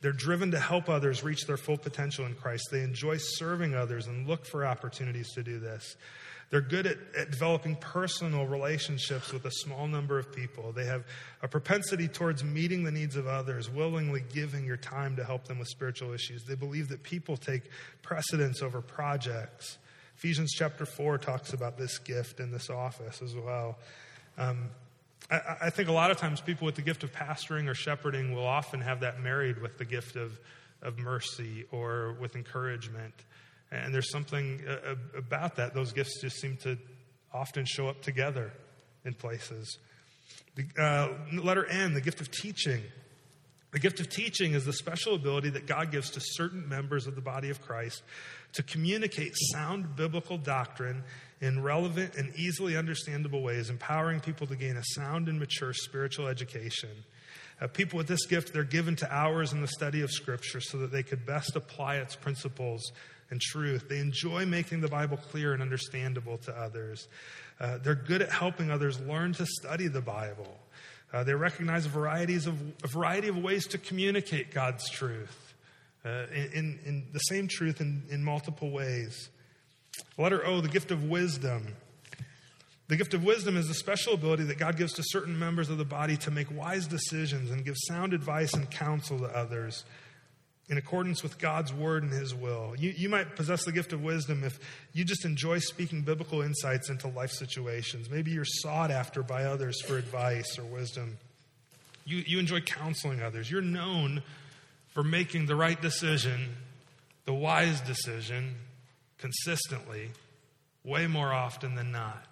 They're 0.00 0.12
driven 0.12 0.50
to 0.52 0.58
help 0.58 0.88
others 0.88 1.22
reach 1.22 1.46
their 1.46 1.56
full 1.56 1.76
potential 1.76 2.26
in 2.26 2.34
Christ. 2.34 2.68
They 2.72 2.80
enjoy 2.80 3.18
serving 3.18 3.74
others 3.74 4.06
and 4.06 4.26
look 4.26 4.46
for 4.46 4.66
opportunities 4.66 5.30
to 5.34 5.42
do 5.42 5.58
this. 5.58 5.96
They're 6.52 6.60
good 6.60 6.86
at, 6.86 6.98
at, 7.16 7.30
developing 7.30 7.76
personal 7.76 8.46
relationships 8.46 9.32
with 9.32 9.46
a 9.46 9.50
small 9.50 9.88
number 9.88 10.18
of 10.18 10.30
people. 10.30 10.70
They 10.70 10.84
have 10.84 11.06
a 11.40 11.48
propensity 11.48 12.08
towards 12.08 12.44
meeting 12.44 12.84
the 12.84 12.92
needs 12.92 13.16
of 13.16 13.26
others, 13.26 13.70
willingly 13.70 14.22
giving 14.34 14.66
your 14.66 14.76
time 14.76 15.16
to 15.16 15.24
help 15.24 15.44
them 15.44 15.58
with 15.58 15.68
spiritual 15.68 16.12
issues. 16.12 16.44
They 16.44 16.54
believe 16.54 16.88
that 16.88 17.02
people 17.02 17.38
take 17.38 17.62
precedence 18.02 18.60
over 18.60 18.82
projects. 18.82 19.78
Ephesians 20.18 20.52
chapter 20.52 20.84
4 20.84 21.16
talks 21.16 21.54
about 21.54 21.78
this 21.78 21.96
gift 21.96 22.38
in 22.38 22.50
this 22.50 22.68
office 22.68 23.22
as 23.22 23.34
well. 23.34 23.78
Um, 24.36 24.68
I, 25.30 25.56
I 25.62 25.70
think 25.70 25.88
a 25.88 25.92
lot 25.92 26.10
of 26.10 26.18
times 26.18 26.42
people 26.42 26.66
with 26.66 26.74
the 26.74 26.82
gift 26.82 27.02
of 27.02 27.12
pastoring 27.12 27.66
or 27.66 27.74
shepherding 27.74 28.34
will 28.34 28.46
often 28.46 28.82
have 28.82 29.00
that 29.00 29.22
married 29.22 29.56
with 29.62 29.78
the 29.78 29.86
gift 29.86 30.16
of, 30.16 30.38
of 30.82 30.98
mercy 30.98 31.64
or 31.72 32.14
with 32.20 32.36
encouragement. 32.36 33.14
And 33.72 33.94
there's 33.94 34.10
something 34.10 34.60
uh, 34.68 34.94
about 35.16 35.56
that. 35.56 35.72
Those 35.72 35.92
gifts 35.92 36.20
just 36.20 36.36
seem 36.36 36.58
to 36.58 36.76
often 37.32 37.64
show 37.64 37.88
up 37.88 38.02
together 38.02 38.52
in 39.04 39.14
places. 39.14 39.78
The, 40.54 40.66
uh, 40.78 41.40
letter 41.40 41.64
N, 41.64 41.94
the 41.94 42.02
gift 42.02 42.20
of 42.20 42.30
teaching. 42.30 42.82
The 43.72 43.78
gift 43.78 44.00
of 44.00 44.10
teaching 44.10 44.52
is 44.52 44.66
the 44.66 44.74
special 44.74 45.14
ability 45.14 45.48
that 45.50 45.66
God 45.66 45.90
gives 45.90 46.10
to 46.10 46.20
certain 46.20 46.68
members 46.68 47.06
of 47.06 47.14
the 47.14 47.22
body 47.22 47.48
of 47.48 47.62
Christ 47.62 48.02
to 48.52 48.62
communicate 48.62 49.32
sound 49.34 49.96
biblical 49.96 50.36
doctrine 50.36 51.02
in 51.40 51.62
relevant 51.62 52.14
and 52.16 52.34
easily 52.36 52.76
understandable 52.76 53.42
ways, 53.42 53.70
empowering 53.70 54.20
people 54.20 54.46
to 54.48 54.56
gain 54.56 54.76
a 54.76 54.84
sound 54.84 55.28
and 55.28 55.40
mature 55.40 55.72
spiritual 55.72 56.26
education. 56.26 56.90
Uh, 57.62 57.66
people 57.66 57.96
with 57.96 58.08
this 58.08 58.26
gift, 58.26 58.52
they're 58.52 58.64
given 58.64 58.94
to 58.96 59.10
hours 59.10 59.54
in 59.54 59.62
the 59.62 59.68
study 59.68 60.02
of 60.02 60.10
Scripture 60.10 60.60
so 60.60 60.76
that 60.78 60.92
they 60.92 61.02
could 61.02 61.24
best 61.24 61.56
apply 61.56 61.96
its 61.96 62.14
principles 62.14 62.92
and 63.32 63.40
truth. 63.40 63.88
They 63.88 63.98
enjoy 63.98 64.46
making 64.46 64.82
the 64.82 64.88
Bible 64.88 65.16
clear 65.16 65.52
and 65.54 65.60
understandable 65.60 66.38
to 66.38 66.52
others. 66.56 67.08
Uh, 67.58 67.78
they're 67.78 67.96
good 67.96 68.22
at 68.22 68.30
helping 68.30 68.70
others 68.70 69.00
learn 69.00 69.32
to 69.32 69.46
study 69.46 69.88
the 69.88 70.00
Bible. 70.00 70.60
Uh, 71.12 71.24
they 71.24 71.34
recognize 71.34 71.86
varieties 71.86 72.46
of, 72.46 72.60
a 72.84 72.88
variety 72.88 73.28
of 73.28 73.36
ways 73.36 73.66
to 73.66 73.78
communicate 73.78 74.52
God's 74.54 74.88
truth, 74.88 75.54
uh, 76.04 76.26
in, 76.32 76.78
in, 76.84 77.06
the 77.12 77.18
same 77.18 77.48
truth 77.48 77.80
in, 77.80 78.04
in 78.10 78.22
multiple 78.22 78.70
ways. 78.70 79.28
Letter 80.16 80.46
O, 80.46 80.60
the 80.60 80.68
gift 80.68 80.90
of 80.90 81.04
wisdom. 81.04 81.74
The 82.88 82.96
gift 82.96 83.14
of 83.14 83.24
wisdom 83.24 83.56
is 83.56 83.70
a 83.70 83.74
special 83.74 84.14
ability 84.14 84.44
that 84.44 84.58
God 84.58 84.76
gives 84.76 84.92
to 84.94 85.02
certain 85.06 85.38
members 85.38 85.70
of 85.70 85.78
the 85.78 85.84
body 85.84 86.16
to 86.18 86.30
make 86.30 86.48
wise 86.54 86.86
decisions 86.86 87.50
and 87.50 87.64
give 87.64 87.76
sound 87.88 88.12
advice 88.12 88.52
and 88.54 88.70
counsel 88.70 89.18
to 89.18 89.26
others 89.26 89.84
in 90.72 90.78
accordance 90.78 91.22
with 91.22 91.38
God's 91.38 91.70
word 91.70 92.02
and 92.02 92.10
his 92.10 92.34
will. 92.34 92.74
You, 92.78 92.94
you 92.96 93.10
might 93.10 93.36
possess 93.36 93.62
the 93.66 93.72
gift 93.72 93.92
of 93.92 94.02
wisdom 94.02 94.42
if 94.42 94.58
you 94.94 95.04
just 95.04 95.26
enjoy 95.26 95.58
speaking 95.58 96.00
biblical 96.00 96.40
insights 96.40 96.88
into 96.88 97.08
life 97.08 97.30
situations. 97.30 98.08
Maybe 98.08 98.30
you're 98.30 98.46
sought 98.46 98.90
after 98.90 99.22
by 99.22 99.44
others 99.44 99.82
for 99.82 99.98
advice 99.98 100.58
or 100.58 100.64
wisdom. 100.64 101.18
You, 102.06 102.24
you 102.26 102.38
enjoy 102.38 102.62
counseling 102.62 103.20
others. 103.20 103.50
You're 103.50 103.60
known 103.60 104.22
for 104.94 105.02
making 105.02 105.44
the 105.44 105.56
right 105.56 105.78
decision, 105.78 106.56
the 107.26 107.34
wise 107.34 107.82
decision, 107.82 108.54
consistently, 109.18 110.12
way 110.84 111.06
more 111.06 111.34
often 111.34 111.74
than 111.74 111.92
not. 111.92 112.24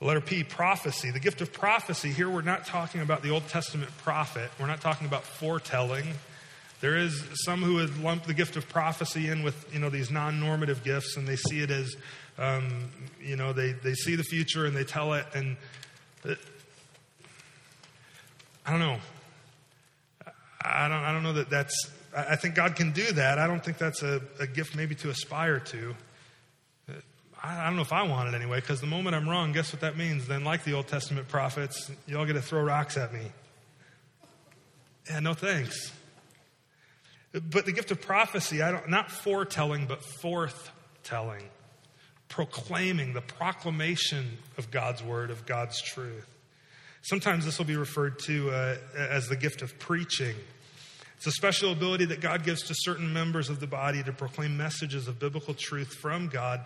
Letter 0.00 0.20
P, 0.20 0.44
prophecy. 0.44 1.10
The 1.10 1.18
gift 1.18 1.40
of 1.40 1.52
prophecy. 1.52 2.10
Here 2.10 2.30
we're 2.30 2.42
not 2.42 2.66
talking 2.66 3.00
about 3.00 3.22
the 3.22 3.30
Old 3.30 3.48
Testament 3.48 3.90
prophet. 3.98 4.48
We're 4.60 4.68
not 4.68 4.80
talking 4.80 5.08
about 5.08 5.24
foretelling. 5.24 6.06
There 6.80 6.96
is 6.96 7.24
some 7.44 7.62
who 7.62 7.74
would 7.74 7.98
lump 8.00 8.24
the 8.24 8.34
gift 8.34 8.56
of 8.56 8.68
prophecy 8.68 9.28
in 9.28 9.42
with, 9.42 9.72
you 9.74 9.80
know, 9.80 9.90
these 9.90 10.12
non-normative 10.12 10.84
gifts 10.84 11.16
and 11.16 11.26
they 11.26 11.34
see 11.34 11.60
it 11.60 11.72
as, 11.72 11.96
um, 12.38 12.88
you 13.20 13.34
know, 13.34 13.52
they, 13.52 13.72
they 13.72 13.94
see 13.94 14.14
the 14.14 14.22
future 14.22 14.66
and 14.66 14.76
they 14.76 14.84
tell 14.84 15.14
it 15.14 15.26
and 15.34 15.56
it, 16.24 16.38
I 18.64 18.70
don't 18.70 18.80
know. 18.80 18.98
I 20.62 20.86
don't, 20.86 20.98
I 20.98 21.12
don't 21.12 21.24
know 21.24 21.32
that 21.32 21.50
that's, 21.50 21.90
I 22.16 22.36
think 22.36 22.54
God 22.54 22.76
can 22.76 22.92
do 22.92 23.10
that. 23.12 23.40
I 23.40 23.48
don't 23.48 23.64
think 23.64 23.78
that's 23.78 24.04
a, 24.04 24.20
a 24.38 24.46
gift 24.46 24.76
maybe 24.76 24.94
to 24.96 25.10
aspire 25.10 25.58
to. 25.58 25.96
I 27.42 27.66
don't 27.66 27.76
know 27.76 27.82
if 27.82 27.92
I 27.92 28.02
want 28.02 28.28
it 28.28 28.34
anyway, 28.34 28.60
because 28.60 28.80
the 28.80 28.86
moment 28.86 29.14
I'm 29.14 29.28
wrong, 29.28 29.52
guess 29.52 29.72
what 29.72 29.82
that 29.82 29.96
means? 29.96 30.26
Then, 30.26 30.44
like 30.44 30.64
the 30.64 30.72
Old 30.72 30.88
Testament 30.88 31.28
prophets, 31.28 31.90
y'all 32.06 32.26
get 32.26 32.32
to 32.32 32.42
throw 32.42 32.62
rocks 32.62 32.96
at 32.96 33.12
me. 33.12 33.20
Yeah, 35.08 35.20
no 35.20 35.34
thanks. 35.34 35.92
But 37.32 37.66
the 37.66 37.72
gift 37.72 37.90
of 37.90 38.00
prophecy, 38.00 38.62
I 38.62 38.72
don't, 38.72 38.88
not 38.88 39.10
foretelling, 39.10 39.86
but 39.86 40.00
forthtelling, 40.00 41.44
proclaiming 42.28 43.12
the 43.12 43.20
proclamation 43.20 44.38
of 44.56 44.70
God's 44.70 45.02
word, 45.02 45.30
of 45.30 45.46
God's 45.46 45.80
truth. 45.80 46.26
Sometimes 47.02 47.44
this 47.44 47.58
will 47.58 47.66
be 47.66 47.76
referred 47.76 48.18
to 48.20 48.50
uh, 48.50 48.76
as 48.96 49.28
the 49.28 49.36
gift 49.36 49.62
of 49.62 49.78
preaching. 49.78 50.34
It's 51.16 51.26
a 51.26 51.32
special 51.32 51.72
ability 51.72 52.06
that 52.06 52.20
God 52.20 52.44
gives 52.44 52.62
to 52.64 52.74
certain 52.76 53.12
members 53.12 53.48
of 53.48 53.60
the 53.60 53.66
body 53.66 54.02
to 54.02 54.12
proclaim 54.12 54.56
messages 54.56 55.08
of 55.08 55.18
biblical 55.18 55.54
truth 55.54 55.94
from 55.94 56.28
God, 56.28 56.64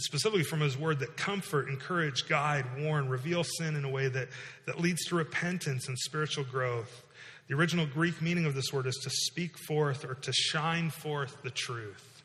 specifically 0.00 0.44
from 0.44 0.60
His 0.60 0.78
Word, 0.78 1.00
that 1.00 1.16
comfort, 1.16 1.68
encourage, 1.68 2.28
guide, 2.28 2.64
warn, 2.80 3.08
reveal 3.08 3.44
sin 3.44 3.76
in 3.76 3.84
a 3.84 3.90
way 3.90 4.08
that, 4.08 4.28
that 4.66 4.80
leads 4.80 5.04
to 5.06 5.14
repentance 5.14 5.88
and 5.88 5.98
spiritual 5.98 6.44
growth. 6.44 7.04
The 7.48 7.54
original 7.54 7.86
Greek 7.86 8.22
meaning 8.22 8.46
of 8.46 8.54
this 8.54 8.72
word 8.72 8.86
is 8.86 8.96
to 9.02 9.10
speak 9.10 9.58
forth 9.58 10.04
or 10.04 10.14
to 10.14 10.32
shine 10.32 10.90
forth 10.90 11.42
the 11.42 11.50
truth. 11.50 12.22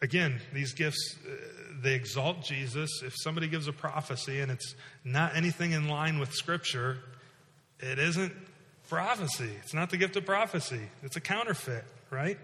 Again, 0.00 0.40
these 0.52 0.72
gifts, 0.72 1.16
uh, 1.24 1.34
they 1.82 1.94
exalt 1.94 2.42
Jesus. 2.42 3.02
If 3.04 3.14
somebody 3.16 3.48
gives 3.48 3.68
a 3.68 3.72
prophecy 3.72 4.40
and 4.40 4.50
it's 4.50 4.74
not 5.04 5.36
anything 5.36 5.72
in 5.72 5.88
line 5.88 6.18
with 6.18 6.32
Scripture, 6.32 6.98
it 7.80 7.98
isn't 7.98 8.32
prophecy. 8.88 9.50
It's 9.62 9.74
not 9.74 9.90
the 9.90 9.96
gift 9.96 10.16
of 10.16 10.24
prophecy, 10.24 10.80
it's 11.02 11.16
a 11.16 11.20
counterfeit, 11.20 11.84
right? 12.10 12.38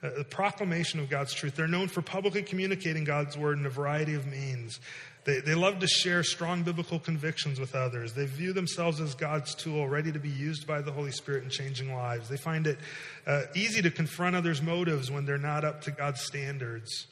The 0.00 0.24
proclamation 0.24 0.98
of 0.98 1.10
God's 1.10 1.34
truth. 1.34 1.56
They're 1.56 1.68
known 1.68 1.88
for 1.88 2.00
publicly 2.00 2.42
communicating 2.42 3.04
God's 3.04 3.36
word 3.36 3.58
in 3.58 3.66
a 3.66 3.70
variety 3.70 4.14
of 4.14 4.26
means. 4.26 4.80
They, 5.24 5.40
they 5.40 5.54
love 5.54 5.80
to 5.80 5.86
share 5.86 6.22
strong 6.22 6.62
biblical 6.62 6.98
convictions 6.98 7.60
with 7.60 7.74
others. 7.74 8.14
They 8.14 8.24
view 8.24 8.54
themselves 8.54 9.00
as 9.00 9.14
God's 9.14 9.54
tool, 9.54 9.86
ready 9.86 10.10
to 10.10 10.18
be 10.18 10.30
used 10.30 10.66
by 10.66 10.80
the 10.80 10.90
Holy 10.90 11.12
Spirit 11.12 11.44
in 11.44 11.50
changing 11.50 11.92
lives. 11.92 12.30
They 12.30 12.38
find 12.38 12.66
it 12.66 12.78
uh, 13.26 13.42
easy 13.54 13.82
to 13.82 13.90
confront 13.90 14.36
others' 14.36 14.62
motives 14.62 15.10
when 15.10 15.26
they're 15.26 15.36
not 15.36 15.64
up 15.64 15.82
to 15.82 15.90
God's 15.90 16.22
standards. 16.22 17.06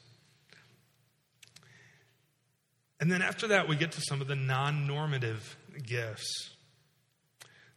And 2.99 3.11
then 3.11 3.21
after 3.21 3.47
that, 3.47 3.67
we 3.67 3.75
get 3.75 3.91
to 3.93 4.01
some 4.01 4.19
of 4.19 4.27
the 4.27 4.35
non 4.35 4.87
normative 4.87 5.57
gifts 5.85 6.49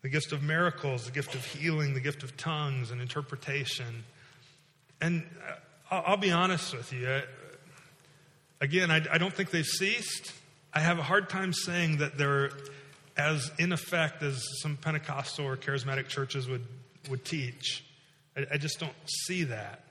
the 0.03 0.09
gift 0.09 0.33
of 0.33 0.43
miracles, 0.43 1.05
the 1.05 1.13
gift 1.13 1.37
of 1.37 1.45
healing, 1.45 1.95
the 1.95 2.01
gift 2.01 2.25
of 2.25 2.37
tongues 2.37 2.91
and 2.91 3.01
interpretation. 3.01 4.03
And 5.03 5.25
uh, 5.91 6.03
I'll 6.07 6.17
be 6.17 6.31
honest 6.31 6.75
with 6.75 6.93
you. 6.93 7.21
Again, 8.61 8.91
I 8.91 9.19
don't 9.19 9.35
think 9.35 9.51
they've 9.51 9.67
ceased. 9.67 10.33
I 10.73 10.79
have 10.81 10.99
a 10.99 11.03
hard 11.03 11.29
time 11.29 11.53
saying 11.53 11.99
that 11.99 12.17
they're 12.17 12.53
as 13.17 13.51
in 13.59 13.73
effect 13.73 14.23
as 14.23 14.43
some 14.61 14.77
Pentecostal 14.77 15.45
or 15.45 15.57
charismatic 15.57 16.09
churches 16.09 16.49
would, 16.49 16.65
would 17.11 17.25
teach. 17.25 17.85
I, 18.37 18.47
I 18.53 18.57
just 18.57 18.79
don't 18.81 18.95
see 19.27 19.45
that. 19.45 19.85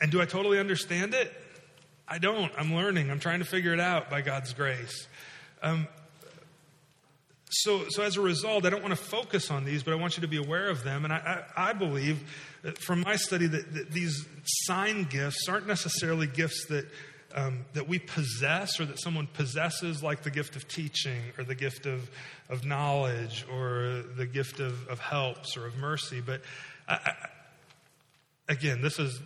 And 0.00 0.12
do 0.12 0.20
I 0.20 0.26
totally 0.26 0.58
understand 0.58 1.14
it? 1.14 1.32
I 2.06 2.18
don't. 2.18 2.52
I'm 2.58 2.74
learning. 2.74 3.10
I'm 3.10 3.18
trying 3.18 3.38
to 3.38 3.44
figure 3.44 3.72
it 3.72 3.80
out 3.80 4.10
by 4.10 4.20
God's 4.20 4.52
grace. 4.52 5.06
Um, 5.62 5.88
so, 7.52 7.84
so 7.90 8.02
as 8.02 8.16
a 8.16 8.20
result, 8.22 8.64
I 8.64 8.70
don't 8.70 8.82
want 8.82 8.96
to 8.96 9.04
focus 9.04 9.50
on 9.50 9.64
these, 9.64 9.82
but 9.82 9.92
I 9.92 9.96
want 9.96 10.16
you 10.16 10.22
to 10.22 10.28
be 10.28 10.38
aware 10.38 10.70
of 10.70 10.84
them. 10.84 11.04
And 11.04 11.12
I, 11.12 11.44
I, 11.56 11.70
I 11.70 11.72
believe 11.74 12.24
from 12.80 13.00
my 13.00 13.16
study 13.16 13.46
that, 13.46 13.74
that, 13.74 13.90
these 13.90 14.26
sign 14.44 15.04
gifts 15.04 15.46
aren't 15.48 15.66
necessarily 15.66 16.26
gifts 16.26 16.66
that, 16.68 16.86
um, 17.34 17.66
that 17.74 17.86
we 17.86 17.98
possess 17.98 18.80
or 18.80 18.86
that 18.86 18.98
someone 18.98 19.26
possesses, 19.26 20.02
like 20.02 20.22
the 20.22 20.30
gift 20.30 20.56
of 20.56 20.66
teaching 20.66 21.20
or 21.36 21.44
the 21.44 21.54
gift 21.54 21.84
of, 21.84 22.10
of 22.48 22.64
knowledge 22.64 23.44
or 23.52 24.02
the 24.16 24.26
gift 24.26 24.58
of, 24.58 24.88
of 24.88 24.98
helps 24.98 25.54
or 25.56 25.66
of 25.66 25.76
mercy. 25.76 26.22
But 26.24 26.40
I, 26.88 27.12
again, 28.48 28.80
this 28.80 28.98
is, 28.98 29.20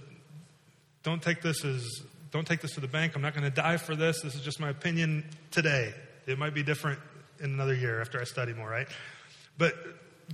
don't 1.05 1.23
take 1.23 1.43
this 1.43 1.65
as, 1.65 1.87
don't 2.33 2.47
take 2.47 2.61
this 2.61 2.75
to 2.75 2.81
the 2.81 2.89
bank. 2.89 3.15
I'm 3.15 3.23
not 3.23 3.35
going 3.35 3.49
to 3.49 3.55
die 3.55 3.77
for 3.77 3.95
this. 3.95 4.23
This 4.23 4.35
is 4.35 4.41
just 4.41 4.59
my 4.59 4.71
opinion 4.71 5.25
today. 5.53 5.95
It 6.27 6.41
might 6.41 6.55
be 6.55 6.65
different 6.65 6.99
in 7.41 7.53
another 7.53 7.75
year 7.75 8.01
after 8.01 8.21
I 8.21 8.25
study 8.25 8.53
more, 8.53 8.69
right? 8.69 8.89
But, 9.59 9.75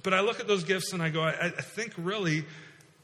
but 0.03 0.15
I 0.15 0.21
look 0.21 0.41
at 0.41 0.47
those 0.47 0.65
gifts 0.65 0.93
and 0.93 1.03
I 1.03 1.11
go, 1.11 1.23
I, 1.23 1.47
I 1.47 1.51
think 1.51 1.93
really 1.97 2.45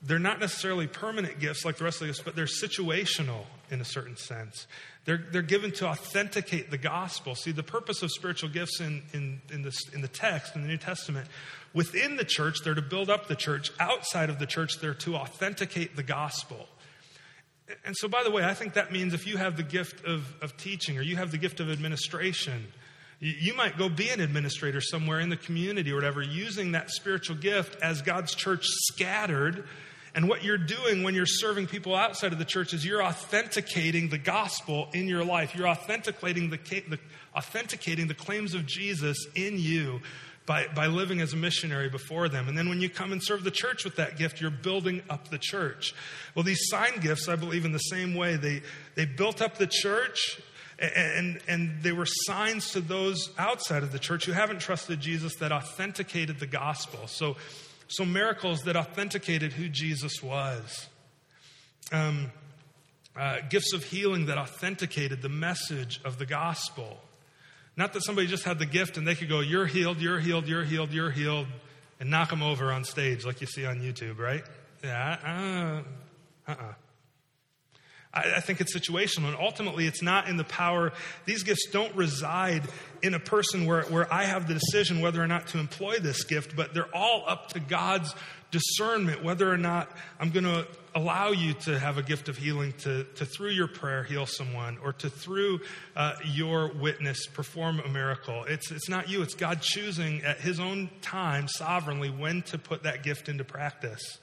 they're 0.03 0.19
not 0.19 0.39
necessarily 0.39 0.87
permanent 0.87 1.41
gifts 1.41 1.65
like 1.65 1.77
the 1.77 1.85
rest 1.85 1.97
of 1.97 2.01
the 2.01 2.07
gifts, 2.07 2.23
but 2.23 2.37
they're 2.37 2.47
situational 2.47 3.45
in 3.71 3.81
a 3.81 3.85
certain 3.85 4.17
sense. 4.17 4.67
They're, 5.05 5.25
they're 5.33 5.43
given 5.43 5.73
to 5.73 5.87
authenticate 5.87 6.71
the 6.71 6.79
gospel. 6.79 7.35
See, 7.35 7.51
the 7.51 7.63
purpose 7.63 8.03
of 8.03 8.11
spiritual 8.13 8.51
gifts 8.51 8.81
in, 8.81 9.03
in, 9.13 9.41
in, 9.51 9.63
this, 9.63 9.77
in 9.93 10.01
the 10.01 10.09
text, 10.09 10.55
in 10.55 10.63
the 10.63 10.69
New 10.69 10.77
Testament, 10.77 11.29
within 11.75 12.17
the 12.17 12.25
church, 12.25 12.59
they're 12.63 12.75
to 12.75 12.83
build 12.83 13.11
up 13.11 13.27
the 13.27 13.35
church. 13.35 13.73
Outside 13.81 14.31
of 14.31 14.39
the 14.39 14.47
church, 14.47 14.79
they're 14.81 14.95
to 14.95 15.17
authenticate 15.17 15.97
the 15.97 16.03
gospel. 16.03 16.69
And 17.85 17.95
so, 17.97 18.09
by 18.09 18.23
the 18.23 18.31
way, 18.31 18.45
I 18.45 18.55
think 18.55 18.75
that 18.75 18.93
means 18.93 19.13
if 19.15 19.27
you 19.27 19.37
have 19.37 19.57
the 19.57 19.63
gift 19.63 20.05
of, 20.07 20.35
of 20.41 20.57
teaching 20.57 20.97
or 20.99 21.03
you 21.03 21.17
have 21.17 21.31
the 21.31 21.39
gift 21.39 21.61
of 21.61 21.71
administration, 21.71 22.67
you 23.21 23.55
might 23.55 23.77
go 23.77 23.89
be 23.89 24.09
an 24.11 24.21
administrator 24.21 24.81
somewhere 24.81 25.19
in 25.19 25.29
the 25.29 25.37
community 25.37 25.91
or 25.91 25.97
whatever, 25.97 26.23
using 26.23 26.73
that 26.73 26.91
spiritual 26.91 27.37
gift 27.37 27.81
as 27.83 28.01
God's 28.03 28.35
church 28.35 28.64
scattered. 28.64 29.64
And 30.14 30.29
what 30.29 30.45
you're 30.45 30.59
doing 30.59 31.03
when 31.03 31.14
you're 31.14 31.27
serving 31.27 31.66
people 31.66 31.95
outside 31.95 32.33
of 32.33 32.39
the 32.39 32.45
church 32.45 32.73
is 32.73 32.85
you're 32.85 33.03
authenticating 33.03 34.09
the 34.09 34.19
gospel 34.19 34.89
in 34.93 35.09
your 35.09 35.25
life. 35.25 35.55
You're 35.55 35.69
authenticating 35.69 36.51
the, 36.51 36.59
the 36.89 36.99
authenticating 37.35 38.07
the 38.07 38.14
claims 38.14 38.55
of 38.55 38.66
Jesus 38.66 39.27
in 39.35 39.59
you 39.59 40.01
by, 40.47 40.66
by 40.75 40.87
living 40.87 41.21
as 41.21 41.35
a 41.35 41.37
missionary 41.37 41.91
before 41.91 42.29
them. 42.29 42.49
And 42.49 42.57
then 42.57 42.69
when 42.69 42.81
you 42.81 42.89
come 42.89 43.12
and 43.12 43.23
serve 43.23 43.45
the 43.45 43.51
church 43.51 43.85
with 43.85 43.97
that 43.97 44.16
gift, 44.16 44.41
you're 44.41 44.51
building 44.51 45.03
up 45.11 45.29
the 45.29 45.39
church. 45.39 45.95
Well, 46.35 46.43
these 46.43 46.69
sign 46.69 47.01
gifts, 47.01 47.29
I 47.29 47.37
believe, 47.37 47.64
in 47.64 47.73
the 47.73 47.79
same 47.79 48.14
way, 48.14 48.37
they, 48.37 48.62
they 48.95 49.05
built 49.05 49.43
up 49.43 49.59
the 49.59 49.66
church 49.66 50.41
and, 50.79 51.41
and 51.49 51.83
they 51.83 51.93
were 51.93 52.07
signs 52.07 52.70
to 52.72 52.81
those 52.81 53.31
outside 53.37 53.83
of 53.83 53.93
the 53.93 53.99
church 53.99 54.26
who 54.26 54.33
haven't 54.33 54.61
trusted 54.61 55.01
Jesus 55.01 55.35
that 55.37 55.51
authenticated 55.51 56.39
the 56.39 56.47
gospel. 56.47 57.07
So, 57.09 57.37
so 57.89 58.05
miracles 58.05 58.62
that 58.62 58.76
authenticated 58.76 59.53
who 59.53 59.68
Jesus 59.68 60.22
was. 60.22 60.89
Um, 61.91 62.31
uh, 63.16 63.39
gifts 63.49 63.72
of 63.72 63.83
healing 63.83 64.26
that 64.26 64.39
authenticated 64.39 65.22
the 65.22 65.29
message 65.29 66.01
of 66.05 66.18
the 66.18 66.26
gospel. 66.26 67.01
Not 67.76 67.93
that 67.95 68.05
somebody 68.05 68.29
just 68.29 68.45
had 68.45 68.61
the 68.61 68.66
gift 68.66 68.97
and 68.97 69.07
they 69.07 69.16
could 69.16 69.29
go, 69.29 69.41
You're 69.41 69.66
healed, 69.66 70.01
you're 70.01 70.20
healed, 70.20 70.47
you're 70.47 70.64
healed, 70.64 70.93
you're 70.93 71.11
healed, 71.11 71.49
and 71.99 72.11
knock 72.11 72.31
them 72.31 72.43
over 72.43 72.70
on 72.72 72.85
stage 72.85 73.24
like 73.24 73.41
you 73.41 73.47
see 73.49 73.66
on 73.66 73.81
YouTube, 73.81 74.18
right? 74.18 74.45
Yeah, 74.85 75.83
uh 76.47 76.51
uh 76.51 76.55
uh. 76.55 76.72
I, 78.13 78.35
I 78.37 78.41
think 78.41 78.61
it's 78.61 78.77
situational, 78.77 79.29
and 79.29 79.37
ultimately, 79.37 79.87
it's 79.87 80.03
not 80.03 80.29
in 80.29 80.37
the 80.37 80.45
power. 80.45 80.93
These 81.25 81.43
gifts 81.43 81.69
don't 81.71 81.95
reside 81.95 82.63
in 83.03 83.15
a 83.15 83.21
person 83.21 83.67
where, 83.67 83.83
where 83.83 84.13
I 84.13 84.25
have 84.25 84.49
the 84.49 84.55
decision 84.55 85.01
whether 85.01 85.23
or 85.23 85.27
not 85.27 85.49
to 85.49 85.59
employ 85.59 85.99
this 85.99 86.25
gift, 86.25 86.57
but 86.57 86.75
they're 86.75 86.95
all 86.95 87.25
up 87.27 87.49
to 87.51 87.61
God's 87.61 88.15
discernment 88.51 89.23
whether 89.23 89.53
or 89.53 89.59
not 89.59 89.91
I'm 90.19 90.31
going 90.31 90.45
to 90.45 90.67
allow 90.95 91.31
you 91.31 91.53
to 91.53 91.79
have 91.79 91.99
a 91.99 92.03
gift 92.03 92.29
of 92.29 92.39
healing 92.39 92.73
to, 92.79 93.05
to 93.05 93.27
through 93.27 93.51
your 93.51 93.69
prayer 93.69 94.03
heal 94.03 94.27
someone 94.27 94.79
or 94.83 94.95
to 94.95 95.11
through 95.11 95.61
uh, 95.95 96.15
your 96.25 96.73
witness 96.73 97.27
perform 97.27 97.81
a 97.81 97.89
miracle. 97.89 98.45
It's, 98.45 98.71
it's 98.71 98.89
not 98.89 99.09
you, 99.09 99.23
it's 99.23 99.35
God 99.35 99.61
choosing 99.61 100.23
at 100.23 100.41
His 100.41 100.61
own 100.61 100.89
time 101.03 101.47
sovereignly 101.47 102.11
when 102.11 102.43
to 102.43 102.59
put 102.59 102.85
that 102.85 103.03
gift 103.03 103.29
into 103.29 103.45
practice. 103.45 104.19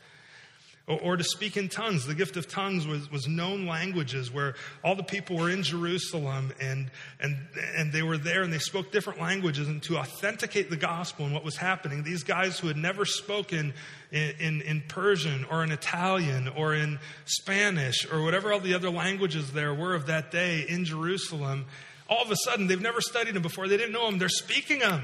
Or, 0.87 0.99
or, 0.99 1.17
to 1.17 1.23
speak 1.23 1.57
in 1.57 1.67
tongues. 1.67 2.05
The 2.05 2.13
gift 2.13 2.37
of 2.37 2.47
tongues 2.47 2.85
was, 2.85 3.09
was 3.09 3.27
known 3.27 3.65
languages 3.65 4.31
where 4.31 4.53
all 4.83 4.95
the 4.95 5.01
people 5.01 5.35
were 5.35 5.49
in 5.49 5.63
Jerusalem 5.63 6.53
and, 6.61 6.91
and, 7.19 7.37
and 7.75 7.91
they 7.91 8.03
were 8.03 8.19
there 8.19 8.43
and 8.43 8.53
they 8.53 8.59
spoke 8.59 8.91
different 8.91 9.19
languages. 9.19 9.67
And 9.67 9.81
to 9.83 9.97
authenticate 9.97 10.69
the 10.69 10.77
gospel 10.77 11.25
and 11.25 11.33
what 11.33 11.43
was 11.43 11.57
happening, 11.57 12.03
these 12.03 12.21
guys 12.21 12.59
who 12.59 12.67
had 12.67 12.77
never 12.77 13.03
spoken 13.03 13.73
in, 14.11 14.35
in, 14.39 14.61
in 14.61 14.83
Persian 14.87 15.43
or 15.45 15.63
in 15.63 15.71
Italian 15.71 16.49
or 16.49 16.75
in 16.75 16.99
Spanish 17.25 18.05
or 18.11 18.21
whatever 18.21 18.53
all 18.53 18.59
the 18.59 18.75
other 18.75 18.91
languages 18.91 19.53
there 19.53 19.73
were 19.73 19.95
of 19.95 20.05
that 20.05 20.29
day 20.29 20.67
in 20.69 20.85
Jerusalem, 20.85 21.65
all 22.07 22.21
of 22.21 22.29
a 22.29 22.35
sudden 22.35 22.67
they've 22.67 22.79
never 22.79 23.01
studied 23.01 23.33
them 23.33 23.41
before. 23.41 23.67
They 23.67 23.77
didn't 23.77 23.93
know 23.93 24.05
them. 24.05 24.19
They're 24.19 24.29
speaking 24.29 24.79
them. 24.79 25.03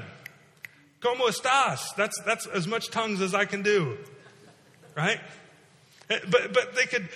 Como 1.00 1.26
estás? 1.26 1.80
That's, 1.96 2.20
that's 2.24 2.46
as 2.46 2.68
much 2.68 2.90
tongues 2.90 3.20
as 3.20 3.34
I 3.34 3.44
can 3.44 3.62
do. 3.62 3.98
Right? 4.96 5.18
But, 6.30 6.52
but 6.52 6.74
they 6.74 6.84
could, 6.84 7.08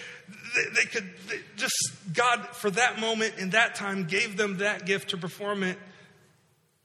they, 0.55 0.65
they 0.75 0.87
could 0.87 1.11
they 1.29 1.41
just, 1.57 1.75
God, 2.13 2.49
for 2.53 2.71
that 2.71 3.01
moment 3.01 3.35
in 3.39 3.51
that 3.51 3.75
time, 3.75 4.05
gave 4.05 4.37
them 4.37 4.59
that 4.59 4.87
gift 4.87 5.11
to 5.11 5.17
perform 5.17 5.63
it 5.63 5.79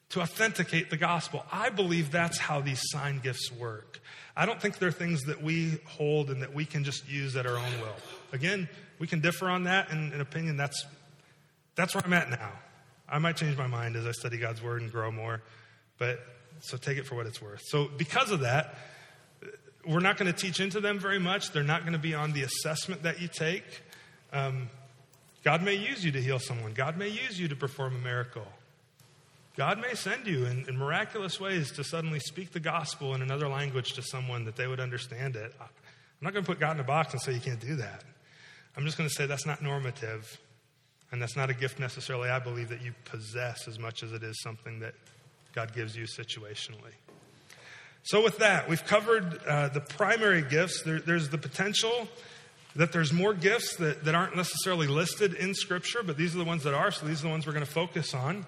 to 0.09 0.21
authenticate 0.21 0.89
the 0.89 0.97
gospel. 0.97 1.45
I 1.51 1.69
believe 1.69 2.11
that's 2.11 2.37
how 2.37 2.61
these 2.61 2.81
sign 2.91 3.19
gifts 3.19 3.51
work. 3.51 4.01
I 4.35 4.45
don't 4.45 4.61
think 4.61 4.77
they're 4.77 4.91
things 4.91 5.23
that 5.23 5.41
we 5.41 5.79
hold 5.85 6.29
and 6.29 6.41
that 6.41 6.53
we 6.53 6.65
can 6.65 6.83
just 6.83 7.09
use 7.09 7.35
at 7.35 7.45
our 7.45 7.57
own 7.57 7.71
will. 7.81 7.95
Again, 8.33 8.67
we 8.99 9.07
can 9.07 9.19
differ 9.19 9.49
on 9.49 9.63
that, 9.65 9.89
in 9.89 10.19
opinion, 10.19 10.57
that's, 10.57 10.85
that's 11.75 11.95
where 11.95 12.03
I'm 12.05 12.13
at 12.13 12.29
now. 12.29 12.51
I 13.09 13.19
might 13.19 13.35
change 13.35 13.57
my 13.57 13.67
mind 13.67 13.95
as 13.95 14.05
I 14.05 14.11
study 14.11 14.37
God's 14.37 14.61
word 14.61 14.81
and 14.81 14.91
grow 14.91 15.11
more, 15.11 15.41
but 15.97 16.19
so 16.61 16.77
take 16.77 16.97
it 16.97 17.05
for 17.05 17.15
what 17.15 17.25
it's 17.25 17.41
worth. 17.41 17.61
So, 17.65 17.89
because 17.97 18.31
of 18.31 18.41
that, 18.41 18.75
we're 19.85 19.99
not 19.99 20.17
going 20.17 20.31
to 20.31 20.37
teach 20.37 20.59
into 20.59 20.79
them 20.79 20.99
very 20.99 21.19
much. 21.19 21.51
They're 21.51 21.63
not 21.63 21.81
going 21.81 21.93
to 21.93 21.99
be 21.99 22.13
on 22.13 22.33
the 22.33 22.43
assessment 22.43 23.03
that 23.03 23.21
you 23.21 23.27
take. 23.27 23.63
Um, 24.31 24.69
God 25.43 25.63
may 25.63 25.73
use 25.73 26.05
you 26.05 26.11
to 26.11 26.21
heal 26.21 26.39
someone, 26.39 26.73
God 26.73 26.97
may 26.97 27.09
use 27.09 27.39
you 27.39 27.47
to 27.47 27.55
perform 27.55 27.95
a 27.95 27.99
miracle. 27.99 28.47
God 29.57 29.81
may 29.81 29.95
send 29.95 30.27
you 30.27 30.45
in, 30.45 30.65
in, 30.69 30.77
miraculous 30.77 31.37
ways 31.37 31.73
to 31.73 31.83
suddenly 31.83 32.19
speak 32.19 32.53
the 32.53 32.59
gospel 32.59 33.13
in 33.15 33.21
another 33.21 33.49
language 33.49 33.91
to 33.93 34.01
someone 34.01 34.45
that 34.45 34.55
they 34.55 34.65
would 34.65 34.79
understand 34.79 35.35
it. 35.35 35.53
I'm 35.59 35.67
not 36.21 36.31
going 36.31 36.45
to 36.45 36.49
put 36.49 36.59
God 36.59 36.77
in 36.77 36.79
a 36.79 36.85
box 36.85 37.11
and 37.11 37.21
say 37.21 37.33
you 37.33 37.41
can't 37.41 37.59
do 37.59 37.75
that. 37.75 38.05
I'm 38.77 38.85
just 38.85 38.97
going 38.97 39.09
to 39.09 39.13
say 39.13 39.25
that's 39.25 39.45
not 39.45 39.61
normative, 39.61 40.39
and 41.11 41.21
that's 41.21 41.35
not 41.35 41.49
a 41.49 41.53
gift 41.53 41.79
necessarily 41.79 42.29
I 42.29 42.39
believe 42.39 42.69
that 42.69 42.81
you 42.81 42.93
possess 43.03 43.67
as 43.67 43.77
much 43.77 44.03
as 44.03 44.13
it 44.13 44.23
is 44.23 44.41
something 44.41 44.79
that 44.79 44.93
God 45.53 45.73
gives 45.73 45.97
you 45.97 46.05
situationally. 46.05 46.93
So, 48.03 48.23
with 48.23 48.39
that, 48.39 48.67
we've 48.67 48.85
covered 48.85 49.39
uh, 49.45 49.69
the 49.69 49.81
primary 49.81 50.41
gifts. 50.41 50.81
There, 50.83 50.99
there's 50.99 51.29
the 51.29 51.37
potential 51.37 52.07
that 52.75 52.91
there's 52.91 53.11
more 53.11 53.33
gifts 53.33 53.75
that, 53.77 54.05
that 54.05 54.15
aren't 54.15 54.35
necessarily 54.35 54.87
listed 54.87 55.33
in 55.33 55.53
Scripture, 55.53 56.03
but 56.03 56.17
these 56.17 56.33
are 56.35 56.39
the 56.39 56.45
ones 56.45 56.63
that 56.63 56.73
are, 56.73 56.89
so 56.91 57.05
these 57.05 57.19
are 57.19 57.23
the 57.23 57.29
ones 57.29 57.45
we're 57.45 57.53
going 57.53 57.65
to 57.65 57.71
focus 57.71 58.13
on. 58.13 58.45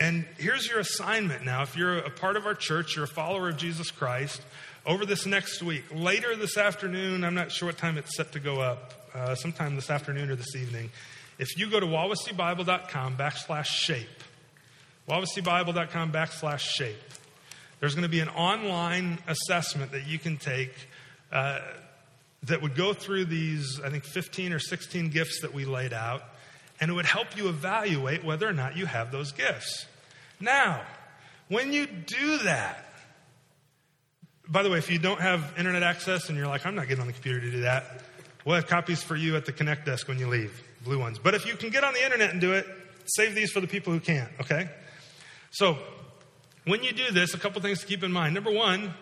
And 0.00 0.24
here's 0.38 0.68
your 0.68 0.78
assignment 0.78 1.44
now. 1.44 1.62
If 1.62 1.76
you're 1.76 1.98
a 1.98 2.10
part 2.10 2.36
of 2.36 2.46
our 2.46 2.54
church, 2.54 2.94
you're 2.94 3.04
a 3.04 3.08
follower 3.08 3.48
of 3.48 3.56
Jesus 3.56 3.90
Christ, 3.90 4.40
over 4.86 5.04
this 5.04 5.26
next 5.26 5.62
week, 5.62 5.84
later 5.92 6.34
this 6.34 6.56
afternoon, 6.56 7.24
I'm 7.24 7.34
not 7.34 7.52
sure 7.52 7.66
what 7.66 7.76
time 7.76 7.98
it's 7.98 8.16
set 8.16 8.32
to 8.32 8.40
go 8.40 8.60
up, 8.60 8.94
uh, 9.14 9.34
sometime 9.34 9.74
this 9.74 9.90
afternoon 9.90 10.30
or 10.30 10.36
this 10.36 10.56
evening. 10.56 10.90
If 11.38 11.58
you 11.58 11.68
go 11.68 11.78
to 11.78 11.86
wawaseebible.com 11.86 13.16
backslash 13.16 13.66
shape, 13.66 14.08
wawaseebible.com 15.08 16.10
backslash 16.10 16.60
shape, 16.60 16.96
there's 17.80 17.94
going 17.94 18.02
to 18.02 18.08
be 18.08 18.20
an 18.20 18.28
online 18.28 19.18
assessment 19.26 19.92
that 19.92 20.06
you 20.06 20.18
can 20.18 20.36
take 20.36 20.72
uh, 21.32 21.60
that 22.44 22.62
would 22.62 22.74
go 22.74 22.92
through 22.92 23.26
these, 23.26 23.80
I 23.84 23.90
think, 23.90 24.04
15 24.04 24.52
or 24.52 24.58
16 24.58 25.10
gifts 25.10 25.40
that 25.42 25.52
we 25.52 25.64
laid 25.64 25.92
out, 25.92 26.22
and 26.80 26.90
it 26.90 26.94
would 26.94 27.06
help 27.06 27.36
you 27.36 27.48
evaluate 27.48 28.24
whether 28.24 28.48
or 28.48 28.52
not 28.52 28.76
you 28.76 28.86
have 28.86 29.10
those 29.10 29.32
gifts. 29.32 29.86
Now, 30.40 30.82
when 31.48 31.72
you 31.72 31.86
do 31.86 32.38
that, 32.38 32.84
by 34.48 34.62
the 34.62 34.70
way, 34.70 34.78
if 34.78 34.90
you 34.90 34.98
don't 34.98 35.20
have 35.20 35.54
internet 35.58 35.82
access 35.82 36.28
and 36.28 36.38
you're 36.38 36.46
like, 36.46 36.64
I'm 36.64 36.74
not 36.74 36.88
getting 36.88 37.02
on 37.02 37.06
the 37.06 37.12
computer 37.12 37.40
to 37.40 37.50
do 37.50 37.60
that, 37.62 38.02
we'll 38.44 38.56
have 38.56 38.66
copies 38.66 39.02
for 39.02 39.16
you 39.16 39.36
at 39.36 39.44
the 39.44 39.52
Connect 39.52 39.84
desk 39.84 40.08
when 40.08 40.18
you 40.18 40.28
leave, 40.28 40.62
blue 40.84 40.98
ones. 40.98 41.18
But 41.18 41.34
if 41.34 41.46
you 41.46 41.54
can 41.54 41.70
get 41.70 41.84
on 41.84 41.92
the 41.92 42.04
internet 42.04 42.30
and 42.30 42.40
do 42.40 42.52
it, 42.52 42.66
save 43.04 43.34
these 43.34 43.50
for 43.50 43.60
the 43.60 43.66
people 43.66 43.92
who 43.92 44.00
can't, 44.00 44.30
okay? 44.40 44.70
So, 45.50 45.78
when 46.68 46.82
you 46.82 46.92
do 46.92 47.10
this, 47.10 47.34
a 47.34 47.38
couple 47.38 47.60
things 47.60 47.80
to 47.80 47.86
keep 47.86 48.02
in 48.02 48.12
mind. 48.12 48.34
Number 48.34 48.50
one, 48.50 48.94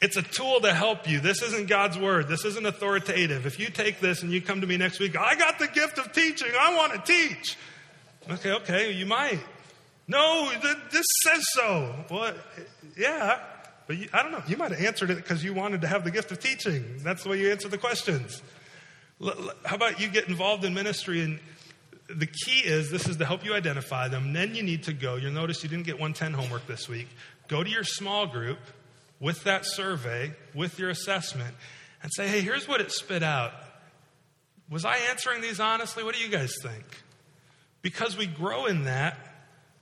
it's 0.00 0.16
a 0.16 0.22
tool 0.22 0.60
to 0.60 0.74
help 0.74 1.08
you. 1.08 1.20
This 1.20 1.42
isn't 1.42 1.68
God's 1.68 1.98
word. 1.98 2.28
This 2.28 2.44
isn't 2.44 2.66
authoritative. 2.66 3.46
If 3.46 3.58
you 3.58 3.68
take 3.68 4.00
this 4.00 4.22
and 4.22 4.32
you 4.32 4.42
come 4.42 4.60
to 4.60 4.66
me 4.66 4.76
next 4.76 5.00
week, 5.00 5.16
I 5.18 5.34
got 5.34 5.58
the 5.58 5.68
gift 5.68 5.98
of 5.98 6.12
teaching. 6.12 6.50
I 6.58 6.76
want 6.76 6.92
to 6.92 7.12
teach. 7.12 7.56
Okay, 8.30 8.52
okay, 8.52 8.92
you 8.92 9.06
might. 9.06 9.40
No, 10.06 10.52
this 10.90 11.06
says 11.22 11.42
so. 11.52 11.94
Well, 12.10 12.34
yeah, 12.98 13.40
but 13.86 13.96
you, 13.96 14.08
I 14.12 14.22
don't 14.22 14.32
know. 14.32 14.42
You 14.46 14.56
might 14.56 14.72
have 14.72 14.80
answered 14.80 15.10
it 15.10 15.16
because 15.16 15.42
you 15.42 15.54
wanted 15.54 15.80
to 15.82 15.86
have 15.86 16.04
the 16.04 16.10
gift 16.10 16.30
of 16.30 16.40
teaching. 16.40 16.98
That's 16.98 17.22
the 17.22 17.30
way 17.30 17.40
you 17.40 17.50
answer 17.50 17.68
the 17.68 17.78
questions. 17.78 18.42
How 19.64 19.76
about 19.76 20.00
you 20.00 20.08
get 20.08 20.28
involved 20.28 20.64
in 20.64 20.74
ministry 20.74 21.22
and 21.22 21.38
the 22.08 22.26
key 22.26 22.60
is 22.60 22.90
this 22.90 23.08
is 23.08 23.16
to 23.16 23.24
help 23.24 23.44
you 23.44 23.54
identify 23.54 24.08
them. 24.08 24.32
Then 24.32 24.54
you 24.54 24.62
need 24.62 24.84
to 24.84 24.92
go. 24.92 25.16
You'll 25.16 25.32
notice 25.32 25.62
you 25.62 25.68
didn't 25.68 25.86
get 25.86 25.98
110 25.98 26.32
homework 26.32 26.66
this 26.66 26.88
week. 26.88 27.08
Go 27.48 27.62
to 27.62 27.70
your 27.70 27.84
small 27.84 28.26
group 28.26 28.58
with 29.20 29.44
that 29.44 29.64
survey, 29.64 30.34
with 30.54 30.78
your 30.78 30.90
assessment, 30.90 31.54
and 32.02 32.12
say, 32.14 32.28
hey, 32.28 32.40
here's 32.40 32.68
what 32.68 32.80
it 32.80 32.92
spit 32.92 33.22
out. 33.22 33.52
Was 34.70 34.84
I 34.84 34.96
answering 35.10 35.40
these 35.40 35.60
honestly? 35.60 36.04
What 36.04 36.14
do 36.14 36.20
you 36.20 36.28
guys 36.28 36.54
think? 36.62 36.84
Because 37.80 38.16
we 38.16 38.26
grow 38.26 38.66
in 38.66 38.84
that, 38.84 39.18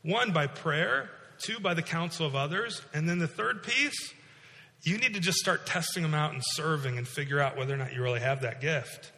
one, 0.02 0.32
by 0.32 0.48
prayer, 0.48 1.08
two, 1.38 1.60
by 1.60 1.74
the 1.74 1.82
counsel 1.82 2.26
of 2.26 2.34
others, 2.34 2.82
and 2.92 3.08
then 3.08 3.18
the 3.18 3.28
third 3.28 3.62
piece, 3.62 4.12
you 4.84 4.98
need 4.98 5.14
to 5.14 5.20
just 5.20 5.38
start 5.38 5.66
testing 5.66 6.02
them 6.02 6.14
out 6.14 6.32
and 6.32 6.42
serving 6.44 6.98
and 6.98 7.06
figure 7.06 7.38
out 7.40 7.56
whether 7.56 7.74
or 7.74 7.76
not 7.76 7.92
you 7.92 8.02
really 8.02 8.20
have 8.20 8.42
that 8.42 8.60
gift. 8.60 9.12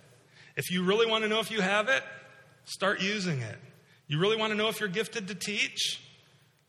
If 0.57 0.71
you 0.71 0.85
really 0.85 1.07
want 1.07 1.25
to 1.25 1.29
know 1.29 1.41
if 1.41 1.51
you 1.51 1.63
have 1.63 1.89
it, 1.89 2.03
Start 2.65 3.01
using 3.01 3.41
it. 3.41 3.59
You 4.07 4.19
really 4.19 4.37
want 4.37 4.53
to 4.53 4.57
know 4.57 4.69
if 4.69 4.81
you're 4.81 4.89
gifted 4.89 5.29
to 5.29 5.35
teach? 5.35 6.01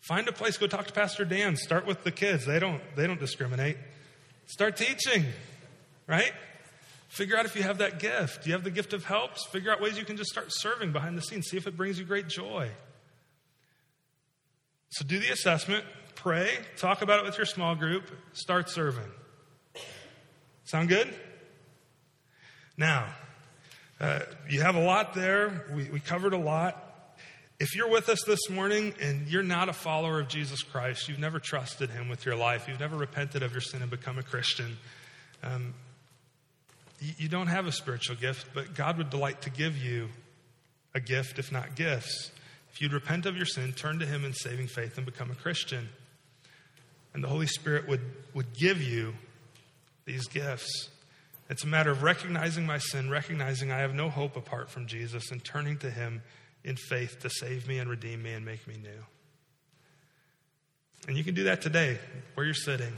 Find 0.02 0.28
a 0.28 0.32
place, 0.32 0.58
go 0.58 0.68
talk 0.68 0.88
to 0.88 0.94
Pastor 0.94 1.26
Dan. 1.26 1.56
Start 1.56 1.86
with 1.86 2.04
the 2.04 2.12
kids. 2.12 2.46
They 2.46 2.60
don't, 2.60 2.82
they 2.96 3.08
don't 3.08 3.20
discriminate. 3.20 3.78
Start 4.46 4.78
teaching, 4.78 5.26
right? 6.08 6.32
Figure 7.08 7.38
out 7.38 7.46
if 7.46 7.56
you 7.56 7.64
have 7.64 7.80
that 7.80 8.00
gift. 8.00 8.44
Do 8.44 8.50
you 8.50 8.54
have 8.56 8.64
the 8.64 8.72
gift 8.72 8.94
of 8.94 9.06
helps? 9.06 9.46
Figure 9.48 9.72
out 9.72 9.82
ways 9.82 9.98
you 9.98 10.06
can 10.06 10.18
just 10.18 10.30
start 10.30 10.48
serving 10.50 10.92
behind 10.92 11.18
the 11.18 11.22
scenes. 11.22 11.48
See 11.48 11.58
if 11.58 11.66
it 11.66 11.76
brings 11.76 11.98
you 11.98 12.06
great 12.06 12.28
joy. 12.28 12.70
So 14.90 15.04
do 15.06 15.20
the 15.20 15.30
assessment, 15.30 15.84
pray, 16.16 16.50
talk 16.78 17.02
about 17.02 17.20
it 17.20 17.26
with 17.26 17.38
your 17.38 17.46
small 17.46 17.76
group, 17.76 18.10
start 18.34 18.70
serving. 18.70 19.12
Sound 20.64 20.90
good? 20.90 21.14
Now, 22.78 23.14
uh, 24.00 24.20
you 24.50 24.62
have 24.62 24.76
a 24.76 24.84
lot 24.84 25.14
there. 25.14 25.66
We, 25.74 25.90
we 25.90 26.00
covered 26.00 26.34
a 26.34 26.38
lot. 26.38 26.82
If 27.60 27.76
you're 27.76 27.90
with 27.90 28.10
us 28.10 28.22
this 28.26 28.50
morning 28.50 28.94
and 29.00 29.28
you're 29.28 29.44
not 29.44 29.70
a 29.70 29.74
follower 29.74 30.20
of 30.20 30.28
Jesus 30.28 30.62
Christ, 30.62 31.08
you've 31.08 31.20
never 31.20 31.40
trusted 31.40 31.90
him 31.90 32.10
with 32.10 32.26
your 32.26 32.36
life, 32.36 32.68
you've 32.68 32.82
never 32.82 32.98
repented 32.98 33.44
of 33.44 33.54
your 33.54 33.62
sin 33.62 33.82
and 33.82 33.90
become 33.90 34.18
a 34.18 34.24
Christian, 34.24 34.78
um, 35.42 35.74
you, 37.00 37.14
you 37.18 37.30
don't 37.30 37.48
have 37.48 37.66
a 37.66 37.72
spiritual 37.72 38.18
gift, 38.18 38.48
but 38.54 38.76
God 38.76 38.98
would 38.98 39.10
delight 39.10 39.42
to 39.44 39.50
give 39.50 39.78
you 39.78 40.10
a 40.94 41.00
gift, 41.00 41.40
if 41.40 41.52
not 41.52 41.76
gifts. 41.76 42.32
If 42.74 42.82
you'd 42.82 42.94
repent 42.94 43.26
of 43.26 43.38
your 43.38 43.46
sin, 43.46 43.72
turn 43.72 44.00
to 44.00 44.06
him 44.06 44.26
in 44.26 44.34
saving 44.34 44.68
faith, 44.68 44.98
and 44.98 45.06
become 45.06 45.32
a 45.32 45.36
Christian. 45.36 45.88
And 47.14 47.24
the 47.24 47.30
Holy 47.30 47.48
Spirit 47.48 47.88
would, 47.88 48.02
would 48.34 48.54
give 48.54 48.82
you 48.82 49.14
these 50.04 50.28
gifts. 50.28 50.90
It's 51.50 51.64
a 51.64 51.68
matter 51.68 51.92
of 51.92 52.02
recognizing 52.02 52.66
my 52.66 52.80
sin, 52.80 53.10
recognizing 53.10 53.72
I 53.72 53.80
have 53.80 53.94
no 53.94 54.10
hope 54.10 54.36
apart 54.36 54.70
from 54.70 54.88
Jesus, 54.88 55.32
and 55.32 55.44
turning 55.44 55.78
to 55.80 55.92
him 55.92 56.24
in 56.64 56.76
faith 56.76 57.20
to 57.20 57.30
save 57.30 57.68
me 57.68 57.78
and 57.78 57.90
redeem 57.90 58.24
me 58.24 58.34
and 58.34 58.44
make 58.44 58.68
me 58.68 58.76
new. 58.82 59.06
And 61.08 61.16
you 61.16 61.24
can 61.24 61.36
do 61.36 61.44
that 61.44 61.62
today, 61.62 62.00
where 62.34 62.46
you're 62.46 62.56
sitting, 62.56 62.94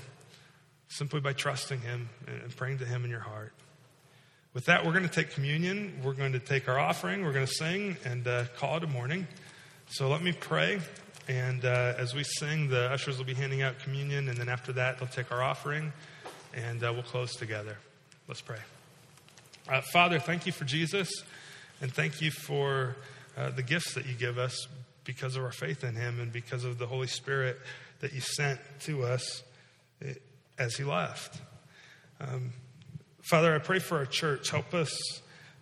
simply 0.87 1.19
by 1.19 1.33
trusting 1.33 1.81
Him 1.81 2.09
and 2.25 2.55
praying 2.55 2.77
to 2.79 2.85
Him 2.85 3.03
in 3.03 3.11
your 3.11 3.19
heart. 3.19 3.53
With 4.53 4.65
that, 4.65 4.85
we're 4.85 4.93
going 4.93 5.07
to 5.07 5.13
take 5.13 5.31
communion. 5.31 5.99
We're 6.03 6.13
going 6.13 6.31
to 6.31 6.39
take 6.39 6.69
our 6.69 6.79
offering. 6.79 7.23
We're 7.23 7.33
going 7.33 7.45
to 7.45 7.53
sing 7.53 7.97
and 8.05 8.25
uh, 8.25 8.45
call 8.57 8.77
it 8.77 8.83
a 8.83 8.87
morning. 8.87 9.27
So 9.89 10.07
let 10.07 10.23
me 10.23 10.31
pray. 10.31 10.79
And 11.27 11.65
uh, 11.65 11.95
as 11.97 12.15
we 12.15 12.23
sing, 12.23 12.69
the 12.69 12.89
ushers 12.89 13.17
will 13.17 13.25
be 13.25 13.33
handing 13.33 13.61
out 13.61 13.79
communion. 13.79 14.29
And 14.29 14.37
then 14.37 14.47
after 14.47 14.71
that, 14.73 14.97
they'll 14.97 15.09
take 15.09 15.31
our 15.31 15.43
offering 15.43 15.91
and 16.53 16.81
uh, 16.83 16.91
we'll 16.93 17.03
close 17.03 17.35
together. 17.35 17.77
Let's 18.27 18.41
pray. 18.41 18.59
Uh, 19.69 19.79
Father, 19.93 20.19
thank 20.19 20.45
you 20.45 20.51
for 20.51 20.65
Jesus. 20.65 21.09
And 21.79 21.93
thank 21.93 22.19
you 22.19 22.29
for 22.29 22.97
uh, 23.37 23.51
the 23.51 23.63
gifts 23.63 23.93
that 23.93 24.05
you 24.05 24.15
give 24.15 24.37
us 24.37 24.67
because 25.05 25.37
of 25.37 25.45
our 25.45 25.53
faith 25.53 25.85
in 25.85 25.95
Him 25.95 26.19
and 26.19 26.33
because 26.33 26.65
of 26.65 26.77
the 26.77 26.87
Holy 26.87 27.07
Spirit 27.07 27.57
that 28.01 28.11
you 28.11 28.19
sent 28.19 28.59
to 28.81 29.03
us 29.03 29.43
eh, 30.03 30.15
as 30.59 30.75
He 30.75 30.83
left. 30.83 31.39
Um, 32.19 32.51
Father, 33.21 33.55
I 33.55 33.59
pray 33.59 33.79
for 33.79 33.97
our 33.99 34.05
church. 34.05 34.49
Help 34.49 34.73
us, 34.73 35.21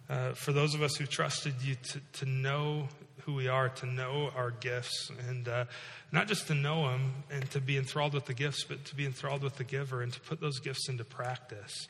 uh, 0.09 0.31
for 0.31 0.51
those 0.51 0.73
of 0.73 0.81
us 0.81 0.95
who 0.95 1.05
trusted 1.05 1.53
you, 1.61 1.75
to, 1.75 2.01
to 2.13 2.25
know 2.25 2.87
who 3.25 3.35
we 3.35 3.47
are, 3.47 3.69
to 3.69 3.85
know 3.85 4.31
our 4.35 4.49
gifts, 4.49 5.11
and 5.29 5.47
uh, 5.47 5.65
not 6.11 6.27
just 6.27 6.47
to 6.47 6.55
know 6.55 6.89
them 6.89 7.13
and 7.29 7.47
to 7.51 7.61
be 7.61 7.77
enthralled 7.77 8.15
with 8.15 8.25
the 8.25 8.33
gifts, 8.33 8.63
but 8.63 8.85
to 8.85 8.95
be 8.95 9.05
enthralled 9.05 9.43
with 9.43 9.57
the 9.57 9.63
giver 9.63 10.01
and 10.01 10.11
to 10.13 10.19
put 10.21 10.41
those 10.41 10.57
gifts 10.57 10.89
into 10.89 11.03
practice. 11.03 11.87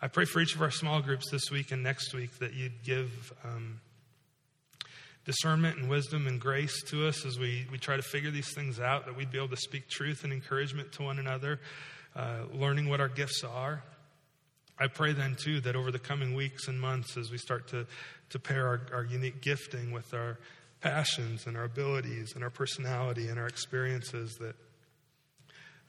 I 0.00 0.08
pray 0.08 0.24
for 0.26 0.40
each 0.40 0.54
of 0.54 0.62
our 0.62 0.70
small 0.70 1.00
groups 1.00 1.30
this 1.30 1.50
week 1.50 1.72
and 1.72 1.82
next 1.82 2.14
week 2.14 2.38
that 2.38 2.54
you'd 2.54 2.82
give. 2.82 3.32
Um, 3.44 3.80
discernment 5.26 5.76
and 5.76 5.90
wisdom 5.90 6.28
and 6.28 6.40
grace 6.40 6.82
to 6.84 7.06
us 7.06 7.26
as 7.26 7.36
we, 7.36 7.66
we 7.70 7.78
try 7.78 7.96
to 7.96 8.02
figure 8.02 8.30
these 8.30 8.54
things 8.54 8.78
out, 8.78 9.06
that 9.06 9.16
we'd 9.16 9.30
be 9.30 9.38
able 9.38 9.48
to 9.48 9.56
speak 9.56 9.88
truth 9.88 10.22
and 10.22 10.32
encouragement 10.32 10.92
to 10.92 11.02
one 11.02 11.18
another, 11.18 11.60
uh, 12.14 12.42
learning 12.54 12.88
what 12.88 13.00
our 13.00 13.08
gifts 13.08 13.42
are. 13.42 13.82
I 14.78 14.86
pray 14.86 15.12
then, 15.12 15.34
too, 15.34 15.60
that 15.62 15.74
over 15.74 15.90
the 15.90 15.98
coming 15.98 16.34
weeks 16.34 16.68
and 16.68 16.80
months, 16.80 17.16
as 17.16 17.30
we 17.32 17.38
start 17.38 17.66
to, 17.68 17.86
to 18.30 18.38
pair 18.38 18.68
our, 18.68 18.80
our 18.92 19.04
unique 19.04 19.42
gifting 19.42 19.90
with 19.90 20.14
our 20.14 20.38
passions 20.80 21.46
and 21.46 21.56
our 21.56 21.64
abilities 21.64 22.34
and 22.34 22.44
our 22.44 22.50
personality 22.50 23.28
and 23.28 23.38
our 23.38 23.48
experiences, 23.48 24.36
that, 24.38 24.54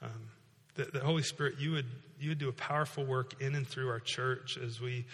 um, 0.01 0.30
that 0.78 0.93
the 0.93 0.99
Holy 0.99 1.23
Spirit, 1.23 1.55
you 1.59 1.71
would, 1.71 1.88
you 2.19 2.30
would 2.30 2.39
do 2.39 2.49
a 2.49 2.53
powerful 2.53 3.05
work 3.05 3.41
in 3.41 3.55
and 3.55 3.67
through 3.67 3.89
our 3.89 3.99
church 3.99 4.57
as 4.57 4.80
we 4.80 5.05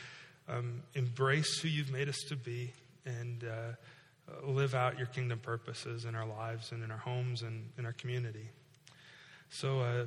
um, 0.48 0.84
embrace 0.94 1.60
who 1.60 1.68
you've 1.68 1.92
made 1.92 2.10
us 2.10 2.20
to 2.28 2.36
be 2.36 2.72
and 3.06 3.44
uh, 3.44 4.46
live 4.46 4.76
out 4.76 4.98
your 4.98 5.08
kingdom 5.08 5.40
purposes 5.40 6.06
in 6.06 6.16
our 6.16 6.26
lives 6.26 6.72
and 6.72 6.84
in 6.84 6.92
our 6.92 6.98
homes 6.98 7.42
and 7.42 7.70
in 7.78 7.86
our 7.86 7.94
community. 7.94 8.50
So, 9.50 9.82
uh, 9.82 10.06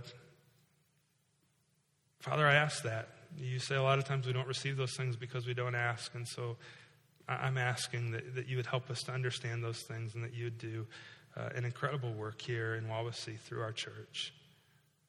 Father, 2.20 2.46
I 2.46 2.54
ask 2.54 2.82
that. 2.82 3.09
You 3.38 3.59
say 3.59 3.76
a 3.76 3.82
lot 3.82 3.98
of 3.98 4.04
times 4.04 4.26
we 4.26 4.32
don't 4.32 4.48
receive 4.48 4.76
those 4.76 4.96
things 4.96 5.16
because 5.16 5.46
we 5.46 5.54
don't 5.54 5.74
ask. 5.74 6.14
And 6.14 6.26
so 6.26 6.57
I'm 7.28 7.59
asking 7.59 8.12
that, 8.12 8.34
that 8.34 8.48
you 8.48 8.57
would 8.57 8.66
help 8.66 8.90
us 8.90 9.02
to 9.04 9.12
understand 9.12 9.62
those 9.62 9.82
things 9.82 10.14
and 10.14 10.24
that 10.24 10.34
you 10.34 10.44
would 10.44 10.59
do 10.59 10.86
uh, 11.36 11.50
an 11.54 11.64
incredible 11.64 12.12
work 12.12 12.40
here 12.40 12.74
in 12.76 12.84
Wawasee 12.84 13.38
through 13.38 13.62
our 13.62 13.72
church. 13.72 14.32